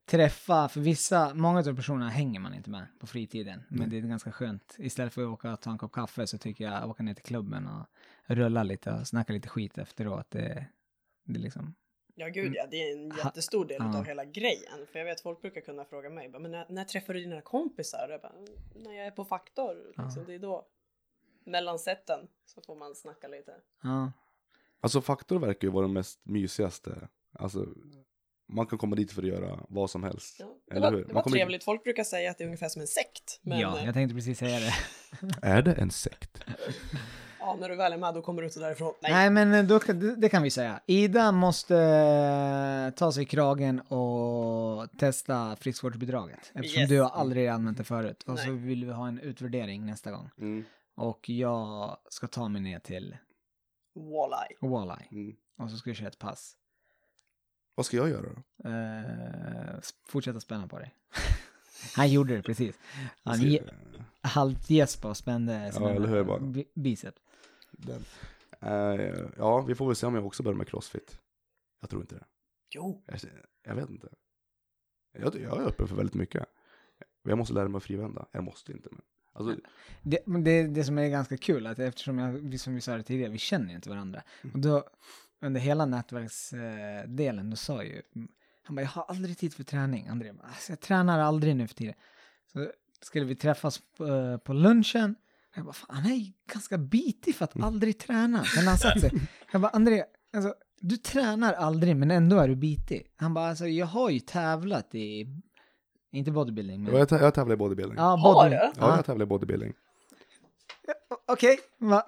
träffa, 0.05 0.69
för 0.69 0.81
vissa, 0.81 1.33
många 1.33 1.59
av 1.59 1.75
personerna 1.75 2.09
hänger 2.09 2.39
man 2.39 2.53
inte 2.53 2.69
med 2.69 2.87
på 2.99 3.07
fritiden. 3.07 3.61
Men 3.69 3.77
Mm. 3.79 3.89
det 3.89 3.97
är 3.97 4.01
ganska 4.01 4.31
skönt. 4.31 4.75
Istället 4.79 5.13
för 5.13 5.21
att 5.21 5.27
åka 5.27 5.53
och 5.53 5.61
ta 5.61 5.71
en 5.71 5.77
kopp 5.77 5.91
kaffe 5.91 6.27
så 6.27 6.37
tycker 6.37 6.63
jag 6.63 6.73
att 6.73 6.85
åka 6.85 7.03
ner 7.03 7.13
till 7.13 7.23
klubben 7.23 7.67
och 7.67 7.85
rulla 8.25 8.63
lite 8.63 8.91
och 8.91 9.07
snacka 9.07 9.33
lite 9.33 9.49
skit 9.49 9.77
efteråt. 9.77 10.31
Det, 10.31 10.65
det 11.25 11.39
liksom, 11.39 11.75
Ja 12.19 12.27
gud 12.27 12.55
ja, 12.55 12.65
det 12.71 12.89
är 12.89 12.97
en 12.97 13.11
Ha- 13.11 13.17
jättestor 13.25 13.65
del 13.65 13.77
ja. 13.79 13.97
av 13.97 14.05
hela 14.05 14.25
grejen. 14.25 14.87
För 14.91 14.99
jag 14.99 15.05
vet 15.05 15.21
folk 15.21 15.41
brukar 15.41 15.61
kunna 15.61 15.85
fråga 15.85 16.09
mig, 16.09 16.29
men 16.29 16.51
när, 16.51 16.65
när 16.69 16.83
träffar 16.83 17.13
du 17.13 17.19
dina 17.19 17.41
kompisar? 17.41 18.07
Jag 18.09 18.21
bara, 18.21 18.33
när 18.75 18.93
jag 18.93 19.05
är 19.07 19.11
på 19.11 19.25
faktor, 19.25 19.93
liksom, 20.03 20.23
det 20.25 20.33
är 20.33 20.39
då. 20.39 20.67
Mellan 21.43 21.79
sätten 21.79 22.27
så 22.45 22.61
får 22.61 22.75
man 22.75 22.95
snacka 22.95 23.27
lite. 23.27 23.55
ja. 23.83 24.11
Alltså 24.81 25.01
faktor 25.01 25.39
verkar 25.39 25.67
ju 25.67 25.71
vara 25.71 25.85
den 25.85 25.93
mest 25.93 26.19
mysigaste. 26.23 27.07
Alltså, 27.33 27.65
man 28.47 28.67
kan 28.67 28.77
komma 28.79 28.95
dit 28.95 29.11
för 29.11 29.21
att 29.21 29.27
göra 29.27 29.65
vad 29.69 29.89
som 29.89 30.03
helst. 30.03 30.35
Ja. 30.39 30.55
Det 30.65 30.75
Eller 30.75 30.91
var, 30.91 30.97
hur? 30.97 31.05
det 31.05 31.13
Man 31.13 31.23
var 31.23 31.31
trevligt, 31.31 31.63
folk 31.63 31.83
brukar 31.83 32.03
säga 32.03 32.31
att 32.31 32.37
det 32.37 32.43
är 32.43 32.45
ungefär 32.45 32.69
som 32.69 32.81
en 32.81 32.87
sekt. 32.87 33.39
Men 33.41 33.59
ja, 33.59 33.77
ja, 33.79 33.85
jag 33.85 33.93
tänkte 33.93 34.15
precis 34.15 34.39
säga 34.39 34.59
det. 34.59 34.73
Är 35.47 35.61
det 35.61 35.73
en 35.73 35.91
sekt? 35.91 36.39
ja, 37.39 37.57
när 37.59 37.69
du 37.69 37.75
väl 37.75 37.93
är 37.93 37.97
med 37.97 38.13
då 38.13 38.21
kommer 38.21 38.41
du 38.41 38.47
inte 38.47 38.59
därifrån. 38.59 38.93
Nej. 39.01 39.11
Nej, 39.11 39.29
men 39.45 39.67
då, 39.67 39.79
kan- 39.79 39.99
det, 39.99 40.15
det 40.15 40.29
kan 40.29 40.43
vi 40.43 40.49
säga. 40.49 40.79
Ida 40.85 41.31
måste 41.31 41.77
eh, 41.77 42.93
ta 42.93 43.11
sig 43.11 43.23
i 43.23 43.25
kragen 43.25 43.79
och 43.79 44.91
testa 44.97 45.55
friskvårdsbidraget. 45.55 46.51
Eftersom 46.53 46.79
Yes. 46.81 46.89
du 46.89 47.01
har 47.01 47.09
aldrig 47.09 47.47
använt 47.47 47.77
det 47.77 47.83
förut. 47.83 48.23
Och 48.27 48.39
så 48.39 48.45
Nej. 48.49 48.55
vill 48.57 48.85
vi 48.85 48.91
ha 48.91 49.07
en 49.07 49.19
utvärdering 49.19 49.85
nästa 49.85 50.11
gång. 50.11 50.29
Mm. 50.37 50.65
Och 50.95 51.29
jag 51.29 51.97
ska 52.09 52.27
ta 52.27 52.47
mig 52.49 52.61
ner 52.61 52.79
till 52.79 53.17
Walleye. 53.95 54.57
Walleye. 54.61 55.07
Mm. 55.11 55.35
Och 55.57 55.69
så 55.71 55.77
ska 55.77 55.89
jag 55.89 55.97
köra 55.97 56.07
ett 56.07 56.19
pass. 56.19 56.55
Vad 57.75 57.85
ska 57.85 57.97
jag 57.97 58.09
göra 58.09 58.21
då? 58.21 58.69
Eh, 58.69 59.77
s- 59.79 59.93
fortsätta 60.07 60.39
spänna 60.39 60.67
på 60.67 60.79
dig. 60.79 60.93
Han 61.95 62.09
gjorde 62.11 62.35
det 62.35 62.41
precis. 62.43 62.75
Han 63.23 63.57
halvt 64.21 64.69
gäspade 64.69 65.09
och 65.09 65.17
spände 65.17 65.71
Ja, 65.79 65.89
eller 65.89 66.23
Den. 67.79 68.05
Eh, 68.61 69.29
ja, 69.37 69.61
vi 69.61 69.75
får 69.75 69.87
väl 69.87 69.95
se 69.95 70.07
om 70.07 70.15
jag 70.15 70.25
också 70.25 70.43
börjar 70.43 70.57
med 70.57 70.67
crossfit. 70.67 71.19
Jag 71.81 71.89
tror 71.89 72.01
inte 72.01 72.15
det. 72.15 72.25
Jo. 72.69 73.03
Jag, 73.05 73.19
jag 73.63 73.75
vet 73.75 73.89
inte. 73.89 74.09
Jag, 75.11 75.35
jag 75.35 75.61
är 75.61 75.67
öppen 75.67 75.87
för 75.87 75.95
väldigt 75.95 76.15
mycket. 76.15 76.45
Jag 77.23 77.37
måste 77.37 77.53
lära 77.53 77.67
mig 77.67 77.77
att 77.77 77.83
frivända. 77.83 78.25
Jag 78.31 78.43
måste 78.43 78.71
inte, 78.71 78.89
men. 78.91 79.01
Alltså, 79.33 79.55
Det, 80.01 80.19
men 80.25 80.43
det, 80.43 80.67
det 80.67 80.83
som 80.83 80.97
är 80.97 81.09
ganska 81.09 81.37
kul 81.37 81.67
att 81.67 81.79
eftersom 81.79 82.17
jag, 82.17 82.59
som 82.59 82.75
vi 82.75 82.81
sa 82.81 82.97
det 82.97 83.03
tidigare, 83.03 83.31
vi 83.31 83.37
känner 83.37 83.69
ju 83.69 83.75
inte 83.75 83.89
varandra. 83.89 84.23
Mm. 84.41 84.55
Och 84.55 84.59
då, 84.59 84.83
under 85.41 85.61
hela 85.61 85.85
nätverksdelen, 85.85 87.49
då 87.49 87.55
sa 87.55 87.83
ju, 87.83 88.01
han 88.63 88.75
bara, 88.75 88.81
jag 88.81 88.89
har 88.89 89.03
aldrig 89.03 89.37
tid 89.37 89.53
för 89.53 89.63
träning. 89.63 90.07
André 90.07 90.33
bara, 90.33 90.47
alltså, 90.47 90.71
jag 90.71 90.79
tränar 90.79 91.19
aldrig 91.19 91.55
nu 91.55 91.67
för 91.67 91.75
tiden. 91.75 91.95
Så 92.53 92.71
skulle 93.01 93.25
vi 93.25 93.35
träffas 93.35 93.81
på, 93.97 94.07
eh, 94.07 94.37
på 94.37 94.53
lunchen. 94.53 95.15
Jag 95.55 95.65
bara, 95.65 95.73
fan, 95.73 95.95
han 95.95 96.11
är 96.11 96.15
ju 96.15 96.31
ganska 96.53 96.77
bitig 96.77 97.35
för 97.35 97.45
att 97.45 97.55
Mm. 97.55 97.67
aldrig 97.67 97.97
träna. 97.99 98.43
Sen 98.43 98.67
han 98.67 98.77
satt 98.77 98.99
sig, 99.01 99.11
jag 99.51 99.61
bara, 99.61 99.69
André, 99.71 100.03
alltså, 100.33 100.53
du 100.81 100.97
tränar 100.97 101.53
aldrig 101.53 101.95
men 101.95 102.11
ändå 102.11 102.37
är 102.37 102.47
du 102.47 102.55
bitig. 102.55 103.07
Han 103.15 103.33
bara, 103.33 103.49
alltså 103.49 103.67
jag 103.67 103.85
har 103.85 104.09
ju 104.09 104.19
tävlat 104.19 104.95
i, 104.95 105.25
inte 106.11 106.31
bodybuilding 106.31 106.83
men... 106.83 106.95
jag, 106.95 107.07
tä- 107.07 107.21
jag 107.21 107.33
tävlar 107.33 107.53
i 107.53 107.57
bodybuilding. 107.57 107.97
Ja, 107.97 108.03
Ja, 108.03 108.33
Har 108.33 108.49
du? 108.49 108.55
Ja, 108.55 108.95
jag 108.95 109.05
tävlar 109.05 109.23
i 109.25 109.27
bodybuilding. 109.29 109.73
Okej, 111.27 111.59
va? 111.79 112.03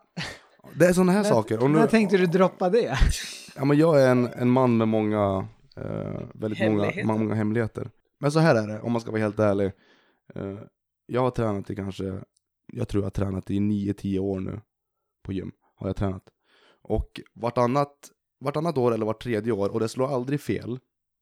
Det 0.75 0.85
är 0.85 0.93
sådana 0.93 1.11
här 1.11 1.23
När- 1.23 1.29
saker. 1.29 1.63
Och 1.63 1.69
nu, 1.71 1.79
När 1.79 1.87
tänkte 1.87 2.17
du 2.17 2.25
droppa 2.25 2.69
det? 2.69 2.97
Ja, 3.55 3.65
men 3.65 3.77
jag 3.77 4.01
är 4.01 4.11
en, 4.11 4.27
en 4.27 4.49
man 4.49 4.77
med 4.77 4.87
många, 4.87 5.47
eh, 5.77 5.83
väldigt 6.33 6.59
många, 6.59 6.83
Hemligheter. 6.83 7.03
många 7.03 7.35
hemligheter. 7.35 7.89
Men 8.19 8.31
så 8.31 8.39
här 8.39 8.55
är 8.55 8.67
det, 8.67 8.79
om 8.81 8.91
man 8.91 9.01
ska 9.01 9.11
vara 9.11 9.21
helt 9.21 9.39
ärlig. 9.39 9.71
Eh, 10.35 10.57
jag 11.05 11.21
har 11.21 11.31
tränat 11.31 11.69
i 11.69 11.75
kanske, 11.75 12.03
jag 12.71 12.87
tror 12.87 13.01
jag 13.01 13.05
har 13.05 13.11
tränat 13.11 13.51
i 13.51 13.59
9-10 13.59 14.19
år 14.19 14.39
nu. 14.39 14.61
På 15.23 15.33
gym 15.33 15.51
har 15.75 15.87
jag 15.87 15.95
tränat. 15.95 16.23
Och 16.81 17.21
vartannat, 17.33 18.11
vartannat 18.39 18.77
år 18.77 18.93
eller 18.93 19.05
vart 19.05 19.23
tredje 19.23 19.51
år, 19.51 19.69
och 19.69 19.79
det 19.79 19.89
slår 19.89 20.07
aldrig 20.15 20.41
fel. 20.41 20.79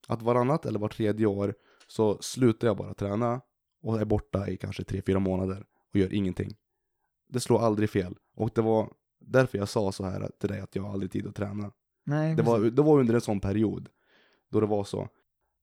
Att 0.08 0.22
varannat 0.22 0.66
eller 0.66 0.80
vart 0.80 0.96
tredje 0.96 1.26
år 1.26 1.56
så 1.88 2.18
slutar 2.22 2.68
jag 2.68 2.78
bara 2.78 2.94
träna 2.94 3.42
och 3.82 4.02
är 4.02 4.06
borta 4.06 4.50
i 4.50 4.58
kanske 4.58 4.84
3-4 4.84 5.20
månader 5.20 5.66
och 5.94 6.00
gör 6.00 6.14
ingenting. 6.14 6.56
Det 7.30 7.40
slår 7.40 7.60
aldrig 7.60 7.90
fel. 7.90 8.18
Och 8.36 8.52
det 8.56 8.62
var 8.62 8.94
därför 9.20 9.58
jag 9.58 9.70
sa 9.70 9.92
så 9.92 10.04
här 10.06 10.32
till 10.40 10.50
dig 10.50 10.60
att 10.60 10.76
jag 10.76 10.84
har 10.84 10.94
aldrig 10.94 11.12
tid 11.12 11.28
att 11.28 11.36
träna. 11.36 11.72
Nej, 12.06 12.36
Det 12.36 12.44
var, 12.44 12.60
det 12.60 12.82
var 12.82 13.00
under 13.00 13.14
en 13.14 13.22
sån 13.22 13.40
period 13.40 13.90
då 14.52 14.60
det 14.60 14.66
var 14.66 14.84
så. 14.84 15.08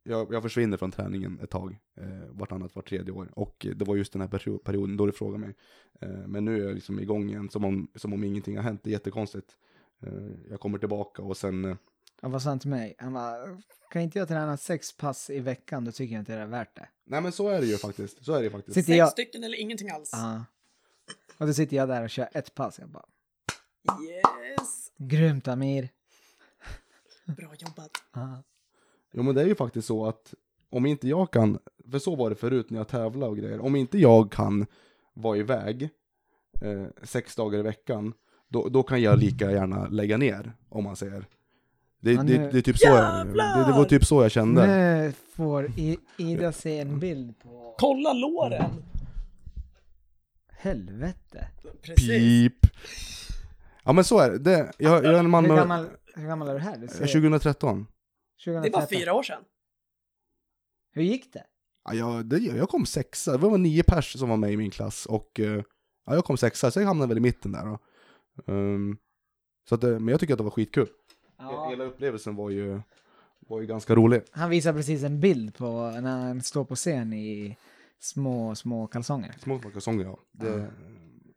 Jag, 0.06 0.32
jag 0.32 0.42
försvinner 0.42 0.76
från 0.76 0.90
träningen 0.92 1.40
ett 1.42 1.50
tag, 1.50 1.78
eh, 1.96 2.06
vartannat, 2.30 2.74
vart 2.74 2.88
tredje 2.88 3.12
år. 3.12 3.28
Och 3.32 3.66
det 3.76 3.84
var 3.84 3.96
just 3.96 4.12
den 4.12 4.22
här 4.22 4.28
perio- 4.28 4.58
perioden 4.58 4.96
då 4.96 5.06
du 5.06 5.12
frågade 5.12 5.38
mig. 5.38 5.54
Eh, 6.00 6.08
men 6.08 6.44
nu 6.44 6.60
är 6.62 6.66
jag 6.66 6.74
liksom 6.74 7.00
igång 7.00 7.28
igen 7.28 7.50
som 7.50 7.64
om, 7.64 7.90
som 7.94 8.12
om 8.12 8.24
ingenting 8.24 8.56
har 8.56 8.62
hänt. 8.64 8.80
Det 8.84 8.90
är 8.90 8.92
jättekonstigt. 8.92 9.56
Eh, 10.02 10.12
jag 10.50 10.60
kommer 10.60 10.78
tillbaka 10.78 11.22
och 11.22 11.36
sen, 11.36 11.64
eh, 11.64 11.76
Han 12.20 12.30
var 12.32 12.38
sant 12.38 12.62
till 12.62 12.70
mig. 12.70 12.94
Han 12.98 13.12
bara, 13.12 13.58
kan 13.90 14.02
inte 14.02 14.18
jag 14.18 14.28
träna 14.28 14.56
sex 14.56 14.96
pass 14.96 15.30
i 15.30 15.40
veckan 15.40 15.84
då 15.84 15.92
tycker 15.92 16.14
jag 16.14 16.20
inte 16.20 16.36
det 16.36 16.42
är 16.42 16.46
värt 16.46 16.76
det. 16.76 16.88
nej 17.04 17.20
men 17.20 17.32
så 17.32 17.48
är 17.48 17.60
det 17.60 17.66
ju 17.66 17.76
faktiskt. 17.76 18.24
Så 18.24 18.32
är 18.32 18.38
det 18.38 18.44
ju 18.44 18.50
faktiskt. 18.50 18.74
Sitter 18.74 18.86
Sex 18.92 18.98
jag... 18.98 19.08
stycken 19.10 19.44
eller 19.44 19.60
ingenting 19.60 19.90
alls. 19.90 20.10
Ja. 20.12 20.44
Och 21.38 21.46
då 21.46 21.52
sitter 21.54 21.76
jag 21.76 21.88
där 21.88 22.02
och 22.02 22.10
kör 22.10 22.28
ett 22.34 22.54
pass. 22.54 22.78
Jag 22.78 22.88
bara, 22.88 23.04
Yes. 24.02 24.92
grymt 24.96 25.48
Amir. 25.48 25.88
Bra 27.24 27.54
jobbat. 27.58 27.90
Ja. 28.14 28.42
Jo 29.12 29.22
men 29.22 29.34
det 29.34 29.40
är 29.42 29.46
ju 29.46 29.54
faktiskt 29.54 29.86
så 29.88 30.06
att 30.06 30.34
om 30.70 30.86
inte 30.86 31.08
jag 31.08 31.30
kan, 31.30 31.58
för 31.90 31.98
så 31.98 32.16
var 32.16 32.30
det 32.30 32.36
förut 32.36 32.70
när 32.70 32.78
jag 32.78 32.88
tävlade 32.88 33.30
och 33.30 33.36
grejer, 33.38 33.60
om 33.60 33.76
inte 33.76 33.98
jag 33.98 34.32
kan 34.32 34.66
vara 35.14 35.36
iväg 35.36 35.82
eh, 36.62 36.86
sex 37.02 37.36
dagar 37.36 37.58
i 37.58 37.62
veckan, 37.62 38.12
då, 38.48 38.68
då 38.68 38.82
kan 38.82 39.02
jag 39.02 39.18
lika 39.18 39.50
gärna 39.52 39.88
lägga 39.88 40.16
ner, 40.16 40.52
om 40.68 40.84
man 40.84 40.96
säger. 40.96 41.24
Det, 42.00 42.16
det, 42.16 42.22
nu- 42.22 42.50
det 42.52 42.58
är 42.58 42.62
typ 42.62 42.78
så 42.78 42.86
jag, 42.88 43.26
det, 43.26 43.32
det 43.66 43.72
var 43.72 43.84
typ 43.84 44.04
så 44.04 44.22
jag 44.22 44.30
kände. 44.30 44.66
Nu 44.66 45.12
får 45.34 45.66
I- 45.76 45.98
Ida 46.18 46.52
se 46.52 46.78
en 46.78 46.98
bild 47.00 47.38
på... 47.38 47.74
Kolla 47.78 48.12
låren. 48.12 48.70
Helvete. 50.48 51.48
Precis. 51.82 52.08
Pip! 52.08 52.66
Ja 53.84 53.92
men 53.92 54.04
så 54.04 54.18
är 54.18 54.30
det, 54.30 54.38
det 54.38 54.72
jag, 54.78 55.04
jag 55.04 55.14
är 55.14 55.18
en 55.18 55.30
man 55.30 55.44
Hur 55.44 55.48
med... 55.52 55.58
gammal, 55.58 55.86
hur 56.14 56.26
gammal 56.26 56.48
är 56.48 56.54
du 56.54 56.60
här? 56.60 56.76
Du 56.76 56.84
eh, 56.84 56.90
ser, 56.90 57.06
2013. 57.06 57.86
2013. 58.44 58.62
Det 58.62 58.70
var 58.78 58.86
fyra 59.00 59.12
år 59.14 59.22
sedan. 59.22 59.42
Hur 60.92 61.02
gick 61.02 61.32
det? 61.32 61.44
Ja, 61.84 61.94
jag, 61.94 62.26
det, 62.26 62.38
jag 62.38 62.68
kom 62.68 62.86
sexa, 62.86 63.32
det 63.32 63.38
var 63.38 63.58
nio 63.58 63.82
pers 63.82 64.12
som 64.18 64.28
var 64.28 64.36
med 64.36 64.52
i 64.52 64.56
min 64.56 64.70
klass 64.70 65.06
och 65.06 65.40
eh, 65.40 65.62
ja, 66.06 66.14
jag 66.14 66.24
kom 66.24 66.36
sexa, 66.36 66.70
så 66.70 66.80
jag 66.80 66.86
hamnade 66.86 67.08
väl 67.08 67.18
i 67.18 67.20
mitten 67.20 67.52
där. 67.52 67.78
Ehm, 68.46 68.96
så 69.68 69.74
att, 69.74 69.80
det- 69.80 69.98
men 69.98 70.08
jag 70.08 70.20
tycker 70.20 70.34
att 70.34 70.38
det 70.38 70.44
var 70.44 70.50
skitkul. 70.50 70.88
Hela 71.70 71.84
upplevelsen 71.84 72.36
var 72.36 72.50
ju, 72.50 72.80
var 73.38 73.60
ju 73.60 73.66
ganska 73.66 73.94
rolig. 73.94 74.22
Han 74.30 74.50
visar 74.50 74.72
precis 74.72 75.02
en 75.02 75.20
bild 75.20 75.54
på 75.56 75.90
när 75.90 76.20
han 76.26 76.42
står 76.42 76.64
på 76.64 76.74
scen 76.76 77.12
i 77.12 77.56
små, 77.98 78.54
små 78.54 78.86
kalsonger. 78.86 79.34
Små 79.42 79.58
kalsonger 79.58 80.04
ja. 80.04 80.18
Det, 80.32 80.70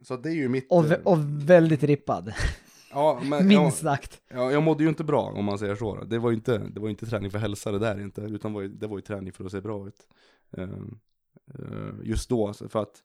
Så 0.01 0.17
det 0.17 0.29
är 0.29 0.33
ju 0.33 0.49
mitt... 0.49 0.67
Och, 0.69 0.85
eh, 0.91 0.99
och 1.03 1.17
väldigt 1.49 1.83
rippad, 1.83 2.33
ja, 2.91 3.21
men, 3.23 3.47
minst 3.47 3.77
sagt. 3.77 4.21
ja, 4.27 4.51
jag 4.51 4.63
mådde 4.63 4.83
ju 4.83 4.89
inte 4.89 5.03
bra 5.03 5.21
om 5.21 5.45
man 5.45 5.59
säger 5.59 5.75
så. 5.75 6.03
Det 6.03 6.19
var 6.19 6.29
ju 6.29 6.35
inte, 6.35 6.57
det 6.57 6.79
var 6.79 6.89
inte 6.89 7.05
träning 7.05 7.31
för 7.31 7.37
hälsa 7.37 7.71
det 7.71 7.79
där 7.79 8.01
inte, 8.01 8.21
utan 8.21 8.53
var 8.53 8.61
ju, 8.61 8.67
det 8.67 8.87
var 8.87 8.97
ju 8.97 9.01
träning 9.01 9.33
för 9.33 9.45
att 9.45 9.51
se 9.51 9.61
bra 9.61 9.87
ut. 9.87 10.07
Eh, 10.57 10.63
eh, 11.53 11.93
just 12.03 12.29
då, 12.29 12.47
alltså, 12.47 12.69
för 12.69 12.81
att 12.81 13.03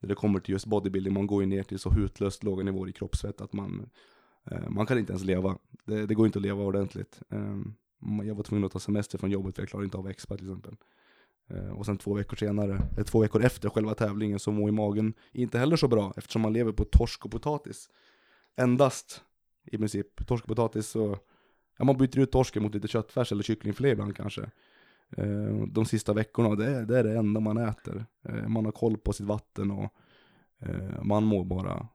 när 0.00 0.08
det 0.08 0.14
kommer 0.14 0.40
till 0.40 0.52
just 0.52 0.66
bodybuilding, 0.66 1.14
man 1.14 1.26
går 1.26 1.42
ju 1.42 1.46
ner 1.48 1.62
till 1.62 1.78
så 1.78 1.90
hutlöst 1.90 2.44
låga 2.44 2.64
nivåer 2.64 2.88
i 2.88 2.92
kroppsfett 2.92 3.40
att 3.40 3.52
man, 3.52 3.90
eh, 4.50 4.68
man 4.68 4.86
kan 4.86 4.98
inte 4.98 5.12
ens 5.12 5.24
leva. 5.24 5.58
Det, 5.84 6.06
det 6.06 6.14
går 6.14 6.26
inte 6.26 6.38
att 6.38 6.42
leva 6.42 6.62
ordentligt. 6.64 7.22
Eh, 7.30 7.56
jag 8.24 8.34
var 8.34 8.42
tvungen 8.42 8.64
att 8.64 8.72
ta 8.72 8.78
semester 8.78 9.18
från 9.18 9.30
jobbet 9.30 9.54
för 9.54 9.62
jag 9.62 9.68
klarade 9.68 9.84
inte 9.84 9.98
av 9.98 10.08
expa 10.08 10.36
till 10.36 10.46
exempel. 10.46 10.76
Eh, 11.50 11.68
Och 11.68 11.86
sen 11.86 11.96
två 11.98 12.14
veckor 12.14 12.36
senare, 12.36 12.82
eller 12.94 13.04
två 13.04 13.20
veckor 13.20 13.42
efter 13.44 13.68
själva 13.68 13.94
tävlingen 13.94 14.38
så 14.38 14.52
mår 14.52 14.68
ju 14.68 14.72
magen 14.72 15.14
inte 15.32 15.58
heller 15.58 15.76
så 15.76 15.88
bra 15.88 16.12
eftersom 16.16 16.42
man 16.42 16.52
lever 16.52 16.72
på 16.72 16.84
torsk 16.84 17.24
och 17.24 17.30
potatis. 17.30 17.88
Endast 18.56 19.22
i 19.64 19.78
princip. 19.78 20.26
Torsk 20.26 20.44
och 20.44 20.48
potatis 20.48 20.88
så, 20.88 21.18
ja 21.78 21.84
man 21.84 21.96
byter 21.96 22.18
ut 22.18 22.32
torsken 22.32 22.62
mot 22.62 22.74
lite 22.74 22.88
köttfärs 22.88 23.32
eller 23.32 23.42
kycklingfilé 23.42 23.88
ibland 23.90 24.16
kanske. 24.16 24.42
Eh, 25.16 25.26
De 25.68 25.84
sista 25.86 26.12
veckorna, 26.12 26.54
det 26.54 26.66
är, 26.66 26.82
det 26.86 26.98
är 26.98 27.04
det 27.04 27.18
enda 27.18 27.40
man 27.40 27.56
äter. 27.58 28.04
Eh, 28.28 28.48
Man 28.48 28.64
har 28.64 28.72
koll 28.72 28.96
på 28.98 29.12
sitt 29.12 29.26
vatten 29.26 29.70
och 29.70 29.92
eh, 30.62 31.02
man 31.02 31.24
mår 31.24 31.44
bara 31.44 31.88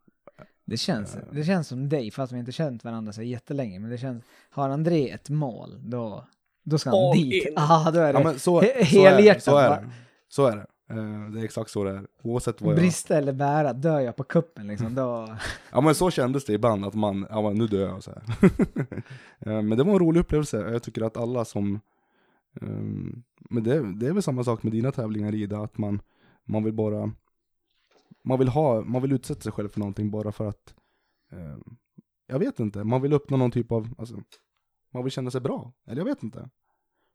Det 0.66 0.78
känns, 0.78 1.16
Eh. 1.16 1.22
det 1.32 1.44
känns 1.44 1.68
som 1.68 1.90
dig, 1.90 2.12
fast 2.12 2.34
vi 2.34 2.40
inte 2.40 2.52
känt 2.52 2.84
varandra 2.84 3.14
så 3.14 3.22
jättelänge, 3.22 3.80
men 3.80 3.90
det 3.90 3.98
känns, 3.98 4.24
har 4.50 4.70
André 4.70 5.10
ett 5.10 5.30
mål, 5.30 5.80
då, 5.90 6.28
då 6.64 6.78
ska 6.78 6.90
han 6.90 7.00
All 7.00 7.14
dit. 7.18 7.46
in. 7.48 7.54
Ja, 7.56 7.92
då 7.94 8.00
är 8.00 8.14
det. 8.14 8.20
Ja 8.20 8.24
men 8.26 8.40
så, 8.40 8.62
He- 8.62 8.66
så 8.66 8.72
är 8.72 8.78
det. 8.80 8.84
helhjärtat 8.86 9.44
Så 9.44 9.58
är 9.58 9.70
det. 9.82 9.90
Så 10.28 10.46
är 10.48 10.56
det. 10.58 10.66
Eh, 10.92 11.32
Det 11.32 11.40
är 11.40 11.44
exakt 11.44 11.70
så 11.72 11.84
det 11.84 11.92
är. 11.92 12.08
Oavsett 12.24 12.62
vad 12.62 12.72
jag... 12.74 12.80
Brista 12.80 13.18
eller 13.18 13.34
bära, 13.34 13.74
dör 13.74 14.00
jag 14.00 14.16
på 14.16 14.24
kuppen 14.24 14.68
liksom, 14.68 14.96
då... 14.96 15.36
Ja 15.72 15.82
men 15.82 15.96
så 15.96 16.12
kändes 16.12 16.46
det 16.46 16.54
ibland 16.54 16.86
att 16.86 16.94
man, 16.94 17.28
ja 17.30 17.42
men 17.42 17.58
nu 17.58 17.68
dör 17.68 17.88
jag 17.88 18.04
så 18.04 18.12
här. 18.12 18.24
Eh, 19.40 19.62
men 19.62 19.78
det 19.78 19.84
var 19.84 19.94
en 19.94 20.00
rolig 20.00 20.20
upplevelse. 20.22 20.58
Jag 20.72 20.84
tycker 20.84 21.02
att 21.02 21.18
alla 21.18 21.46
som, 21.46 21.80
ehm, 22.62 23.24
men 23.50 23.64
det, 23.64 23.94
det 23.94 24.08
är 24.08 24.14
väl 24.14 24.24
samma 24.24 24.44
sak 24.44 24.64
med 24.64 24.72
dina 24.74 24.92
tävlingar 24.92 25.36
Ida, 25.36 25.60
att 25.60 25.78
man, 25.78 26.02
man 26.46 26.64
vill 26.64 26.74
bara, 26.74 27.12
man 28.24 28.40
vill 28.40 28.48
ha, 28.48 28.82
man 28.82 29.02
vill 29.02 29.12
utsätta 29.12 29.42
sig 29.42 29.52
själv 29.52 29.70
för 29.70 29.80
någonting 29.80 30.12
bara 30.12 30.32
för 30.32 30.50
att, 30.50 30.74
ehm, 31.32 31.64
jag 32.28 32.40
vet 32.40 32.60
inte, 32.60 32.84
man 32.84 33.02
vill 33.02 33.14
uppnå 33.14 33.38
någon 33.38 33.52
typ 33.52 33.72
av, 33.72 33.90
alltså, 33.98 34.16
man 34.94 35.04
vill 35.04 35.12
känna 35.12 35.32
sig 35.32 35.42
bra. 35.42 35.72
Eller 35.88 35.98
jag 35.98 36.06
vet 36.06 36.24
inte. 36.24 36.50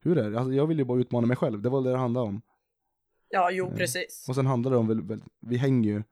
Hur 0.00 0.18
är 0.18 0.30
det? 0.30 0.38
Alltså, 0.38 0.52
jag 0.52 0.66
vill 0.66 0.78
ju 0.78 0.84
bara 0.84 1.00
utmana 1.00 1.26
mig 1.26 1.36
själv, 1.36 1.62
det 1.62 1.68
var 1.68 1.82
det 1.82 1.90
det 1.90 1.96
handlade 1.98 2.26
om. 2.26 2.42
Ja, 3.28 3.50
jo 3.50 3.66
Eh, 3.70 3.76
precis. 3.76 4.24
Och 4.28 4.34
sen 4.34 4.46
handlar 4.46 4.70
det 4.70 4.76
om, 4.76 5.06
väl, 5.08 5.20
vi 5.40 5.56
hänger 5.56 5.90
ju, 5.90 6.02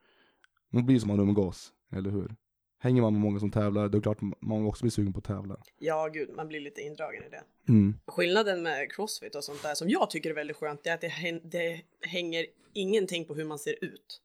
man 0.71 0.87
blir 0.87 0.99
som 0.99 1.09
man 1.09 1.21
umgås, 1.21 1.73
eller 1.93 2.11
hur? 2.11 2.35
Hänger 2.79 3.03
man 3.03 3.13
med 3.13 3.23
många 3.23 3.39
som 3.41 3.51
tävlar, 3.51 3.83
då 3.89 3.99
är 3.99 4.01
det 4.01 4.03
klart 4.03 4.19
man 4.41 4.67
också 4.67 4.83
blir 4.85 4.91
sugen 4.91 5.13
på 5.13 5.19
att 5.19 5.25
tävla. 5.25 5.57
Ja, 5.79 6.09
gud, 6.09 6.31
man 6.37 6.49
blir 6.49 6.61
lite 6.61 6.81
indragen 6.81 7.23
i 7.25 7.29
det. 7.29 7.43
Mm. 7.69 7.95
Skillnaden 8.07 8.63
med 8.63 8.93
crossfit 8.93 9.35
och 9.35 9.45
sånt 9.45 9.63
där 9.63 9.75
som 9.75 9.89
jag 9.89 10.11
tycker 10.11 10.31
är 10.31 10.35
väldigt 10.35 10.57
skönt, 10.57 10.85
det 10.85 10.91
är 10.91 10.95
att 10.95 11.01
det, 11.01 11.41
det 11.45 11.81
hänger 12.01 12.47
ingenting 12.73 13.25
på 13.25 13.35
hur 13.35 13.45
man 13.45 13.59
ser 13.59 13.85
ut. 13.85 14.21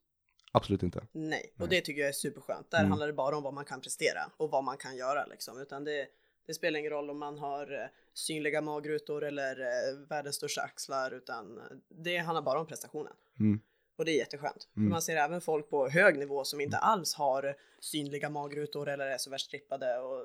Absolut 0.52 0.82
inte. 0.82 1.06
Nej, 1.12 1.52
och 1.54 1.60
Nej. 1.60 1.68
det 1.68 1.80
tycker 1.80 2.00
jag 2.00 2.08
är 2.08 2.12
superskönt. 2.12 2.70
Där 2.70 2.78
Mm. 2.78 2.90
handlar 2.90 3.06
det 3.06 3.12
bara 3.12 3.36
om 3.36 3.42
vad 3.42 3.54
man 3.54 3.64
kan 3.64 3.80
prestera 3.80 4.20
och 4.36 4.50
vad 4.50 4.64
man 4.64 4.76
kan 4.76 4.96
göra 4.96 5.26
liksom. 5.26 5.58
Utan 5.60 5.84
det, 5.84 6.06
det 6.50 6.54
spelar 6.54 6.78
ingen 6.78 6.90
roll 6.92 7.10
om 7.10 7.18
man 7.18 7.38
har 7.38 7.82
eh, 7.82 7.88
synliga 8.14 8.60
magrutor 8.60 9.24
eller 9.24 9.60
eh, 9.60 9.98
världens 10.08 10.36
största 10.36 10.60
axlar, 10.62 11.10
utan 11.10 11.58
eh, 11.58 11.64
det 11.88 12.16
handlar 12.16 12.42
bara 12.42 12.60
om 12.60 12.66
prestationen. 12.66 13.12
Mm. 13.40 13.60
Och 13.96 14.04
det 14.04 14.10
är 14.12 14.16
jätteskönt. 14.18 14.68
För 14.72 14.80
Mm. 14.80 14.90
man 14.90 15.02
ser 15.02 15.16
även 15.16 15.40
folk 15.40 15.70
på 15.70 15.88
hög 15.88 16.18
nivå 16.18 16.44
som 16.44 16.60
inte 16.60 16.78
alls 16.78 17.14
har 17.14 17.56
synliga 17.80 18.30
magrutor 18.30 18.88
eller 18.88 19.06
är 19.06 19.18
så 19.18 19.30
värst 19.30 19.46
strippade 19.46 19.98
och 19.98 20.24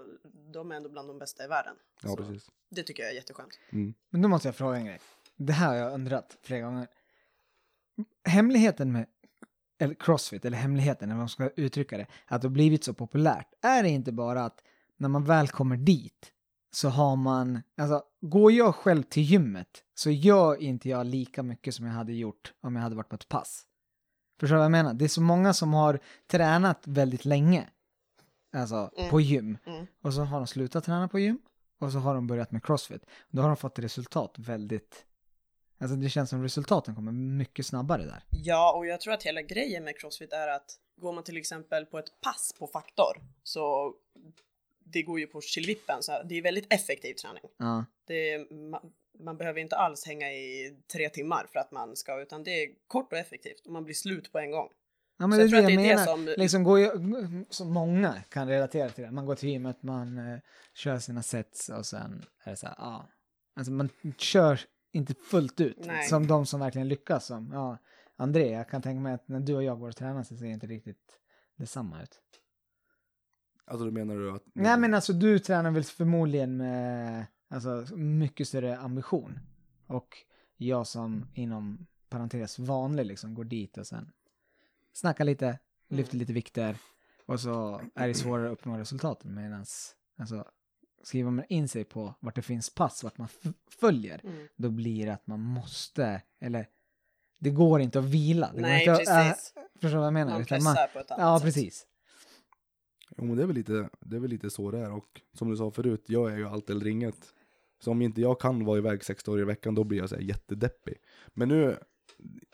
de 0.51 0.71
är 0.71 0.75
ändå 0.75 0.89
bland 0.89 1.09
de 1.09 1.19
bästa 1.19 1.43
i 1.43 1.47
världen. 1.47 1.75
Ja, 2.01 2.09
så 2.09 2.15
precis. 2.15 2.49
det 2.69 2.83
tycker 2.83 3.03
jag 3.03 3.11
är 3.11 3.15
jätteskönt. 3.15 3.59
Mm. 3.71 3.93
Men 4.09 4.21
då 4.21 4.27
måste 4.27 4.47
jag 4.47 4.55
fråga 4.55 4.77
en 4.77 4.85
grej. 4.85 4.99
Det 5.35 5.53
här 5.53 5.67
har 5.67 5.75
jag 5.75 5.93
undrat 5.93 6.38
flera 6.41 6.61
gånger. 6.61 6.88
Hemligheten 8.23 8.91
med 8.91 9.05
eller 9.77 9.93
crossfit, 9.95 10.45
eller 10.45 10.57
hemligheten, 10.57 11.09
eller 11.09 11.15
vad 11.15 11.21
man 11.21 11.29
ska 11.29 11.49
uttrycka 11.55 11.97
det, 11.97 12.07
att 12.25 12.41
det 12.41 12.47
har 12.47 12.53
blivit 12.53 12.83
så 12.83 12.93
populärt, 12.93 13.47
är 13.61 13.83
det 13.83 13.89
inte 13.89 14.11
bara 14.11 14.45
att 14.45 14.61
när 14.97 15.10
man 15.10 15.23
väl 15.23 15.47
kommer 15.47 15.77
dit 15.77 16.31
så 16.71 16.89
har 16.89 17.15
man, 17.15 17.62
alltså 17.77 18.03
går 18.21 18.51
jag 18.51 18.75
själv 18.75 19.03
till 19.03 19.23
gymmet 19.23 19.84
så 19.93 20.12
gör 20.12 20.62
inte 20.62 20.89
jag 20.89 21.05
lika 21.05 21.43
mycket 21.43 21.75
som 21.75 21.86
jag 21.86 21.93
hade 21.93 22.13
gjort 22.13 22.53
om 22.62 22.75
jag 22.75 22.84
hade 22.84 22.95
varit 22.95 23.10
på 23.10 23.15
ett 23.15 23.29
pass. 23.29 23.63
Förstår 24.39 24.55
du 24.55 24.58
vad 24.58 24.65
jag 24.65 24.71
menar? 24.71 24.93
Det 24.93 25.05
är 25.05 25.10
så 25.10 25.21
många 25.21 25.53
som 25.53 25.73
har 25.73 25.99
tränat 26.27 26.88
väldigt 26.88 27.25
länge, 27.25 27.69
alltså 28.53 28.91
Mm. 28.97 29.10
på 29.10 29.21
gym, 29.21 29.58
Mm. 29.65 29.88
och 30.01 30.13
så 30.13 30.21
har 30.21 30.38
de 30.38 30.47
slutat 30.47 30.84
träna 30.84 31.08
på 31.08 31.19
gym 31.19 31.39
och 31.79 31.91
så 31.91 31.97
har 31.99 32.15
de 32.15 32.27
börjat 32.27 32.51
med 32.51 32.63
crossfit. 32.65 33.05
Då 33.29 33.41
har 33.41 33.47
de 33.49 33.58
fått 33.58 33.79
resultat 33.79 34.36
väldigt... 34.38 35.05
Alltså 35.79 35.95
det 35.95 36.10
känns 36.10 36.29
som 36.29 36.43
resultaten 36.43 36.95
kommer 36.95 37.12
mycket 37.12 37.65
snabbare 37.65 38.05
där. 38.05 38.23
Ja, 38.29 38.73
och 38.77 38.86
jag 38.88 39.01
tror 39.01 39.13
att 39.13 39.23
hela 39.23 39.41
grejen 39.41 39.84
med 39.84 39.99
crossfit 39.99 40.34
är 40.34 40.47
att 40.47 40.79
går 41.01 41.13
man 41.13 41.23
till 41.23 41.38
exempel 41.38 41.86
på 41.86 41.99
ett 41.99 42.21
pass 42.21 42.53
på 42.60 42.67
faktor 42.67 43.21
så 43.43 43.93
det 44.86 45.04
går 45.04 45.19
ju 45.19 45.28
på 45.28 45.41
killvippen, 45.41 46.04
så 46.04 46.24
det 46.24 46.36
är 46.38 46.41
väldigt 46.41 46.74
effektiv 46.74 47.13
träning. 47.13 47.43
Ja. 47.58 47.86
Det 48.08 48.52
man, 48.52 48.91
man 49.19 49.38
behöver 49.38 49.60
inte 49.60 49.76
alls 49.76 50.06
hänga 50.06 50.32
i 50.34 50.78
tre 50.93 51.10
timmar 51.10 51.45
för 51.54 51.60
att 51.60 51.71
man 51.71 51.95
ska, 51.95 52.21
utan 52.21 52.43
det 52.43 52.52
är 52.63 52.69
kort 52.88 53.13
och 53.13 53.19
effektivt 53.19 53.65
och 53.65 53.71
man 53.71 53.84
blir 53.84 53.95
slut 53.95 54.32
på 54.32 54.39
en 54.39 54.52
gång. 54.52 54.69
Ja 55.17 55.28
men 55.28 55.32
Så 55.32 55.38
det 55.38 55.41
är 55.41 55.62
jag 55.62 55.67
tror 55.67 55.67
det 55.67 55.74
jag 55.74 55.84
det 55.84 55.91
är 55.91 55.98
det 55.98 56.34
som- 56.34 56.41
Liksom 56.43 56.63
går 56.63 56.80
jag, 56.80 56.91
som 57.50 57.74
många 57.74 58.24
kan 58.30 58.48
relatera 58.48 58.89
till 58.89 59.04
det. 59.04 59.12
Man 59.12 59.26
går 59.26 59.36
till 59.36 59.50
gymmet, 59.50 59.84
man 59.84 60.17
eh, 60.17 60.39
kör 60.74 61.00
sina 61.00 61.24
sets 61.24 61.69
och 61.69 61.86
sen 61.86 62.26
är 62.43 62.50
det 62.52 62.58
så 62.58 62.67
här, 62.67 62.76
ja. 62.78 63.10
Alltså 63.56 63.71
man 63.71 63.89
kör 64.17 64.60
inte 64.93 65.13
fullt 65.32 65.62
ut. 65.62 65.78
Nej. 65.86 66.08
Som 66.08 66.28
de 66.28 66.45
som 66.45 66.60
verkligen 66.60 66.88
lyckas 66.88 67.26
som, 67.26 67.50
ja. 67.54 67.78
André, 68.17 68.52
jag 68.52 68.69
kan 68.69 68.82
tänka 68.82 69.00
mig 69.00 69.13
att 69.13 69.28
när 69.28 69.39
du 69.39 69.56
och 69.56 69.63
jag 69.63 69.80
går 69.80 69.89
och 69.89 69.95
tränar 69.95 70.24
så 70.24 70.36
ser 70.38 70.45
det 70.45 70.52
inte 70.52 70.67
riktigt 70.67 71.19
detsamma 71.58 72.04
ut. 72.04 72.21
Alltså 73.67 73.86
då 73.86 73.91
menar 73.91 74.15
du 74.15 74.32
att... 74.32 74.43
Nej 74.54 74.78
men 74.80 74.93
alltså 74.93 75.13
du 75.13 75.39
tränar 75.39 75.71
väl 75.71 75.84
förmodligen 75.84 76.58
med 76.58 77.25
alltså, 77.49 77.95
mycket 77.95 78.47
större 78.47 78.78
ambition. 78.78 79.39
Och 79.88 80.17
jag 80.58 80.88
som 80.88 81.25
inom 81.34 81.88
parentes 82.10 82.60
vanlig 82.60 83.06
liksom 83.06 83.34
går 83.36 83.43
dit 83.43 83.78
och 83.78 83.88
sen 83.88 84.12
snackar 84.93 85.25
lite, 85.25 85.60
lyfter 85.89 86.17
lite 86.17 86.34
vikter 86.34 86.78
och 87.25 87.39
så 87.39 87.82
är 87.95 88.08
det 88.08 88.13
svårare 88.13 88.45
att 88.47 88.54
uppnå 88.54 88.78
resultaten 88.78 89.34
medan 89.34 89.65
alltså 90.17 90.45
skriver 91.04 91.32
man 91.32 91.45
in 91.49 91.67
sig 91.67 91.84
på 91.84 92.13
vart 92.19 92.36
det 92.36 92.41
finns 92.41 92.69
pass, 92.75 93.04
vart 93.04 93.17
man 93.17 93.28
följer, 93.80 94.21
Mm. 94.23 94.47
då 94.56 94.69
blir 94.69 95.06
det 95.06 95.13
att 95.13 95.28
man 95.28 95.39
måste, 95.39 96.21
eller 96.39 96.67
det 97.39 97.49
går 97.49 97.82
inte 97.82 97.99
att 97.99 98.06
vila. 98.06 98.51
Det 98.56 98.62
Nej, 98.62 98.86
går 98.86 98.99
inte 98.99 99.13
att, 99.19 99.28
precis. 99.28 99.54
äh, 99.58 99.62
förstår 99.73 99.89
du 99.89 99.95
vad 99.97 100.06
jag 100.06 100.13
menar? 100.13 100.32
Man 100.34 100.45
pressar 100.45 100.88
på 100.93 100.99
ett 100.99 101.12
annat 101.12 101.21
Ja, 101.23 101.39
sätt. 101.39 101.45
precis. 101.45 101.88
Jo 103.18 103.26
men 103.26 103.38
det 103.38 103.44
är, 103.44 103.48
väl 103.48 103.56
lite, 103.56 103.89
det 104.00 104.15
är 104.15 104.20
väl 104.20 104.30
lite 104.30 104.50
så 104.50 104.72
det 104.72 104.80
är 104.80 104.91
och 104.91 105.22
som 105.34 105.50
du 105.50 105.58
sa 105.58 105.72
förut, 105.72 106.04
jag 106.08 106.32
är 106.32 106.38
ju 106.38 106.46
allt 106.46 106.70
eller 106.70 106.88
inget. 106.88 107.34
Så 107.80 107.91
om 107.91 108.02
inte 108.02 108.22
jag 108.22 108.39
kan 108.39 108.65
vara 108.65 108.78
iväg 108.78 109.04
sex 109.04 109.24
dagar 109.24 109.41
i 109.41 109.46
veckan 109.46 109.76
då 109.76 109.84
blir 109.84 109.98
jag 109.98 110.10
så 110.10 110.15
här 110.15 110.22
jättedeppig. 110.22 110.96
Men 111.28 111.50
nu, 111.50 111.78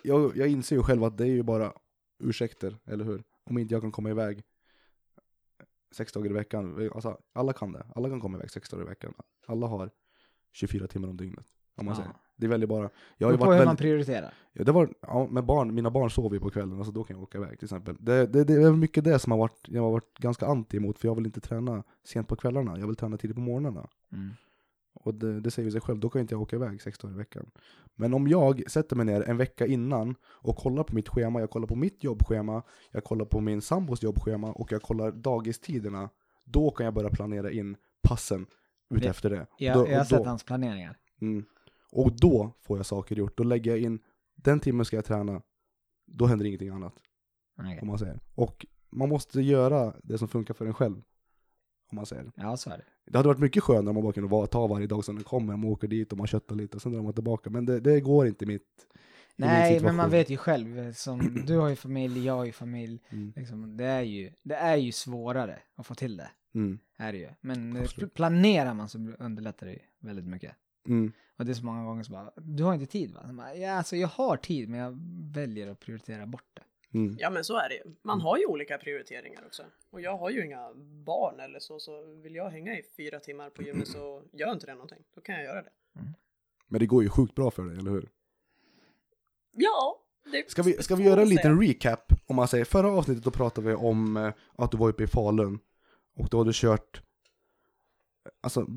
jag, 0.03 0.37
jag 0.37 0.47
inser 0.47 0.75
ju 0.75 0.83
själv 0.83 1.03
att 1.03 1.17
det 1.17 1.23
är 1.23 1.31
ju 1.31 1.43
bara 1.43 1.73
ursäkter, 2.19 2.77
eller 2.85 3.05
hur? 3.05 3.23
Om 3.43 3.57
inte 3.57 3.73
jag 3.73 3.81
kan 3.81 3.91
komma 3.91 4.09
iväg 4.09 4.43
sex 5.91 6.13
dagar 6.13 6.29
i 6.29 6.33
veckan, 6.33 6.89
alltså 6.93 7.17
alla 7.33 7.53
kan 7.53 7.71
det. 7.71 7.85
Alla 7.95 8.09
kan 8.09 8.19
komma 8.19 8.37
iväg 8.37 8.51
sex 8.51 8.69
dagar 8.69 8.83
i 8.83 8.87
veckan. 8.87 9.13
Alla 9.47 9.67
har 9.67 9.89
24 10.51 10.87
timmar 10.87 11.09
om 11.09 11.17
dygnet. 11.17 11.45
Om 11.77 11.85
man 11.85 11.91
Ja. 11.91 11.95
säger. 11.95 12.11
Det 12.35 12.47
väldigt 12.47 12.69
bara, 12.69 12.89
jag 13.17 13.27
har 13.27 13.31
ju 13.31 13.37
på 13.37 13.45
varit 13.45 13.53
hur 13.59 13.65
man 13.65 13.75
väldigt, 13.75 13.81
prioriterar. 13.81 14.33
Ja, 14.53 14.63
det 14.63 14.71
var, 14.71 14.93
ja, 15.01 15.27
med 15.31 15.45
barn, 15.45 15.75
mina 15.75 15.91
barn 15.91 16.09
sover 16.11 16.35
ju 16.35 16.39
på 16.39 16.49
kvällen, 16.49 16.77
alltså 16.77 16.91
då 16.91 17.03
kan 17.03 17.15
jag 17.15 17.23
åka 17.23 17.37
iväg 17.37 17.59
till 17.59 17.65
exempel. 17.65 17.95
Det, 17.99 18.25
det, 18.27 18.43
det 18.43 18.53
är 18.53 18.71
mycket 18.71 19.03
det 19.03 19.19
som 19.19 19.31
har 19.31 19.39
varit, 19.39 19.59
jag 19.67 19.81
har 19.81 19.91
varit 19.91 20.17
ganska 20.17 20.45
anti 20.45 20.77
emot, 20.77 20.99
för 20.99 21.07
jag 21.07 21.15
vill 21.15 21.25
inte 21.25 21.41
träna 21.41 21.83
sent 22.03 22.27
på 22.27 22.35
kvällarna, 22.35 22.79
jag 22.79 22.87
vill 22.87 22.95
träna 22.95 23.17
tidigt 23.17 23.35
på 23.35 23.41
morgnarna. 23.41 23.87
Mm. 24.13 24.29
Och 24.93 25.13
det, 25.15 25.39
det 25.39 25.51
säger 25.51 25.71
sig 25.71 25.81
själv, 25.81 25.99
då 25.99 26.09
kan 26.09 26.21
inte 26.21 26.33
jag 26.33 26.41
åka 26.41 26.55
iväg 26.55 26.81
sex 26.81 26.97
dagar 26.97 27.13
i 27.13 27.17
veckan. 27.17 27.51
Men 27.95 28.13
om 28.13 28.27
jag 28.27 28.71
sätter 28.71 28.95
mig 28.95 29.05
ner 29.05 29.29
en 29.29 29.37
vecka 29.37 29.65
innan 29.65 30.15
och 30.25 30.55
kollar 30.55 30.83
på 30.83 30.95
mitt 30.95 31.09
schema, 31.09 31.39
jag 31.39 31.49
kollar 31.49 31.67
på 31.67 31.75
mitt 31.75 32.03
jobbschema, 32.03 32.63
jag 32.91 33.03
kollar 33.03 33.25
på 33.25 33.39
min 33.39 33.61
sambos 33.61 34.03
jobbschema 34.03 34.51
och 34.51 34.71
jag 34.71 34.81
kollar 34.81 35.11
dagistiderna, 35.11 36.09
då 36.43 36.71
kan 36.71 36.83
jag 36.85 36.93
börja 36.93 37.09
planera 37.09 37.51
in 37.51 37.75
passen 38.03 38.45
ut 38.89 39.03
Ja, 39.03 39.09
efter 39.09 39.29
det. 39.29 39.47
Jag, 39.57 39.75
då, 39.77 39.87
jag 39.89 39.97
har 39.97 39.99
då- 39.99 40.05
sett 40.17 40.25
hans 40.25 40.43
planeringar. 40.43 40.97
Mm. 41.21 41.45
Och 41.91 42.19
då 42.19 42.53
får 42.61 42.77
jag 42.77 42.85
saker 42.85 43.15
gjort. 43.15 43.37
Då 43.37 43.43
lägger 43.43 43.71
jag 43.71 43.79
in, 43.79 43.99
den 44.35 44.59
timmen 44.59 44.85
ska 44.85 44.95
jag 44.95 45.05
träna, 45.05 45.41
då 46.05 46.25
händer 46.25 46.45
ingenting 46.45 46.69
annat. 46.69 46.93
Okej. 47.59 47.79
Om 47.81 47.87
man 47.87 47.99
säger. 47.99 48.19
Och 48.35 48.65
man 48.89 49.09
måste 49.09 49.41
göra 49.41 49.93
det 50.03 50.17
som 50.17 50.27
funkar 50.27 50.53
för 50.53 50.65
en 50.65 50.73
själv. 50.73 51.01
Om 51.91 51.95
man 51.95 52.05
säger. 52.05 52.31
Ja, 52.35 52.57
så 52.57 52.69
är 52.69 52.77
det. 52.77 52.83
Det 53.11 53.17
hade 53.17 53.27
varit 53.27 53.39
mycket 53.39 53.63
skönare 53.63 53.89
om 53.89 53.95
man 53.95 54.03
bara 54.03 54.13
kunde 54.13 54.47
ta 54.47 54.67
varje 54.67 54.87
dag 54.87 55.05
som 55.05 55.15
den 55.15 55.23
kommer, 55.23 55.57
man 55.57 55.69
åker 55.69 55.87
dit 55.87 56.11
och 56.11 56.17
man 56.17 56.27
köttar 56.27 56.55
lite 56.55 56.77
och 56.77 56.81
sen 56.81 56.91
drar 56.91 57.01
man 57.01 57.13
tillbaka. 57.13 57.49
Men 57.49 57.65
det, 57.65 57.79
det 57.79 58.01
går 58.01 58.27
inte 58.27 58.45
mitt, 58.45 58.87
Nej, 59.35 59.79
men 59.79 59.95
man 59.95 60.09
vet 60.09 60.29
ju 60.29 60.37
själv. 60.37 60.93
Som, 60.93 61.43
du 61.47 61.57
har 61.57 61.69
ju 61.69 61.75
familj, 61.75 62.25
jag 62.25 62.33
har 62.33 62.45
ju 62.45 62.51
familj. 62.51 62.99
Mm. 63.09 63.33
Liksom, 63.35 63.77
det, 63.77 63.85
är 63.85 64.01
ju, 64.01 64.31
det 64.43 64.55
är 64.55 64.75
ju 64.75 64.91
svårare 64.91 65.59
att 65.75 65.85
få 65.85 65.95
till 65.95 66.17
det. 66.17 66.29
Mm. 66.53 66.79
Är 66.97 67.11
det 67.11 67.17
ju. 67.17 67.29
Men 67.41 67.77
Absolut. 67.77 68.13
planerar 68.13 68.73
man 68.73 68.89
så 68.89 68.97
underlättar 69.19 69.65
det 69.67 69.73
ju 69.73 69.79
väldigt 69.99 70.25
mycket. 70.25 70.55
Mm. 70.87 71.11
Och 71.37 71.45
det 71.45 71.51
är 71.51 71.53
så 71.53 71.65
många 71.65 71.83
gånger 71.83 72.03
som 72.03 72.13
bara, 72.13 72.31
du 72.35 72.63
har 72.63 72.73
inte 72.73 72.85
tid 72.85 73.13
va? 73.13 73.23
Så 73.27 73.33
bara, 73.33 73.55
ja, 73.55 73.71
alltså 73.71 73.95
jag 73.95 74.07
har 74.07 74.37
tid 74.37 74.69
men 74.69 74.79
jag 74.79 74.97
väljer 75.33 75.67
att 75.67 75.79
prioritera 75.79 76.25
bort 76.25 76.49
det. 76.53 76.61
Mm. 76.97 77.15
Ja 77.19 77.29
men 77.29 77.43
så 77.43 77.57
är 77.57 77.69
det 77.69 77.75
ju. 77.75 77.83
Man 78.01 78.21
har 78.21 78.37
ju 78.37 78.45
olika 78.45 78.77
prioriteringar 78.77 79.43
också. 79.45 79.63
Och 79.89 80.01
jag 80.01 80.17
har 80.17 80.29
ju 80.29 80.45
inga 80.45 80.73
barn 81.05 81.39
eller 81.39 81.59
så, 81.59 81.79
så 81.79 82.05
vill 82.05 82.35
jag 82.35 82.49
hänga 82.49 82.77
i 82.77 82.83
fyra 82.97 83.19
timmar 83.19 83.49
på 83.49 83.63
gymmet 83.63 83.87
så 83.87 84.23
gör 84.31 84.51
inte 84.51 84.65
det 84.65 84.73
någonting. 84.73 85.03
Då 85.15 85.21
kan 85.21 85.35
jag 85.35 85.43
göra 85.43 85.61
det. 85.61 85.71
Men 86.67 86.79
det 86.79 86.85
går 86.85 87.03
ju 87.03 87.09
sjukt 87.09 87.35
bra 87.35 87.51
för 87.51 87.63
dig, 87.63 87.77
eller 87.77 87.91
hur? 87.91 88.09
Ja, 89.51 90.01
det 90.31 90.51
Ska 90.51 90.63
vi, 90.63 90.73
ska 90.73 90.95
vi 90.95 91.03
göra 91.03 91.21
en 91.21 91.29
liten 91.29 91.61
recap? 91.61 92.13
Om 92.25 92.35
man 92.35 92.47
säger, 92.47 92.65
förra 92.65 92.91
avsnittet 92.91 93.23
då 93.23 93.31
pratade 93.31 93.67
vi 93.67 93.73
om 93.73 94.17
eh, 94.17 94.33
att 94.55 94.71
du 94.71 94.77
var 94.77 94.89
uppe 94.89 95.03
i 95.03 95.07
Falun. 95.07 95.59
Och 96.15 96.27
då 96.29 96.37
hade 96.37 96.49
du 96.49 96.53
kört, 96.53 97.01
alltså, 98.41 98.67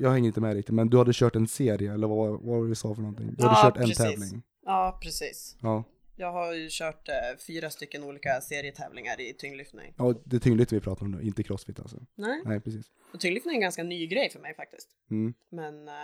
jag 0.00 0.10
hänger 0.10 0.26
inte 0.26 0.40
med 0.40 0.54
riktigt, 0.54 0.74
men 0.74 0.88
du 0.90 0.98
hade 0.98 1.12
kört 1.14 1.36
en 1.36 1.48
serie, 1.48 1.92
eller 1.94 2.06
vad, 2.08 2.28
vad 2.30 2.40
var 2.42 2.62
det 2.62 2.68
vi 2.68 2.74
sa 2.74 2.94
för 2.94 3.02
någonting? 3.02 3.34
Du 3.34 3.42
hade 3.44 3.56
Ja, 3.58 3.62
kört 3.62 3.76
en 3.76 3.82
precis. 3.82 3.98
tävling. 3.98 4.42
Ja, 4.64 4.98
precis. 5.02 5.56
Ja. 5.62 5.84
Jag 6.16 6.32
har 6.32 6.52
ju 6.52 6.68
kört 6.70 7.08
eh, 7.08 7.14
fyra 7.46 7.70
stycken 7.70 8.04
olika 8.04 8.40
serietävlingar 8.40 9.20
i 9.20 9.34
tyngdlyftning. 9.34 9.94
ja, 9.98 10.14
det 10.24 10.36
är 10.36 10.40
tyngdlyft 10.40 10.72
vi 10.72 10.80
pratar 10.80 11.04
om 11.06 11.10
nu, 11.12 11.22
inte 11.22 11.42
crossfit 11.42 11.80
alltså. 11.80 11.96
Nej, 12.14 12.42
Nej, 12.44 12.60
precis. 12.60 12.86
och 13.12 13.20
tyngdlyftning 13.20 13.54
är 13.54 13.56
en 13.56 13.60
ganska 13.62 13.82
ny 13.82 14.06
grej 14.06 14.30
för 14.30 14.40
mig 14.40 14.54
faktiskt. 14.54 14.88
Mm. 15.10 15.34
Men 15.48 15.88
eh, 15.88 15.94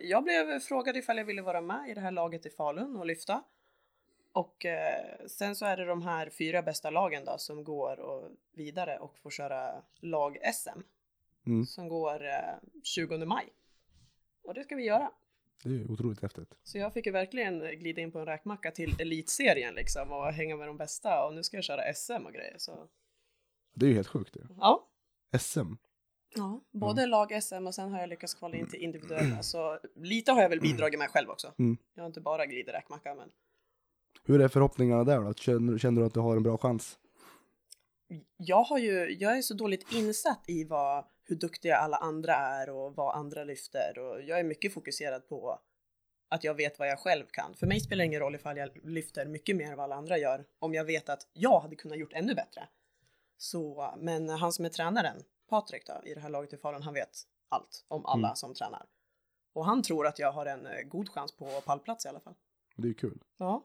jag 0.00 0.24
blev 0.24 0.60
frågad 0.60 0.96
ifall 0.96 1.16
jag 1.18 1.24
ville 1.24 1.42
vara 1.42 1.60
med 1.60 1.90
i 1.90 1.94
det 1.94 2.00
här 2.00 2.10
laget 2.10 2.46
i 2.46 2.50
Falun 2.50 2.96
och 2.96 3.06
lyfta. 3.06 3.42
Och 4.32 4.66
eh, 4.66 5.04
sen 5.26 5.56
så 5.56 5.64
är 5.66 5.76
det 5.76 5.84
de 5.84 6.02
här 6.02 6.30
fyra 6.30 6.62
bästa 6.62 6.90
lagen 6.90 7.24
då 7.24 7.34
som 7.38 7.64
går 7.64 8.00
och 8.00 8.28
vidare 8.56 8.98
och 8.98 9.18
får 9.18 9.30
köra 9.30 9.82
lag-SM. 10.00 10.80
Mm. 11.46 11.66
Som 11.66 11.88
går 11.88 12.24
eh, 12.24 12.80
20 12.82 13.24
maj. 13.24 13.48
Och 14.42 14.54
det 14.54 14.64
ska 14.64 14.76
vi 14.76 14.84
göra. 14.84 15.10
Det 15.62 15.70
är 15.70 15.90
otroligt 15.90 16.22
häftigt. 16.22 16.54
Så 16.62 16.78
jag 16.78 16.92
fick 16.92 17.06
ju 17.06 17.12
verkligen 17.12 17.58
glida 17.58 18.00
in 18.00 18.12
på 18.12 18.18
en 18.18 18.26
räkmacka 18.26 18.70
till 18.70 19.00
elitserien 19.00 19.74
liksom 19.74 20.12
och 20.12 20.32
hänga 20.32 20.56
med 20.56 20.68
de 20.68 20.76
bästa 20.76 21.26
och 21.26 21.34
nu 21.34 21.42
ska 21.42 21.56
jag 21.56 21.64
köra 21.64 21.94
SM 21.94 22.26
och 22.26 22.32
grejer 22.32 22.54
så. 22.58 22.88
Det 23.74 23.86
är 23.86 23.90
ju 23.90 23.94
helt 23.94 24.08
sjukt 24.08 24.34
det. 24.34 24.48
Ja. 24.58 24.88
SM. 25.38 25.74
Ja, 26.36 26.60
både 26.70 27.06
lag-SM 27.06 27.66
och 27.66 27.74
sen 27.74 27.92
har 27.92 28.00
jag 28.00 28.08
lyckats 28.08 28.34
kvala 28.34 28.56
in 28.56 28.66
till 28.66 28.82
individuella 28.82 29.42
så 29.42 29.78
lite 29.96 30.32
har 30.32 30.42
jag 30.42 30.48
väl 30.48 30.60
bidragit 30.60 30.98
med 30.98 31.10
själv 31.10 31.30
också. 31.30 31.52
Mm. 31.58 31.76
Jag 31.94 32.02
har 32.02 32.06
inte 32.06 32.20
bara 32.20 32.46
glidit 32.46 32.74
räkmacka 32.74 33.14
men 33.14 33.30
Hur 34.24 34.40
är 34.40 34.48
förhoppningarna 34.48 35.04
där 35.04 35.20
då? 35.20 35.34
Känner, 35.34 35.78
känner 35.78 36.00
du 36.00 36.06
att 36.06 36.14
du 36.14 36.20
har 36.20 36.36
en 36.36 36.42
bra 36.42 36.58
chans? 36.58 36.98
jag 38.36 38.64
har 38.64 38.78
ju, 38.78 39.16
jag 39.20 39.38
är 39.38 39.42
så 39.42 39.54
dåligt 39.54 39.92
insatt 39.92 40.44
i 40.46 40.64
vad, 40.64 41.04
hur 41.24 41.36
duktiga 41.36 41.76
alla 41.76 41.96
andra 41.96 42.34
är 42.34 42.70
och 42.70 42.96
vad 42.96 43.14
andra 43.16 43.44
lyfter 43.44 43.98
och 43.98 44.22
jag 44.22 44.38
är 44.40 44.44
mycket 44.44 44.74
fokuserad 44.74 45.28
på 45.28 45.60
att 46.28 46.44
jag 46.44 46.54
vet 46.54 46.78
vad 46.78 46.88
jag 46.88 46.98
själv 46.98 47.26
kan. 47.30 47.54
För 47.54 47.66
mig 47.66 47.80
spelar 47.80 48.02
det 48.02 48.06
ingen 48.06 48.20
roll 48.20 48.34
ifall 48.34 48.56
jag 48.56 48.70
lyfter 48.84 49.26
mycket 49.26 49.56
mer 49.56 49.70
än 49.70 49.76
vad 49.76 49.84
alla 49.84 49.94
andra 49.96 50.18
gör 50.18 50.44
om 50.58 50.74
jag 50.74 50.84
vet 50.84 51.08
att 51.08 51.28
jag 51.32 51.60
hade 51.60 51.76
kunnat 51.76 51.98
gjort 51.98 52.12
ännu 52.12 52.34
bättre. 52.34 52.68
Så, 53.36 53.94
men 53.98 54.28
han 54.28 54.52
som 54.52 54.64
är 54.64 54.68
tränaren, 54.68 55.22
Patrik 55.48 55.86
då, 55.86 56.00
i 56.04 56.14
det 56.14 56.20
här 56.20 56.28
laget 56.28 56.52
i 56.52 56.56
Falun, 56.56 56.82
han 56.82 56.94
vet 56.94 57.22
allt 57.48 57.84
om 57.88 58.06
alla 58.06 58.28
Mm. 58.28 58.36
som 58.36 58.54
tränar. 58.54 58.86
Och 59.52 59.64
han 59.66 59.82
tror 59.82 60.06
att 60.06 60.18
jag 60.18 60.32
har 60.32 60.46
en 60.46 60.66
eh, 60.66 60.82
god 60.82 61.08
chans 61.08 61.32
på 61.36 61.60
pallplats 61.60 62.04
i 62.06 62.08
alla 62.08 62.20
fall. 62.20 62.34
Det 62.76 62.88
är 62.88 62.92
kul. 62.92 63.22
Ja. 63.36 63.64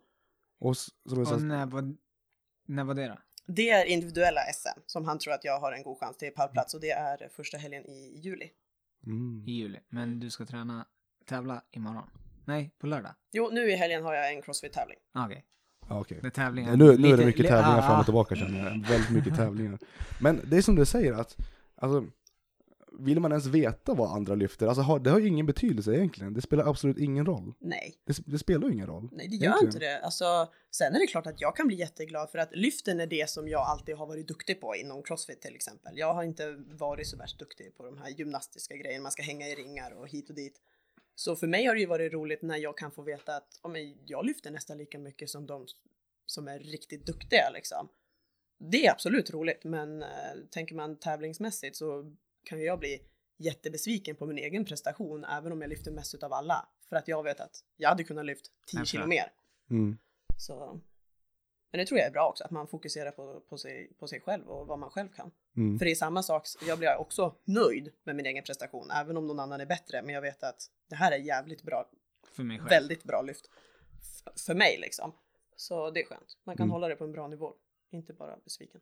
Och 0.60 0.78
som 0.78 0.94
jag 1.06 1.20
Och 1.20 1.28
sa, 1.28 1.38
när 1.38 1.66
var, 1.66 1.96
när 2.66 2.84
var 2.84 2.94
det 2.94 3.08
då? 3.08 3.18
Det 3.56 3.70
är 3.70 3.86
individuella 3.86 4.42
SM 4.54 4.80
som 4.86 5.06
han 5.06 5.20
tror 5.20 5.34
att 5.34 5.44
jag 5.44 5.60
har 5.60 5.72
en 5.72 5.84
god 5.84 6.00
chans 6.00 6.18
till 6.18 6.32
pallplats 6.32 6.74
och 6.74 6.82
det 6.82 6.92
är 6.92 7.30
första 7.36 7.58
helgen 7.58 7.86
i 7.86 8.20
juli. 8.24 8.50
mm. 9.06 9.44
I 9.48 9.52
juli. 9.52 9.80
Men 9.90 10.20
du 10.20 10.30
ska 10.30 10.46
träna, 10.46 10.86
tävla 11.26 11.62
imorgon? 11.72 12.10
Nej, 12.46 12.72
på 12.80 12.88
lördag? 12.88 13.12
Jo, 13.32 13.50
nu 13.52 13.72
i 13.72 13.76
helgen 13.76 14.04
har 14.04 14.14
jag 14.14 14.34
en 14.34 14.42
crossfit-tävling. 14.42 14.98
Ah, 15.14 15.26
Okej, 15.26 15.46
Ja, 15.90 16.00
okej. 16.00 16.20
det 16.22 16.30
är. 16.30 16.70
Ja, 16.70 16.76
Nu, 16.76 16.98
nu 16.98 17.08
är 17.08 17.18
det 17.18 17.26
mycket 17.26 17.42
li- 17.42 17.48
tävlingar 17.48 17.78
ah, 17.78 17.82
fram 17.82 17.96
ah. 17.96 18.00
och 18.00 18.06
tillbaka 18.06 18.36
känner 18.36 18.60
jag. 18.60 18.88
Väldigt 18.90 19.10
mycket 19.12 19.36
tävlingar. 19.36 19.80
Men 20.22 20.42
det 20.50 20.58
är 20.58 20.62
som 20.62 20.76
du 20.76 20.86
säger 20.86 21.14
att, 21.14 21.38
alltså, 21.76 22.06
vill 23.00 23.20
man 23.20 23.32
ens 23.32 23.46
veta 23.46 23.94
vad 23.94 24.12
andra 24.16 24.36
lyfter? 24.36 24.68
Alltså 24.68 24.82
har, 24.82 25.00
det 25.00 25.10
har 25.10 25.20
ju 25.20 25.28
ingen 25.28 25.46
betydelse 25.46 25.92
egentligen. 25.96 26.34
Det 26.34 26.42
spelar 26.42 26.70
absolut 26.70 26.98
ingen 26.98 27.26
roll. 27.26 27.54
Nej, 27.60 27.96
Det, 28.06 28.18
det 28.26 28.40
spelar 28.40 28.68
ju 28.68 28.74
ingen 28.74 28.88
roll. 28.88 29.10
nej 29.12 29.28
det 29.28 29.36
gör 29.36 29.44
Egentligen. 29.44 29.68
inte 29.74 29.80
det. 29.86 30.00
Alltså, 30.00 30.52
sen 30.72 30.96
är 30.96 31.00
det 31.00 31.08
klart 31.08 31.28
att 31.28 31.42
jag 31.42 31.56
kan 31.56 31.68
bli 31.68 31.76
jätteglad 31.76 32.30
för 32.30 32.38
att 32.40 32.56
lyften 32.56 33.00
är 33.00 33.08
det 33.08 33.30
som 33.30 33.48
jag 33.48 33.62
alltid 33.62 33.96
har 33.96 34.06
varit 34.08 34.28
duktig 34.28 34.62
på 34.62 34.76
inom 34.76 35.04
crossfit 35.04 35.42
till 35.42 35.56
exempel. 35.56 35.98
Jag 35.98 36.14
har 36.14 36.24
inte 36.24 36.56
varit 36.68 37.08
så 37.08 37.18
värst 37.18 37.40
duktig 37.40 37.76
på 37.78 37.84
de 37.86 37.98
här 37.98 38.10
gymnastiska 38.10 38.76
grejerna, 38.76 39.04
man 39.04 39.12
ska 39.12 39.24
hänga 39.24 39.48
i 39.48 39.56
ringar 39.56 39.92
och 39.92 40.08
hit 40.08 40.30
och 40.30 40.36
dit. 40.36 40.62
Så 41.16 41.36
för 41.36 41.48
mig 41.48 41.66
har 41.66 41.74
det 41.76 41.82
ju 41.82 41.88
varit 41.88 42.14
roligt 42.14 42.42
när 42.42 42.58
jag 42.58 42.78
kan 42.78 42.92
få 42.92 43.02
veta 43.02 43.36
att 43.36 43.60
ja, 43.64 43.70
men 43.70 43.98
jag 44.06 44.26
lyfter 44.26 44.52
nästan 44.52 44.78
lika 44.78 45.00
mycket 45.00 45.30
som 45.30 45.46
de 45.46 45.66
som 46.26 46.48
är 46.48 46.60
riktigt 46.60 47.06
duktiga 47.06 47.50
liksom. 47.54 47.88
Det 48.72 48.86
är 48.86 48.92
absolut 48.92 49.32
roligt, 49.32 49.64
men 49.64 50.02
eh, 50.04 50.08
tänker 50.52 50.76
man 50.76 50.96
tävlingsmässigt 51.00 51.76
så 51.76 52.16
kan 52.50 52.60
ju 52.60 52.66
jag 52.66 52.80
bli 52.80 53.02
jättebesviken 53.38 54.16
på 54.16 54.26
min 54.26 54.38
egen 54.38 54.66
prestation, 54.66 55.26
även 55.26 55.52
om 55.52 55.62
jag 55.62 55.70
lyfter 55.70 55.92
mest 55.92 56.16
utav 56.16 56.34
alla. 56.34 56.70
För 56.90 56.96
att 56.96 57.08
jag 57.08 57.24
vet 57.24 57.40
att 57.40 57.64
jag 57.78 57.90
hade 57.90 58.04
kunnat 58.04 58.26
lyft 58.26 58.46
10 58.68 58.80
Jag 58.80 58.88
kilo 58.88 59.08
mer. 59.08 59.32
Mm. 59.70 59.98
Så. 60.38 60.82
Men 61.72 61.80
det 61.80 61.86
tror 61.86 62.00
jag 62.00 62.08
är 62.08 62.12
bra 62.12 62.30
också, 62.30 62.44
att 62.44 62.52
man 62.52 62.68
fokuserar 62.68 63.12
på, 63.12 63.40
på, 63.50 63.58
sig, 63.58 63.94
på 64.00 64.08
sig 64.08 64.22
själv 64.22 64.48
och 64.50 64.68
vad 64.68 64.80
man 64.80 64.90
själv 64.90 65.10
kan. 65.10 65.32
Mm. 65.58 65.78
För 65.80 65.86
det 65.86 65.92
är 65.92 65.96
samma 65.96 66.24
sak, 66.24 66.48
jag 66.68 66.78
blir 66.80 66.98
också 66.98 67.36
nöjd 67.46 67.92
med 68.04 68.16
min 68.16 68.26
egen 68.26 68.44
prestation, 68.44 68.92
även 68.92 69.18
om 69.18 69.28
någon 69.28 69.40
annan 69.40 69.62
är 69.62 69.66
bättre. 69.66 70.02
Men 70.02 70.16
jag 70.16 70.22
vet 70.22 70.44
att 70.44 70.62
det 70.90 70.96
här 70.96 71.12
är 71.12 71.18
jävligt 71.18 71.64
bra, 71.64 71.90
För 72.32 72.44
mig 72.44 72.58
själv. 72.58 72.70
väldigt 72.70 73.04
bra 73.04 73.22
lyft. 73.22 73.50
F- 74.02 74.34
för 74.46 74.56
mig 74.56 74.78
liksom. 74.82 75.12
Så 75.56 75.92
det 75.92 76.00
är 76.02 76.06
skönt. 76.06 76.38
Man 76.44 76.58
kan 76.58 76.64
Mm. 76.64 76.72
hålla 76.72 76.88
det 76.88 76.96
på 76.96 77.04
en 77.04 77.12
bra 77.12 77.28
nivå, 77.28 77.54
inte 77.90 78.14
bara 78.14 78.38
besviken. 78.44 78.82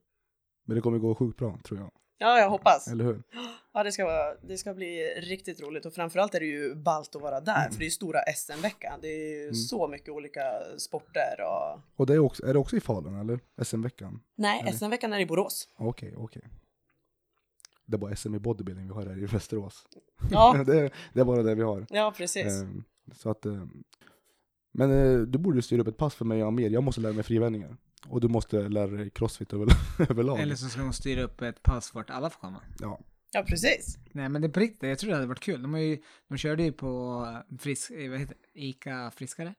Men 0.63 0.75
det 0.75 0.81
kommer 0.81 0.97
gå 0.99 1.15
sjukt 1.15 1.37
bra, 1.39 1.59
tror 1.63 1.79
jag. 1.79 1.91
Ja, 2.19 2.39
jag 2.39 2.49
hoppas. 2.49 2.87
Eller 2.87 3.03
hur? 3.05 3.23
Ja, 3.73 3.83
det 3.83 3.91
ska, 3.91 4.05
vara, 4.05 4.35
det 4.35 4.57
ska 4.57 4.73
bli 4.73 5.03
riktigt 5.17 5.61
roligt 5.61 5.85
och 5.85 5.93
framförallt 5.93 6.35
är 6.35 6.39
det 6.39 6.45
ju 6.45 6.75
ballt 6.75 7.15
att 7.15 7.21
vara 7.21 7.41
där, 7.41 7.69
för 7.71 7.79
det 7.79 7.85
är 7.85 7.89
stora 7.89 8.19
SM-veckan. 8.35 8.99
Det 9.01 9.07
är 9.07 9.29
ju 9.35 9.41
Mm. 9.43 9.53
så 9.55 9.87
mycket 9.87 10.09
olika 10.09 10.41
sporter 10.77 11.35
och... 11.41 11.79
Och 11.95 12.05
det 12.05 12.13
är, 12.13 12.19
också, 12.19 12.45
är 12.45 12.53
det 12.53 12.59
också 12.59 12.75
i 12.77 12.79
Falun, 12.79 13.19
eller? 13.19 13.39
SM-veckan? 13.65 14.19
Nej? 14.35 14.73
SM-veckan 14.73 15.13
är 15.13 15.19
i 15.19 15.25
Borås. 15.25 15.69
Okej, 15.77 16.13
okej. 16.17 16.41
Det 17.85 17.95
är 17.95 17.97
bara 17.99 18.15
SM 18.15 18.35
i 18.35 18.39
bodybuilding 18.39 18.87
vi 18.87 18.93
har 18.93 19.05
här 19.05 19.23
i 19.23 19.25
Västerås. 19.25 19.87
Ja, 20.31 20.63
det, 20.67 20.79
är- 20.79 20.93
det 21.13 21.19
är 21.19 21.25
bara 21.25 21.43
det 21.43 21.55
vi 21.55 21.63
har. 21.63 21.85
ja 21.89 22.13
precis. 22.17 22.61
Ehm, 22.61 22.83
så 23.15 23.29
att, 23.29 23.45
ehm, 23.45 23.83
men 24.71 24.91
eh, 24.91 25.19
du 25.19 25.37
borde 25.37 25.61
styra 25.61 25.81
upp 25.81 25.87
ett 25.87 25.97
pass 25.97 26.15
för 26.15 26.25
mig 26.25 26.41
och 26.41 26.47
Amir. 26.47 26.69
Jag 26.69 26.83
måste 26.83 27.01
lära 27.01 27.13
mig 27.13 27.23
frivändningar. 27.23 27.77
Och 28.09 28.21
du 28.21 28.27
måste 28.27 28.69
lära 28.69 28.87
dig 28.87 29.09
crossfit 29.09 29.53
över, 29.53 29.67
överlag. 30.09 30.39
Eller 30.39 30.55
så 30.55 30.69
ska 30.69 30.81
hon 30.81 30.93
styra 30.93 31.21
upp 31.21 31.41
ett 31.41 31.63
pass 31.63 31.93
vart 31.93 32.09
alla 32.09 32.29
får 32.29 32.39
komma. 32.39 32.61
Ja. 32.79 32.99
Ja, 33.31 33.43
precis. 33.47 33.97
Nej 34.11 34.29
men 34.29 34.41
det 34.41 34.47
är 34.47 34.51
på 34.51 34.59
riktigt, 34.59 34.89
jag 34.89 34.99
tror 34.99 35.09
det 35.09 35.15
hade 35.15 35.27
varit 35.27 35.39
kul. 35.39 35.61
De, 35.61 35.73
har 35.73 35.81
ju, 35.81 36.01
de 36.27 36.37
körde 36.37 36.63
ju 36.63 36.71
på 36.71 37.25
frisk, 37.59 37.91
eh, 37.91 38.09
vad 38.09 38.19
heter 38.19 38.35
det? 38.53 38.59
Ica 38.59 39.11
Friskare? 39.15 39.53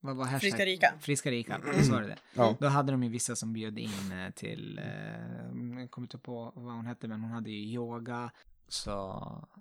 Vad 0.00 0.16
var 0.16 0.24
hashtag? 0.24 0.40
Friskare 0.40 0.70
Ica. 0.70 0.94
Friskare 1.00 1.34
Ica, 1.34 1.60
visst 1.76 1.90
var 1.90 2.00
det 2.00 2.06
det? 2.06 2.16
Ja. 2.34 2.56
Då 2.60 2.66
hade 2.66 2.92
de 2.92 3.02
ju 3.02 3.08
vissa 3.08 3.36
som 3.36 3.52
bjöd 3.52 3.78
in 3.78 4.12
eh, 4.12 4.30
till, 4.34 4.78
eh, 4.78 5.80
jag 5.80 5.90
kommer 5.90 6.06
inte 6.06 6.18
på 6.18 6.52
vad 6.54 6.74
hon 6.74 6.86
hette, 6.86 7.08
men 7.08 7.20
hon 7.20 7.30
hade 7.30 7.50
ju 7.50 7.72
yoga, 7.72 8.30
så 8.68 8.92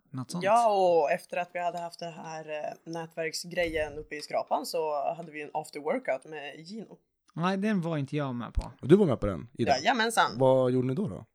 något 0.09 0.31
sånt. 0.31 0.43
Ja, 0.43 0.71
och 0.73 1.11
efter 1.11 1.37
att 1.37 1.49
vi 1.53 1.59
hade 1.59 1.79
haft 1.79 1.99
det 1.99 2.09
här 2.09 2.49
eh, 2.49 2.91
nätverksgrejen 2.91 3.93
uppe 3.93 4.15
i 4.15 4.21
skrapan 4.21 4.65
så 4.65 5.13
hade 5.15 5.31
vi 5.31 5.41
en 5.41 5.49
after 5.53 5.79
workout 5.79 6.25
med 6.25 6.59
Gino. 6.59 6.97
Nej, 7.33 7.57
den 7.57 7.81
var 7.81 7.97
inte 7.97 8.15
jag 8.17 8.35
med 8.35 8.53
på. 8.53 8.71
Och 8.81 8.87
du 8.87 8.95
var 8.95 9.05
med 9.05 9.19
på 9.19 9.25
den? 9.25 9.47
Ida? 9.53 9.71
Jajamensan. 9.77 10.31
Vad 10.37 10.71
gjorde 10.71 10.87
ni 10.87 10.93
då? 10.95 11.07
då? 11.07 11.25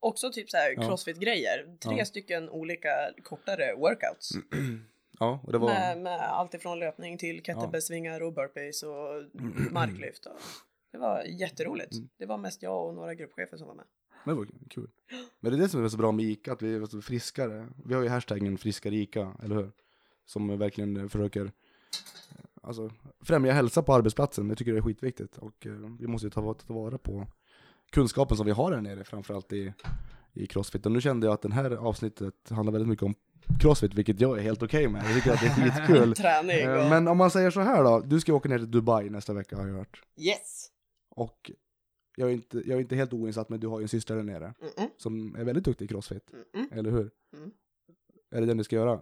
Också 0.00 0.32
typ 0.32 0.50
så 0.50 0.56
här 0.56 0.74
Ja. 0.76 0.82
crossfit-grejer. 0.82 1.76
Tre 1.80 1.96
Ja. 1.98 2.04
stycken 2.04 2.48
olika 2.50 2.88
kortare 3.24 3.74
workouts. 3.76 4.30
Ja, 5.20 5.40
och 5.44 5.52
det 5.52 5.58
var... 5.58 5.68
Med, 5.68 5.98
med 5.98 6.20
allt 6.20 6.54
ifrån 6.54 6.78
löpning 6.78 7.18
till 7.18 7.42
kettlebellsvingar 7.42 8.22
och 8.22 8.32
burpees 8.32 8.82
och 8.82 9.24
marklyft. 9.72 10.26
Och 10.26 10.32
det 10.92 10.98
var 10.98 11.22
jätteroligt. 11.22 11.92
Mm. 11.92 12.08
Det 12.18 12.26
var 12.26 12.38
mest 12.38 12.62
jag 12.62 12.86
och 12.86 12.94
några 12.94 13.14
gruppchefer 13.14 13.56
som 13.56 13.66
var 13.66 13.74
med. 13.74 13.84
Men 14.24 14.34
det 14.34 14.38
var 14.40 14.48
kul. 14.70 14.90
Men 15.40 15.52
det 15.52 15.58
är 15.58 15.60
det 15.60 15.68
som 15.68 15.84
är 15.84 15.88
så 15.88 15.96
bra 15.96 16.12
med 16.12 16.24
ICA, 16.24 16.52
att 16.52 16.62
vi 16.62 16.74
är 16.74 16.86
så 16.86 17.02
friskare. 17.02 17.68
Vi 17.84 17.94
har 17.94 18.02
ju 18.02 18.08
hashtaggen 18.08 18.58
friskare 18.58 18.94
ICA, 18.94 19.36
eller 19.44 19.54
hur? 19.56 19.70
Som 20.26 20.58
verkligen 20.58 21.08
försöker 21.08 21.52
alltså, 22.62 22.90
främja 23.20 23.52
hälsa 23.52 23.82
på 23.82 23.94
arbetsplatsen. 23.94 24.48
Jag 24.48 24.58
tycker 24.58 24.72
det 24.72 24.78
är 24.78 24.82
skitviktigt. 24.82 25.38
Och 25.38 25.66
eh, 25.66 25.72
vi 26.00 26.06
måste 26.06 26.26
ju 26.26 26.30
ta, 26.30 26.54
ta 26.54 26.74
vara 26.74 26.98
på, 26.98 27.26
kunskapen 27.92 28.36
som 28.36 28.46
vi 28.46 28.52
har 28.52 28.72
här 28.72 28.80
nere, 28.80 29.04
framförallt 29.04 29.52
i, 29.52 29.74
i 30.32 30.46
crossfit. 30.46 30.86
Och 30.86 30.92
nu 30.92 31.00
kände 31.00 31.26
jag 31.26 31.34
att 31.34 31.42
det 31.42 31.52
här 31.52 31.70
avsnittet 31.70 32.34
handlar 32.50 32.72
väldigt 32.72 32.88
mycket 32.88 33.02
om 33.02 33.14
crossfit, 33.60 33.94
vilket 33.94 34.20
jag 34.20 34.38
är 34.38 34.42
helt 34.42 34.62
okej 34.62 34.88
med. 34.88 35.04
Jag 35.04 35.14
tycker 35.14 35.32
att 35.32 35.40
det 35.40 35.46
är 35.46 35.70
skitkul. 35.70 36.14
Träning 36.16 36.58
Eh, 36.58 36.84
och... 36.84 36.90
Men 36.90 37.08
om 37.08 37.16
man 37.16 37.30
säger 37.30 37.50
så 37.50 37.60
här 37.60 37.84
då, 37.84 38.00
du 38.00 38.20
ska 38.20 38.34
åka 38.34 38.48
ner 38.48 38.58
till 38.58 38.70
Dubai 38.70 39.10
nästa 39.10 39.32
vecka 39.32 39.56
har 39.56 39.66
jag 39.66 39.74
hört. 39.74 40.02
Yes! 40.16 40.68
Och 41.10 41.50
jag 42.16 42.28
är 42.28 42.32
inte, 42.32 42.58
jag 42.58 42.76
är 42.76 42.80
inte 42.80 42.96
helt 42.96 43.12
oinsatt, 43.12 43.48
men 43.48 43.60
du 43.60 43.66
har 43.66 43.78
ju 43.78 43.82
en 43.82 43.88
syster 43.88 44.16
där 44.16 44.22
nere 44.22 44.54
Mm-mm. 44.60 44.88
som 44.96 45.34
är 45.34 45.44
väldigt 45.44 45.64
duktig 45.64 45.84
i 45.84 45.88
crossfit, 45.88 46.30
Mm-mm. 46.32 46.78
eller 46.78 46.90
hur? 46.90 47.10
Mm. 47.36 47.50
Är 48.30 48.40
det 48.40 48.46
den 48.46 48.56
du 48.56 48.64
ska 48.64 48.76
göra? 48.76 49.00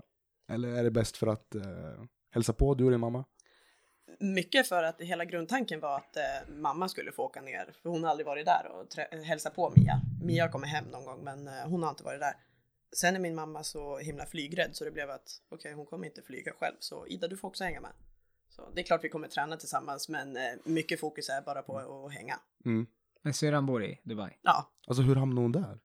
Eller 0.48 0.68
är 0.68 0.84
det 0.84 0.90
bäst 0.90 1.16
för 1.16 1.26
att 1.26 1.54
eh, 1.54 1.62
hälsa 2.30 2.52
på, 2.52 2.74
du 2.74 2.84
och 2.84 2.90
din 2.90 3.00
mamma? 3.00 3.24
Mycket 4.18 4.68
för 4.68 4.82
att 4.82 5.00
hela 5.00 5.24
grundtanken 5.24 5.80
var 5.80 5.96
att 5.96 6.16
eh, 6.16 6.22
mamma 6.48 6.88
skulle 6.88 7.12
få 7.12 7.22
åka 7.24 7.40
ner, 7.42 7.74
för 7.82 7.90
hon 7.90 8.02
har 8.04 8.10
aldrig 8.10 8.26
varit 8.26 8.46
där 8.46 8.66
och 8.72 8.88
trä- 8.88 9.22
hälsa 9.24 9.50
på 9.50 9.72
Mia. 9.76 10.00
Mia 10.22 10.48
kommer 10.48 10.66
hem 10.66 10.84
någon 10.84 11.04
gång, 11.04 11.24
men 11.24 11.48
eh, 11.48 11.54
hon 11.68 11.82
har 11.82 11.90
inte 11.90 12.04
varit 12.04 12.20
där. 12.20 12.34
Sen 12.96 13.16
är 13.16 13.20
min 13.20 13.34
mamma 13.34 13.64
så 13.64 13.98
himla 13.98 14.26
flygrädd 14.26 14.76
så 14.76 14.84
det 14.84 14.90
blev 14.90 15.10
att 15.10 15.40
okej, 15.48 15.72
hon 15.72 15.86
kommer 15.86 16.06
inte 16.06 16.22
flyga 16.22 16.52
själv, 16.52 16.76
så 16.78 17.06
Ida, 17.06 17.28
du 17.28 17.36
får 17.36 17.48
också 17.48 17.64
hänga 17.64 17.80
med. 17.80 17.90
Så 18.48 18.70
det 18.74 18.80
är 18.80 18.84
klart 18.84 19.04
vi 19.04 19.08
kommer 19.08 19.28
träna 19.28 19.56
tillsammans, 19.56 20.08
men 20.08 20.36
eh, 20.36 20.42
mycket 20.64 21.00
fokus 21.00 21.28
är 21.28 21.42
bara 21.42 21.62
på 21.62 21.78
att 22.06 22.12
hänga. 22.14 22.40
Mm. 22.64 22.86
Men 23.22 23.34
syrran 23.34 23.66
bor 23.66 23.84
i 23.84 24.00
Dubai. 24.02 24.38
Ja, 24.42 24.70
Alltså 24.86 25.02
hur 25.02 25.16
hamnade 25.16 25.40
hon 25.44 25.52
där? 25.52 25.78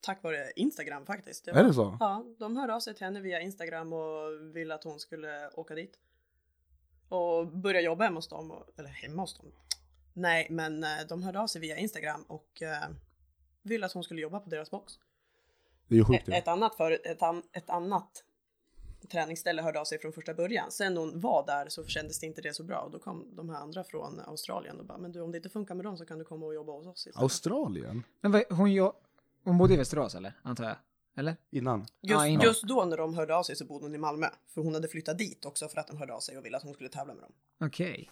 tack 0.00 0.22
vare 0.22 0.50
Instagram 0.56 1.06
faktiskt. 1.06 1.44
Det 1.44 1.50
Är 1.50 1.54
var- 1.54 1.62
det 1.64 1.74
så? 1.74 1.96
Ja, 2.00 2.24
de 2.38 2.56
hörde 2.56 2.74
av 2.74 2.80
sig 2.80 2.94
till 2.94 3.04
henne 3.04 3.20
via 3.20 3.40
Instagram 3.40 3.92
och 3.92 4.56
ville 4.56 4.74
att 4.74 4.84
hon 4.84 5.00
skulle 5.00 5.48
åka 5.48 5.74
dit. 5.74 5.98
Och 7.08 7.46
börja 7.46 7.80
jobba 7.80 8.04
hemma 8.04 8.18
hos 8.18 8.28
dem, 8.28 8.50
och, 8.50 8.64
eller 8.76 8.88
hemma 8.88 9.22
hos 9.22 9.34
dem. 9.34 9.52
Nej, 10.12 10.46
men 10.50 10.84
eh, 10.84 10.90
de 11.08 11.22
hörde 11.22 11.40
av 11.40 11.46
sig 11.46 11.60
via 11.60 11.76
Instagram 11.76 12.22
och 12.22 12.62
eh, 12.62 12.88
ville 13.62 13.86
att 13.86 13.92
hon 13.92 14.04
skulle 14.04 14.20
jobba 14.20 14.40
på 14.40 14.50
deras 14.50 14.70
box. 14.70 14.92
Det 15.88 15.94
är 15.94 15.98
ju 15.98 16.04
sjukt 16.04 16.28
Ett, 16.28 16.34
ett, 16.34 16.48
annat 16.48 16.74
för, 16.74 16.98
ett, 17.04 17.22
an, 17.22 17.42
ett 17.52 17.70
annat 17.70 18.24
träningsställe 19.10 19.62
hörde 19.62 19.80
av 19.80 19.84
sig 19.84 19.98
från 19.98 20.12
första 20.12 20.34
början. 20.34 20.70
Sen 20.70 20.94
när 20.94 21.00
hon 21.00 21.20
var 21.20 21.46
där 21.46 21.68
så 21.68 21.84
kändes 21.84 22.20
det 22.20 22.26
inte 22.26 22.40
det 22.40 22.54
så 22.54 22.62
bra 22.62 22.78
och 22.78 22.90
då 22.90 22.98
kom 22.98 23.36
de 23.36 23.48
här 23.48 23.56
andra 23.56 23.84
från 23.84 24.20
Australien 24.20 24.80
och 24.80 24.86
bara, 24.86 24.98
men 24.98 25.12
du 25.12 25.20
om 25.20 25.32
det 25.32 25.36
inte 25.36 25.48
funkar 25.48 25.74
med 25.74 25.84
dem 25.84 25.98
så 25.98 26.06
kan 26.06 26.18
du 26.18 26.24
komma 26.24 26.46
och 26.46 26.54
jobba 26.54 26.72
hos 26.72 26.86
oss 26.86 26.98
istället. 26.98 27.22
Australien? 27.22 28.02
Men 28.20 28.32
vad, 28.32 28.42
hon, 28.50 28.92
hon 29.44 29.58
bodde 29.58 29.74
i 29.74 29.76
Västerås 29.76 30.14
eller? 30.14 30.32
Antar 30.42 30.64
jag? 30.64 30.76
Eller? 31.16 31.36
Innan? 31.50 31.80
Just, 31.80 31.90
Ja, 32.00 32.26
innan. 32.26 32.44
just 32.44 32.62
då 32.62 32.84
när 32.84 32.96
de 32.96 33.14
hörde 33.14 33.36
av 33.36 33.42
sig 33.42 33.56
så 33.56 33.64
bodde 33.64 33.84
hon 33.84 33.94
i 33.94 33.98
Malmö. 33.98 34.26
För 34.46 34.60
hon 34.62 34.74
hade 34.74 34.88
flyttat 34.88 35.18
dit 35.18 35.44
också 35.44 35.68
för 35.68 35.80
att 35.80 35.86
de 35.86 35.96
hörde 35.96 36.14
av 36.14 36.20
sig 36.20 36.38
och 36.38 36.44
ville 36.44 36.56
att 36.56 36.62
hon 36.62 36.74
skulle 36.74 36.88
tävla 36.88 37.14
med 37.14 37.22
dem. 37.22 37.32
Okej. 37.60 38.10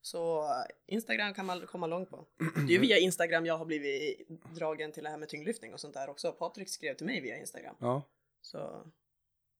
Så 0.00 0.42
eh, 0.44 0.50
Instagram 0.94 1.34
kan 1.34 1.46
man 1.46 1.66
komma 1.66 1.86
långt 1.86 2.10
på. 2.10 2.26
Det 2.54 2.60
är 2.60 2.68
ju 2.68 2.78
via 2.78 2.98
Instagram 2.98 3.46
jag 3.46 3.58
har 3.58 3.64
blivit 3.64 4.28
dragen 4.54 4.92
till 4.92 5.04
det 5.04 5.10
här 5.10 5.16
med 5.18 5.28
tyngdlyftning 5.28 5.72
och 5.74 5.80
sånt 5.80 5.94
där 5.94 6.10
också. 6.10 6.32
Patrik 6.32 6.68
skrev 6.68 6.94
till 6.94 7.06
mig 7.06 7.20
via 7.20 7.38
Instagram. 7.38 7.74
Ja. 7.78 8.02
Så 8.40 8.86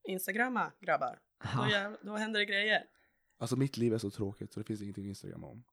Instagramma 0.09 0.73
grabbar. 0.81 1.19
Då, 1.43 1.49
Ja. 1.55 1.69
jäv- 1.71 1.97
då 2.03 2.17
händer 2.17 2.41
det 2.41 2.47
grejer. 2.47 2.85
Alltså 3.39 3.57
mitt 3.57 3.77
liv 3.77 3.95
är 3.95 3.99
så 3.99 4.11
tråkigt 4.11 4.53
så 4.53 4.61
det 4.61 4.65
finns 4.67 4.83
ingenting 4.83 5.05
att 5.05 5.09
instagramma 5.09 5.47
om. 5.47 5.65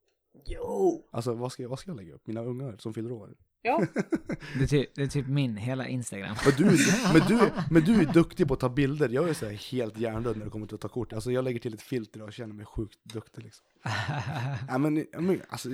Jo! 0.46 1.10
Alltså 1.12 1.34
vad 1.34 1.52
ska, 1.52 1.64
jag, 1.64 1.70
vad 1.70 1.80
ska 1.80 1.92
jag 1.92 1.98
lägga 1.98 2.14
upp? 2.14 2.28
Mina 2.28 2.42
ungar 2.42 2.78
som 2.78 2.94
fyller 2.94 3.12
år? 3.12 3.36
Ja, 3.62 3.86
Det, 4.58 4.64
är 4.64 4.68
typ, 4.68 4.96
det 4.96 5.02
är 5.02 5.08
typ 5.08 5.28
min 5.28 5.58
hela 5.58 5.88
Instagram. 5.88 6.36
Men 6.46 6.54
du, 6.58 6.78
men, 7.14 7.28
du, 7.28 7.52
men 7.72 7.84
du 7.84 8.02
är 8.02 8.14
duktig 8.14 8.48
på 8.48 8.54
att 8.54 8.60
ta 8.60 8.70
bilder, 8.70 9.10
jag 9.10 9.30
är 9.30 9.34
så 9.34 9.46
här 9.46 9.54
helt 9.54 9.98
hjärndöd 9.98 10.38
när 10.38 10.46
det 10.46 10.52
kommer 10.52 10.68
till 10.68 10.76
att 10.76 10.82
ta 10.82 10.88
kort. 10.88 11.14
Alltså 11.14 11.32
jag 11.32 11.44
lägger 11.44 11.60
till 11.60 11.74
ett 11.74 11.82
filter 11.82 12.22
och 12.22 12.34
känner 12.34 12.54
mig 12.54 12.66
sjukt 12.66 13.00
duktig 13.04 13.44
liksom. 13.44 13.66
Ja, 14.68 14.78
men, 14.78 15.06
men 15.18 15.42
alltså, 15.50 15.70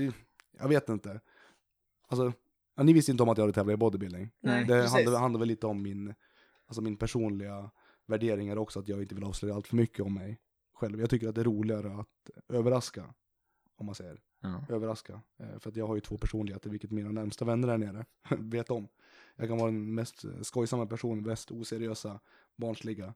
jag 0.59 0.67
vet 0.69 0.89
inte. 0.89 1.19
Alltså, 2.07 2.33
ja, 2.75 2.83
ni 2.83 2.93
visste 2.93 3.11
inte 3.11 3.23
om 3.23 3.29
att 3.29 3.37
jag 3.37 3.43
hade 3.43 3.53
tävlat 3.53 3.73
i 3.73 3.77
bodybuilding. 3.77 4.31
nej, 4.39 4.65
Det 4.65 5.17
handlar 5.17 5.39
väl 5.39 5.47
lite 5.47 5.67
om 5.67 5.81
min, 5.81 6.13
alltså 6.67 6.81
min 6.81 6.97
personliga 6.97 7.71
värderingar 8.05 8.57
också, 8.57 8.79
att 8.79 8.87
jag 8.87 9.01
inte 9.01 9.15
vill 9.15 9.23
avslöja 9.23 9.55
allt 9.55 9.67
för 9.67 9.75
mycket 9.75 10.05
om 10.05 10.13
mig 10.13 10.39
själv. 10.73 10.99
Jag 10.99 11.09
tycker 11.09 11.27
att 11.29 11.35
det 11.35 11.41
är 11.41 11.45
roligare 11.45 11.99
att 11.99 12.29
överraska, 12.49 13.13
om 13.75 13.85
man 13.85 13.95
säger. 13.95 14.19
Ja. 14.41 14.63
Överraska. 14.69 15.21
Eh, 15.39 15.59
För 15.59 15.69
att 15.69 15.75
jag 15.75 15.87
har 15.87 15.95
ju 15.95 16.01
två 16.01 16.17
personligheter, 16.17 16.69
vilket 16.69 16.91
mina 16.91 17.11
närmsta 17.11 17.45
vänner 17.45 17.67
där 17.67 17.77
nere 17.77 18.05
vet 18.37 18.69
om. 18.69 18.87
Jag 19.35 19.47
kan 19.47 19.57
vara 19.57 19.71
den 19.71 19.93
mest 19.95 20.23
eh, 20.25 20.41
skojsamma 20.41 20.85
personen, 20.85 21.23
mest 21.23 21.51
oseriösa, 21.51 22.19
barnsliga 22.55 23.13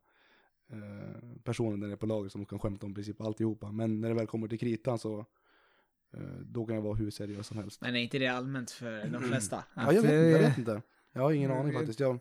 eh, 0.69 1.39
personen 1.43 1.79
där 1.79 1.87
nere 1.87 1.97
på 1.97 2.05
laget 2.05 2.31
som 2.31 2.45
kan 2.45 2.59
skämta 2.59 2.85
om 2.85 2.91
i 2.91 2.95
princip 2.95 3.21
alltihopa. 3.21 3.71
Men 3.71 4.01
när 4.01 4.09
det 4.09 4.15
väl 4.15 4.27
kommer 4.27 4.47
till 4.47 4.59
kritan 4.59 4.99
så 4.99 5.25
då 6.41 6.65
kan 6.65 6.75
jag 6.75 6.81
vara 6.81 6.95
hur 6.95 7.11
seriös 7.11 7.47
som 7.47 7.57
helst. 7.57 7.81
Men 7.81 7.95
är 7.95 7.99
inte 7.99 8.19
det 8.19 8.27
allmänt 8.27 8.71
för 8.71 9.07
de 9.07 9.21
flesta? 9.23 9.63
Ja, 9.73 9.93
jag, 9.93 10.01
vet, 10.01 10.11
Att, 10.11 10.41
jag 10.41 10.49
vet 10.49 10.57
inte. 10.57 10.81
Jag 11.13 11.21
har 11.21 11.31
ingen 11.31 11.51
aning 11.51 11.73
faktiskt. 11.73 11.99
Jag, 11.99 12.19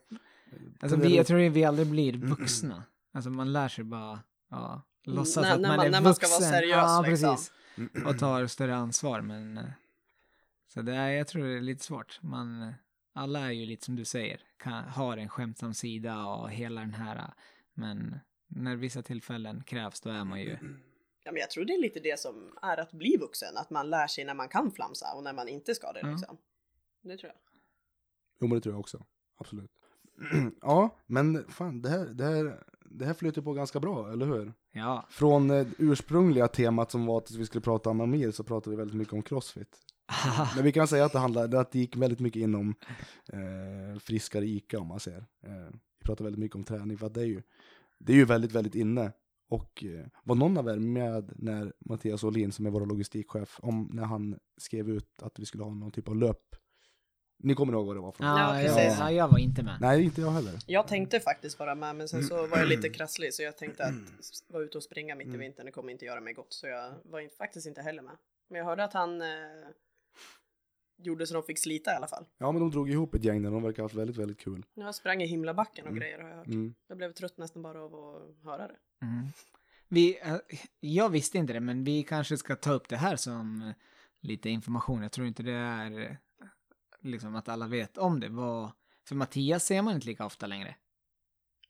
Alltså 0.80 0.96
vi, 0.96 1.16
jag 1.16 1.26
tror 1.26 1.38
vi 1.50 1.64
aldrig 1.64 1.86
blir 1.90 2.16
vuxna. 2.16 2.82
Alltså 3.12 3.30
man 3.30 3.52
lär 3.52 3.68
sig 3.68 3.84
bara, 3.84 4.20
ja, 4.50 4.82
låtsas 5.04 5.42
När- 5.42 5.54
att 5.54 5.60
när 5.60 5.68
man, 5.68 5.76
man- 5.76 5.86
är 5.86 5.90
när 5.90 6.00
vuxen. 6.00 6.30
man 6.30 6.40
ska 6.40 6.46
vara 6.50 6.60
seriös, 6.60 6.76
ja, 6.76 7.04
liksom. 7.06 7.30
precis. 7.36 7.52
Och 8.06 8.18
tar 8.18 8.46
större 8.46 8.76
ansvar, 8.76 9.20
men... 9.20 9.58
eh, 9.58 9.64
Så 10.66 10.82
det 10.82 10.94
är, 10.94 11.08
jag 11.10 11.28
tror 11.28 11.44
det 11.44 11.56
är 11.56 11.60
lite 11.60 11.84
svårt. 11.84 12.18
Man, 12.22 12.74
alla 13.12 13.40
är 13.40 13.50
ju 13.50 13.66
lite 13.66 13.84
som 13.84 13.96
du 13.96 14.04
säger, 14.04 14.40
kan, 14.56 14.84
har 14.84 15.16
en 15.16 15.28
skämtsam 15.28 15.74
sida 15.74 16.24
och 16.26 16.50
hela 16.50 16.80
den 16.80 16.94
här, 16.94 17.32
men 17.74 18.20
när 18.46 18.76
vissa 18.76 19.02
tillfällen 19.02 19.62
krävs, 19.64 20.00
då 20.00 20.10
är 20.10 20.24
man 20.24 20.40
ju... 20.40 20.58
Ja, 21.24 21.32
men 21.32 21.40
jag 21.40 21.50
tror 21.50 21.64
det 21.64 21.72
är 21.74 21.80
lite 21.80 22.00
det 22.00 22.20
som 22.20 22.58
är 22.62 22.76
att 22.80 22.92
bli 22.92 23.16
vuxen. 23.16 23.56
Att 23.56 23.70
man 23.70 23.90
lär 23.90 24.06
sig 24.06 24.24
när 24.24 24.34
man 24.34 24.48
kan 24.48 24.72
flamsa 24.72 25.12
och 25.14 25.22
när 25.22 25.32
man 25.32 25.48
inte 25.48 25.74
ska 25.74 25.92
det. 25.92 26.00
Ja. 26.02 26.10
Liksom. 26.10 26.38
Det 27.02 27.16
tror 27.16 27.32
jag. 27.32 27.38
jo 28.40 28.46
men 28.48 28.54
det 28.54 28.60
tror 28.60 28.72
jag 28.74 28.80
också. 28.80 29.04
Absolut. 29.36 29.70
ja, 30.60 30.96
men 31.06 31.50
fan 31.50 31.82
det 31.82 31.88
här, 31.88 32.06
det 32.06 32.24
här, 32.24 32.62
det 32.90 33.04
här 33.04 33.14
flyter 33.14 33.42
på 33.42 33.52
ganska 33.52 33.80
bra, 33.80 34.12
eller 34.12 34.26
hur? 34.26 34.52
Ja, 34.72 35.06
Från 35.10 35.50
eh, 35.50 35.66
ursprungliga 35.78 36.48
temat 36.48 36.90
som 36.90 37.06
var 37.06 37.18
att 37.18 37.30
vi 37.30 37.46
skulle 37.46 37.62
prata 37.62 37.90
om 37.90 38.00
Amir 38.00 38.30
så 38.30 38.44
pratade 38.44 38.76
vi 38.76 38.80
väldigt 38.80 38.96
mycket 38.96 39.14
om 39.14 39.22
crossfit. 39.22 39.78
Men 40.54 40.64
vi 40.64 40.72
kan 40.72 40.88
säga 40.88 41.04
att 41.04 41.12
det, 41.12 41.18
handlade, 41.18 41.60
att 41.60 41.72
det 41.72 41.78
gick 41.78 41.96
väldigt 41.96 42.20
mycket 42.20 42.40
inom 42.40 42.74
eh, 43.32 43.98
friskare 44.00 44.46
ICA 44.46 44.80
om 44.80 44.86
man 44.86 45.00
säger. 45.00 45.26
Eh, 45.46 45.72
vi 46.00 46.04
pratar 46.04 46.24
väldigt 46.24 46.40
mycket 46.40 46.56
om 46.56 46.64
träning 46.64 46.98
för 46.98 47.06
att 47.06 47.14
det 47.14 47.20
är 47.20 47.26
ju, 47.26 47.42
det 47.98 48.12
är 48.12 48.16
ju 48.16 48.24
väldigt, 48.24 48.52
väldigt 48.52 48.74
inne. 48.74 49.12
Och 49.50 49.84
eh, 49.84 50.06
var 50.24 50.34
någon 50.34 50.56
av 50.56 50.68
er 50.68 50.76
med 50.76 51.32
när 51.36 51.72
Mattias 51.80 52.24
Olin 52.24 52.52
som 52.52 52.66
är 52.66 52.70
vår 52.70 52.86
logistikchef, 52.86 53.58
om 53.62 53.90
när 53.92 54.04
han 54.04 54.38
skrev 54.56 54.90
ut 54.90 55.22
att 55.22 55.38
vi 55.38 55.46
skulle 55.46 55.64
ha 55.64 55.74
någon 55.74 55.90
typ 55.90 56.08
av 56.08 56.16
löp? 56.16 56.56
Ni 57.40 57.54
kommer 57.54 57.72
ihåg 57.72 57.86
vad 57.86 57.96
det 57.96 58.00
var 58.00 58.06
något? 58.06 58.16
ja, 58.18 58.38
Ja, 58.38 58.62
ja, 58.62 58.74
precis. 58.74 58.98
ja, 58.98 59.10
jag 59.12 59.28
var 59.28 59.38
inte 59.38 59.62
med. 59.62 59.78
Nej, 59.80 60.04
inte 60.04 60.20
jag 60.20 60.30
heller. 60.30 60.52
Jag 60.66 60.88
tänkte 60.88 61.20
faktiskt 61.20 61.58
vara 61.58 61.74
med, 61.74 61.96
men 61.96 62.08
sen 62.08 62.24
så 62.24 62.46
var 62.46 62.58
jag 62.58 62.68
lite 62.68 62.88
krasslig 62.88 63.34
så 63.34 63.42
jag 63.42 63.56
tänkte 63.56 63.84
att 63.84 63.94
vara 64.48 64.62
ute 64.62 64.78
och 64.78 64.84
springa 64.84 65.14
mitt 65.14 65.34
i 65.34 65.36
vintern, 65.36 65.66
det 65.66 65.72
kommer 65.72 65.92
inte 65.92 66.04
göra 66.04 66.20
mig 66.20 66.32
gott. 66.34 66.52
Så 66.52 66.66
jag 66.66 66.94
var 67.04 67.20
in, 67.20 67.30
faktiskt 67.38 67.66
inte 67.66 67.82
heller 67.82 68.02
med. 68.02 68.16
Men 68.50 68.58
jag 68.58 68.64
hörde 68.64 68.84
att 68.84 68.92
han 68.92 69.20
eh, 69.22 69.26
gjorde 71.02 71.26
så 71.26 71.34
de 71.34 71.42
fick 71.42 71.58
slita 71.58 71.92
i 71.92 71.94
alla 71.94 72.08
fall. 72.08 72.24
Ja, 72.38 72.52
men 72.52 72.60
de 72.60 72.70
drog 72.70 72.90
ihop 72.90 73.14
ett 73.14 73.24
gäng 73.24 73.42
där, 73.42 73.50
de 73.50 73.62
verkar 73.62 73.82
ha 73.82 73.84
haft 73.84 73.94
väldigt, 73.94 74.16
väldigt 74.16 74.38
kul. 74.38 74.64
Jag 74.74 74.94
sprang 74.94 75.22
i 75.22 75.26
himlabacken 75.26 75.86
och 75.86 75.96
grejer 75.96 76.18
har 76.18 76.28
jag 76.28 76.36
hört. 76.36 76.46
Mm. 76.46 76.74
Jag 76.88 76.96
blev 76.98 77.12
trött 77.12 77.38
nästan 77.38 77.62
bara 77.62 77.82
av 77.82 77.94
att 77.94 78.44
höra 78.44 78.68
det. 78.68 78.76
Mm. 79.02 79.26
Vi, 79.88 80.18
eh, 80.22 80.36
jag 80.80 81.08
visste 81.08 81.38
inte 81.38 81.52
det, 81.52 81.60
men 81.60 81.84
vi 81.84 82.02
kanske 82.02 82.36
ska 82.36 82.56
ta 82.56 82.72
upp 82.72 82.88
det 82.88 82.96
här 82.96 83.16
som 83.16 83.72
lite 84.20 84.50
information. 84.50 85.02
Jag 85.02 85.12
tror 85.12 85.26
inte 85.26 85.42
det 85.42 85.52
är 85.52 86.18
liksom 87.08 87.34
att 87.36 87.48
alla 87.48 87.66
vet 87.66 87.98
om 87.98 88.20
det. 88.20 88.28
Vad, 88.28 88.70
för 89.08 89.14
Mattias 89.14 89.64
ser 89.64 89.82
man 89.82 89.94
inte 89.94 90.06
lika 90.06 90.26
ofta 90.26 90.46
längre. 90.46 90.74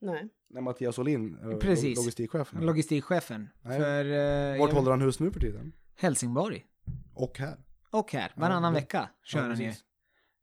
Nej. 0.00 0.28
När 0.50 0.60
Mattias 0.60 0.98
Olin, 0.98 1.38
eh, 1.52 1.58
Precis. 1.58 1.84
log- 1.84 1.96
logistikchefen. 2.04 2.60
Logistikchefen. 2.66 3.48
Nej. 3.62 3.78
För 3.80 4.04
eh, 4.04 4.58
Vart 4.58 4.70
jag- 4.70 4.76
håller 4.76 4.90
han 4.90 5.00
hus 5.00 5.20
nu 5.20 5.30
för 5.30 5.40
tiden? 5.40 5.72
Helsingborg. 5.96 6.64
Och 7.14 7.38
här. 7.38 7.58
Och 7.90 8.12
här. 8.12 8.32
Varannan 8.36 8.72
det- 8.74 8.80
vecka 8.80 9.08
kör 9.24 9.38
Ja, 9.42 9.46
han 9.46 9.60
ju. 9.60 9.72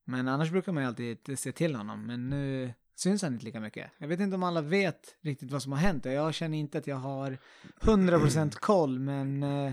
Men 0.05 0.27
annars 0.27 0.51
brukar 0.51 0.71
man 0.71 0.83
ju 0.83 0.87
alltid 0.87 1.39
se 1.39 1.51
till 1.51 1.75
honom. 1.75 2.05
Men 2.05 2.29
nu 2.29 2.73
syns 2.95 3.21
han 3.21 3.33
inte 3.33 3.45
lika 3.45 3.59
mycket. 3.59 3.91
Jag 3.97 4.07
vet 4.07 4.19
inte 4.19 4.35
om 4.35 4.43
alla 4.43 4.61
vet 4.61 5.15
riktigt 5.21 5.51
vad 5.51 5.61
som 5.63 5.71
har 5.71 5.79
hänt. 5.79 6.05
Och 6.05 6.11
jag 6.11 6.33
känner 6.33 6.57
inte 6.57 6.77
att 6.77 6.87
jag 6.87 6.95
har 6.95 7.37
100% 7.81 8.55
koll. 8.55 8.99
Men 8.99 9.43
eh, 9.43 9.71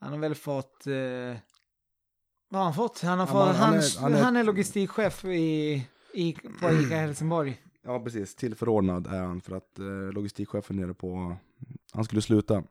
han 0.00 0.12
har 0.12 0.18
väl 0.18 0.34
fått... 0.34 0.86
Eh, 0.86 1.36
vad 2.48 2.58
har 2.60 2.64
han 2.64 2.74
fått? 2.74 3.00
Han, 3.00 3.18
har 3.18 3.26
Ja, 3.26 3.32
fått, 3.32 3.56
han, 3.56 3.72
han 3.74 3.82
han, 4.00 4.14
är- 4.14 4.22
han 4.22 4.36
är, 4.36 4.40
är- 4.40 4.44
logistikchef 4.44 5.24
i, 5.24 5.86
i, 6.14 6.32
på 6.60 6.70
ICA 6.70 6.96
Helsingborg. 6.96 7.62
Ja, 7.82 8.00
precis. 8.00 8.34
Tillförordnad 8.34 9.06
är 9.06 9.20
han 9.22 9.40
för 9.40 9.56
att 9.56 9.78
eh, 9.78 10.12
logistikchefen 10.12 10.76
nere 10.76 10.94
på, 10.94 11.36
han 11.92 12.04
skulle 12.04 12.22
sluta. 12.22 12.62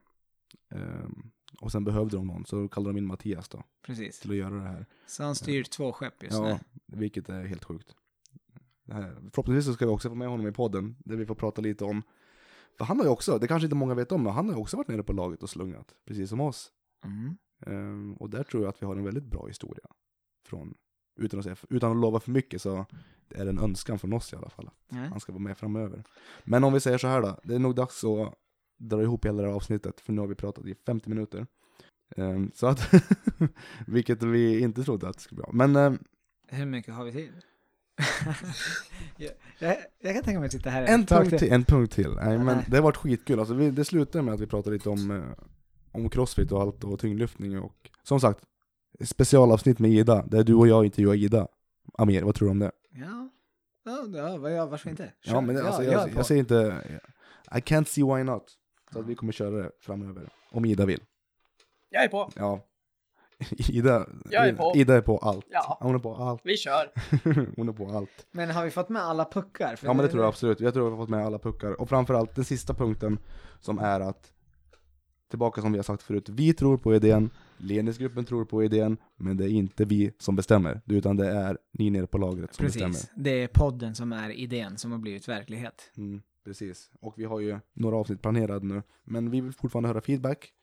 Ehm, 0.71 1.31
och 1.61 1.71
sen 1.71 1.83
behövde 1.83 2.17
de 2.17 2.27
någon, 2.27 2.45
så 2.45 2.55
då 2.61 2.67
kallade 2.67 2.93
de 2.93 2.97
in 2.97 3.05
Mattias 3.05 3.49
då, 3.49 3.63
Precis. 3.85 4.19
till 4.19 4.31
att 4.31 4.37
göra 4.37 4.53
det 4.55 4.67
här. 4.67 4.85
Så 5.07 5.23
han 5.23 5.35
styr 5.35 5.63
två 5.63 5.91
skepp 5.93 6.23
just 6.23 6.35
Ja, 6.35 6.43
nu. 6.47 6.59
vilket 6.97 7.29
är 7.29 7.43
helt 7.45 7.63
sjukt. 7.63 7.95
Det 8.85 8.93
här, 8.93 9.15
förhoppningsvis 9.33 9.65
så 9.65 9.73
ska 9.73 9.85
vi 9.85 9.91
också 9.91 10.09
få 10.09 10.15
med 10.15 10.27
honom 10.27 10.47
i 10.47 10.51
podden, 10.51 10.95
där 10.99 11.15
vi 11.15 11.25
får 11.25 11.35
prata 11.35 11.61
lite 11.61 11.83
om, 11.85 12.03
för 12.77 12.85
han 12.85 12.97
har 12.97 13.05
ju 13.05 13.11
också, 13.11 13.37
det 13.39 13.47
kanske 13.47 13.65
inte 13.65 13.75
många 13.75 13.93
vet 13.93 14.11
om, 14.11 14.23
men 14.23 14.33
han 14.33 14.45
har 14.49 14.55
ju 14.55 14.61
också 14.61 14.77
varit 14.77 14.87
nere 14.87 15.03
på 15.03 15.13
laget 15.13 15.43
och 15.43 15.49
slungat, 15.49 15.93
precis 16.05 16.29
som 16.29 16.41
oss. 16.41 16.71
Mm. 17.05 17.37
Ehm, 17.65 18.13
och 18.13 18.29
där 18.29 18.43
tror 18.43 18.63
jag 18.63 18.69
att 18.69 18.81
vi 18.81 18.85
har 18.85 18.95
en 18.95 19.03
väldigt 19.03 19.23
bra 19.23 19.47
historia. 19.47 19.85
från, 20.45 20.73
utan 21.19 21.39
att, 21.39 21.43
säga, 21.43 21.55
utan 21.69 21.91
att 21.91 21.97
lova 21.97 22.19
för 22.19 22.31
mycket 22.31 22.61
så 22.61 22.85
är 23.29 23.45
det 23.45 23.49
en 23.49 23.59
önskan 23.59 23.99
från 23.99 24.13
oss 24.13 24.33
i 24.33 24.35
alla 24.35 24.49
fall. 24.49 24.69
Nej. 24.89 25.09
Han 25.09 25.19
ska 25.19 25.31
vara 25.31 25.43
med 25.43 25.57
framöver. 25.57 26.03
Men 26.43 26.63
om 26.63 26.73
vi 26.73 26.79
säger 26.79 26.97
så 26.97 27.07
här 27.07 27.21
då, 27.21 27.39
det 27.43 27.55
är 27.55 27.59
nog 27.59 27.75
dags 27.75 28.03
att 28.03 28.33
dra 28.77 29.01
ihop 29.01 29.25
hela 29.25 29.41
det 29.41 29.47
här 29.47 29.55
avsnittet, 29.55 30.01
för 30.01 30.13
nu 30.13 30.21
har 30.21 30.27
vi 30.27 30.35
pratat 30.35 30.65
i 30.65 30.75
50 30.85 31.09
minuter. 31.09 31.47
Ehm, 32.15 32.51
så 32.53 32.67
att, 32.67 32.93
vilket 33.87 34.23
vi 34.23 34.59
inte 34.59 34.83
trodde 34.83 35.09
att 35.09 35.17
det 35.17 35.23
skulle 35.23 35.35
bli 35.35 35.43
bra. 35.43 35.51
Men 35.53 35.75
ehm, 35.75 35.99
Hur 36.47 36.65
mycket 36.65 36.93
har 36.93 37.05
vi 37.05 37.11
tid? 37.11 37.33
jag, 39.17 39.31
jag, 39.59 39.77
jag 39.99 40.13
kan 40.13 40.23
tänka 40.23 40.39
mig 40.39 40.45
att 40.45 40.51
sitta 40.51 40.69
här 40.69 40.83
en 40.83 41.05
tag 41.05 41.23
punkt 41.23 41.39
till, 41.39 41.51
en 41.51 41.63
punkt 41.63 41.93
till. 41.93 42.11
Nej, 42.11 42.37
men 42.37 42.57
det 42.67 42.75
har 42.77 42.83
varit 42.83 42.97
skitkul. 42.97 43.39
Alltså, 43.39 43.53
vi, 43.53 43.71
det 43.71 43.85
slutade 43.85 44.23
med 44.23 44.33
att 44.33 44.39
vi 44.39 44.47
pratade 44.47 44.73
lite 44.73 44.89
om, 44.89 45.11
eh, 45.11 45.23
om 45.97 46.09
crossfit 46.09 46.51
och 46.51 46.61
allt 46.61 46.83
och 46.83 46.99
tyngdlyftning 46.99 47.59
och 47.59 47.89
som 48.03 48.19
sagt, 48.19 48.39
specialavsnitt 49.05 49.79
med 49.79 49.91
Ida, 49.91 50.25
där 50.27 50.43
du 50.43 50.53
och 50.53 50.67
jag 50.67 50.85
intervjuar 50.85 51.15
Ida. 51.15 51.47
Amir, 51.93 52.23
vad 52.23 52.35
tror 52.35 52.47
du 52.47 52.51
om 52.51 52.59
det? 52.59 52.71
Ja, 52.89 53.29
ja, 53.85 54.05
ja, 54.13 54.49
ja 54.49 54.65
varför 54.65 54.89
inte? 54.89 55.13
Ja, 55.21 55.31
Kör. 55.31 55.41
men 55.41 55.55
det, 55.55 55.63
alltså, 55.63 55.81
är 55.81 55.91
jag, 55.91 56.11
på. 56.11 56.19
jag 56.19 56.25
säger 56.25 56.39
inte, 56.39 56.81
I 57.51 57.59
can't 57.59 57.85
see 57.85 58.03
why 58.03 58.23
not. 58.23 58.51
Så 58.93 58.99
att 58.99 59.05
vi 59.05 59.15
kommer 59.15 59.33
köra 59.33 59.49
det 59.49 59.71
framöver, 59.79 60.29
om 60.51 60.65
Ida 60.65 60.85
vill. 60.85 61.03
Jag 61.89 62.03
är 62.03 62.07
på. 62.07 62.31
Ja. 62.35 62.59
Ida, 63.69 64.07
Jag 64.29 64.47
är 64.47 64.53
på. 64.53 64.73
Ida 64.75 64.95
är 64.95 65.01
på 65.01 65.17
allt. 65.17 65.45
Ja. 65.49 65.77
Hon 65.81 65.95
är 65.95 65.99
på 65.99 66.15
allt. 66.15 66.41
Vi 66.43 66.57
kör. 66.57 66.91
Hon 67.55 67.69
är 67.69 67.73
på 67.73 67.87
allt. 67.87 68.27
Men 68.31 68.49
har 68.49 68.63
vi 68.65 68.71
fått 68.71 68.89
med 68.89 69.01
alla 69.01 69.25
puckar? 69.25 69.75
För 69.75 69.87
Ja 69.87 69.93
men 69.93 70.05
det 70.05 70.11
tror 70.11 70.23
jag 70.23 70.29
absolut. 70.29 70.59
Jag 70.59 70.73
tror 70.73 70.85
vi 70.85 70.89
har 70.89 70.97
fått 70.97 71.09
med 71.09 71.25
alla 71.25 71.39
puckar. 71.39 71.81
Och 71.81 71.89
framförallt 71.89 72.35
den 72.35 72.45
sista 72.45 72.73
punkten 72.73 73.19
som 73.59 73.79
är 73.79 73.99
att, 73.99 74.31
tillbaka 75.29 75.61
som 75.61 75.71
vi 75.71 75.77
har 75.77 75.83
sagt 75.83 76.03
förut, 76.03 76.29
vi 76.29 76.53
tror 76.53 76.77
på 76.77 76.95
idén, 76.95 77.29
ledningsgruppen 77.57 78.25
tror 78.25 78.45
på 78.45 78.63
idén, 78.63 78.97
men 79.15 79.37
det 79.37 79.45
är 79.45 79.49
inte 79.49 79.85
vi 79.85 80.11
som 80.17 80.35
bestämmer, 80.35 80.81
utan 80.85 81.17
det 81.17 81.27
är 81.27 81.57
ni 81.71 81.89
nere 81.89 82.07
på 82.07 82.17
lagret 82.17 82.53
som 82.53 82.65
Precis, 82.65 82.81
bestämmer. 82.81 83.23
det 83.23 83.43
är 83.43 83.47
podden 83.47 83.95
som 83.95 84.13
är 84.13 84.29
idén 84.29 84.77
som 84.77 84.91
har 84.91 84.99
blivit 84.99 85.27
verklighet. 85.27 85.91
Mm, 85.97 86.21
precis. 86.45 86.91
Och 86.99 87.13
vi 87.17 87.23
har 87.25 87.39
ju 87.39 87.59
några 87.73 87.95
avsnitt 87.95 88.21
planerade 88.21 88.65
nu, 88.65 88.83
men 89.03 89.31
vi 89.31 89.41
vill 89.41 89.53
fortfarande 89.53 89.89
höra 89.89 90.01
feedback. 90.01 90.53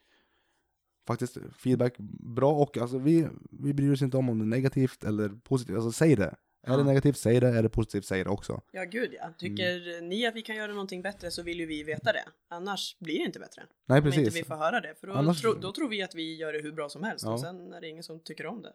Faktiskt 1.07 1.39
feedback 1.53 1.95
bra 2.21 2.53
och 2.53 2.79
alltså 2.79 2.99
vi, 2.99 3.29
vi 3.51 3.75
bryr 3.75 3.93
oss 3.93 4.03
inte 4.03 4.17
om 4.17 4.29
om 4.29 4.39
det 4.39 4.45
är 4.45 4.47
negativt 4.47 5.05
eller 5.05 5.29
positivt, 5.29 5.77
alltså 5.77 5.93
säg 5.93 6.17
det. 6.17 6.35
Är 6.65 6.71
det 6.73 6.79
Ja. 6.79 6.85
negativt, 6.85 7.17
säg 7.19 7.41
det. 7.41 7.49
Är 7.49 7.63
det 7.63 7.69
positivt, 7.69 8.05
säg 8.05 8.25
det 8.25 8.31
också. 8.31 8.61
Ja, 8.73 8.85
gud 8.85 9.15
ja. 9.21 9.29
Tycker 9.39 9.89
Mm. 9.99 10.09
ni 10.09 10.27
att 10.27 10.35
vi 10.35 10.43
kan 10.43 10.57
göra 10.57 10.73
någonting 10.73 11.03
bättre 11.03 11.31
så 11.31 11.43
vill 11.43 11.61
ju 11.61 11.67
vi 11.67 11.83
veta 11.83 12.13
det. 12.13 12.25
Annars 12.51 12.97
blir 12.99 13.19
det 13.19 13.25
inte 13.25 13.39
bättre. 13.39 13.63
Nej 13.87 14.01
Om 14.01 14.07
inte 14.07 14.19
precis. 14.19 14.37
vi 14.41 14.45
får 14.45 14.55
höra 14.57 14.81
det. 14.81 14.95
För 15.01 15.07
då, 15.07 15.13
Annars- 15.13 15.41
tro, 15.41 15.53
då 15.55 15.73
tror 15.73 15.89
vi 15.89 16.03
att 16.03 16.15
vi 16.15 16.37
gör 16.37 16.53
det 16.53 16.59
hur 16.63 16.73
bra 16.73 16.89
som 16.89 17.03
helst. 17.03 17.25
Ja. 17.25 17.33
Och 17.33 17.41
sen 17.41 17.73
är 17.73 17.81
det 17.81 17.89
ingen 17.89 18.03
som 18.03 18.21
tycker 18.21 18.47
om 18.47 18.63
det. 18.63 18.73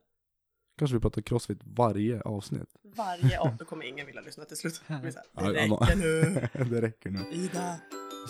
Kanske 0.77 0.95
vi 0.97 1.01
pratar 1.01 1.21
crossfit 1.21 1.59
varje 1.63 2.21
avsnitt. 2.21 2.69
Varje 2.83 3.39
av, 3.39 3.57
då 3.59 3.65
kommer 3.65 3.85
ingen 3.85 4.05
vilja 4.05 4.21
lyssna 4.21 4.45
till 4.45 4.57
slut. 4.57 4.81
Det 4.87 4.95
Det 5.35 5.53
räcker 5.53 5.95
nu. 5.95 6.47
det 6.69 6.81
räcker 6.81 7.09
nu. 7.09 7.19
Ida. 7.31 7.75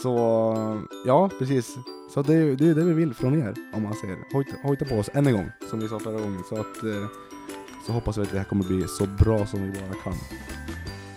Så 0.03 0.09
ja, 1.05 1.29
precis. 1.39 1.75
Så 2.13 2.21
det 2.21 2.33
är 2.33 2.55
det 2.55 2.69
är 2.69 2.75
det 2.75 2.83
vi 2.83 2.93
vill 2.93 3.13
från 3.13 3.41
er, 3.41 3.53
om 3.73 3.83
man 3.83 3.93
säger. 3.93 4.17
Hojta, 4.33 4.51
hojta 4.63 4.85
på 4.85 4.95
oss 4.95 5.09
än 5.13 5.27
en 5.27 5.33
gång, 5.33 5.49
som 5.69 5.79
vi 5.79 5.87
sa 5.87 5.99
förra 5.99 6.19
gången. 6.21 6.43
Så 6.49 6.55
att 6.55 6.83
eh, 6.83 7.07
så 7.85 7.91
hoppas 7.91 8.17
vi 8.17 8.21
att 8.21 8.31
det 8.31 8.37
här 8.37 8.45
kommer 8.45 8.63
bli 8.63 8.87
så 8.87 9.05
bra 9.05 9.45
som 9.45 9.63
vi 9.63 9.79
bara 9.79 9.93
kan. 10.03 10.13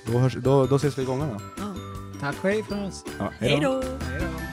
Då, 0.06 0.18
hörs, 0.18 0.34
då, 0.34 0.66
då 0.66 0.76
ses 0.76 0.98
vi 0.98 1.02
i 1.02 1.04
gångarna. 1.04 1.40
Ja. 1.58 1.74
Tack 2.20 2.36
och 2.44 2.48
hej 2.50 2.62
från 2.62 2.84
oss. 2.84 3.04
Ja, 3.18 3.32
Hej 3.38 3.60
då! 3.62 3.82
Hej 3.82 4.20
då. 4.20 4.51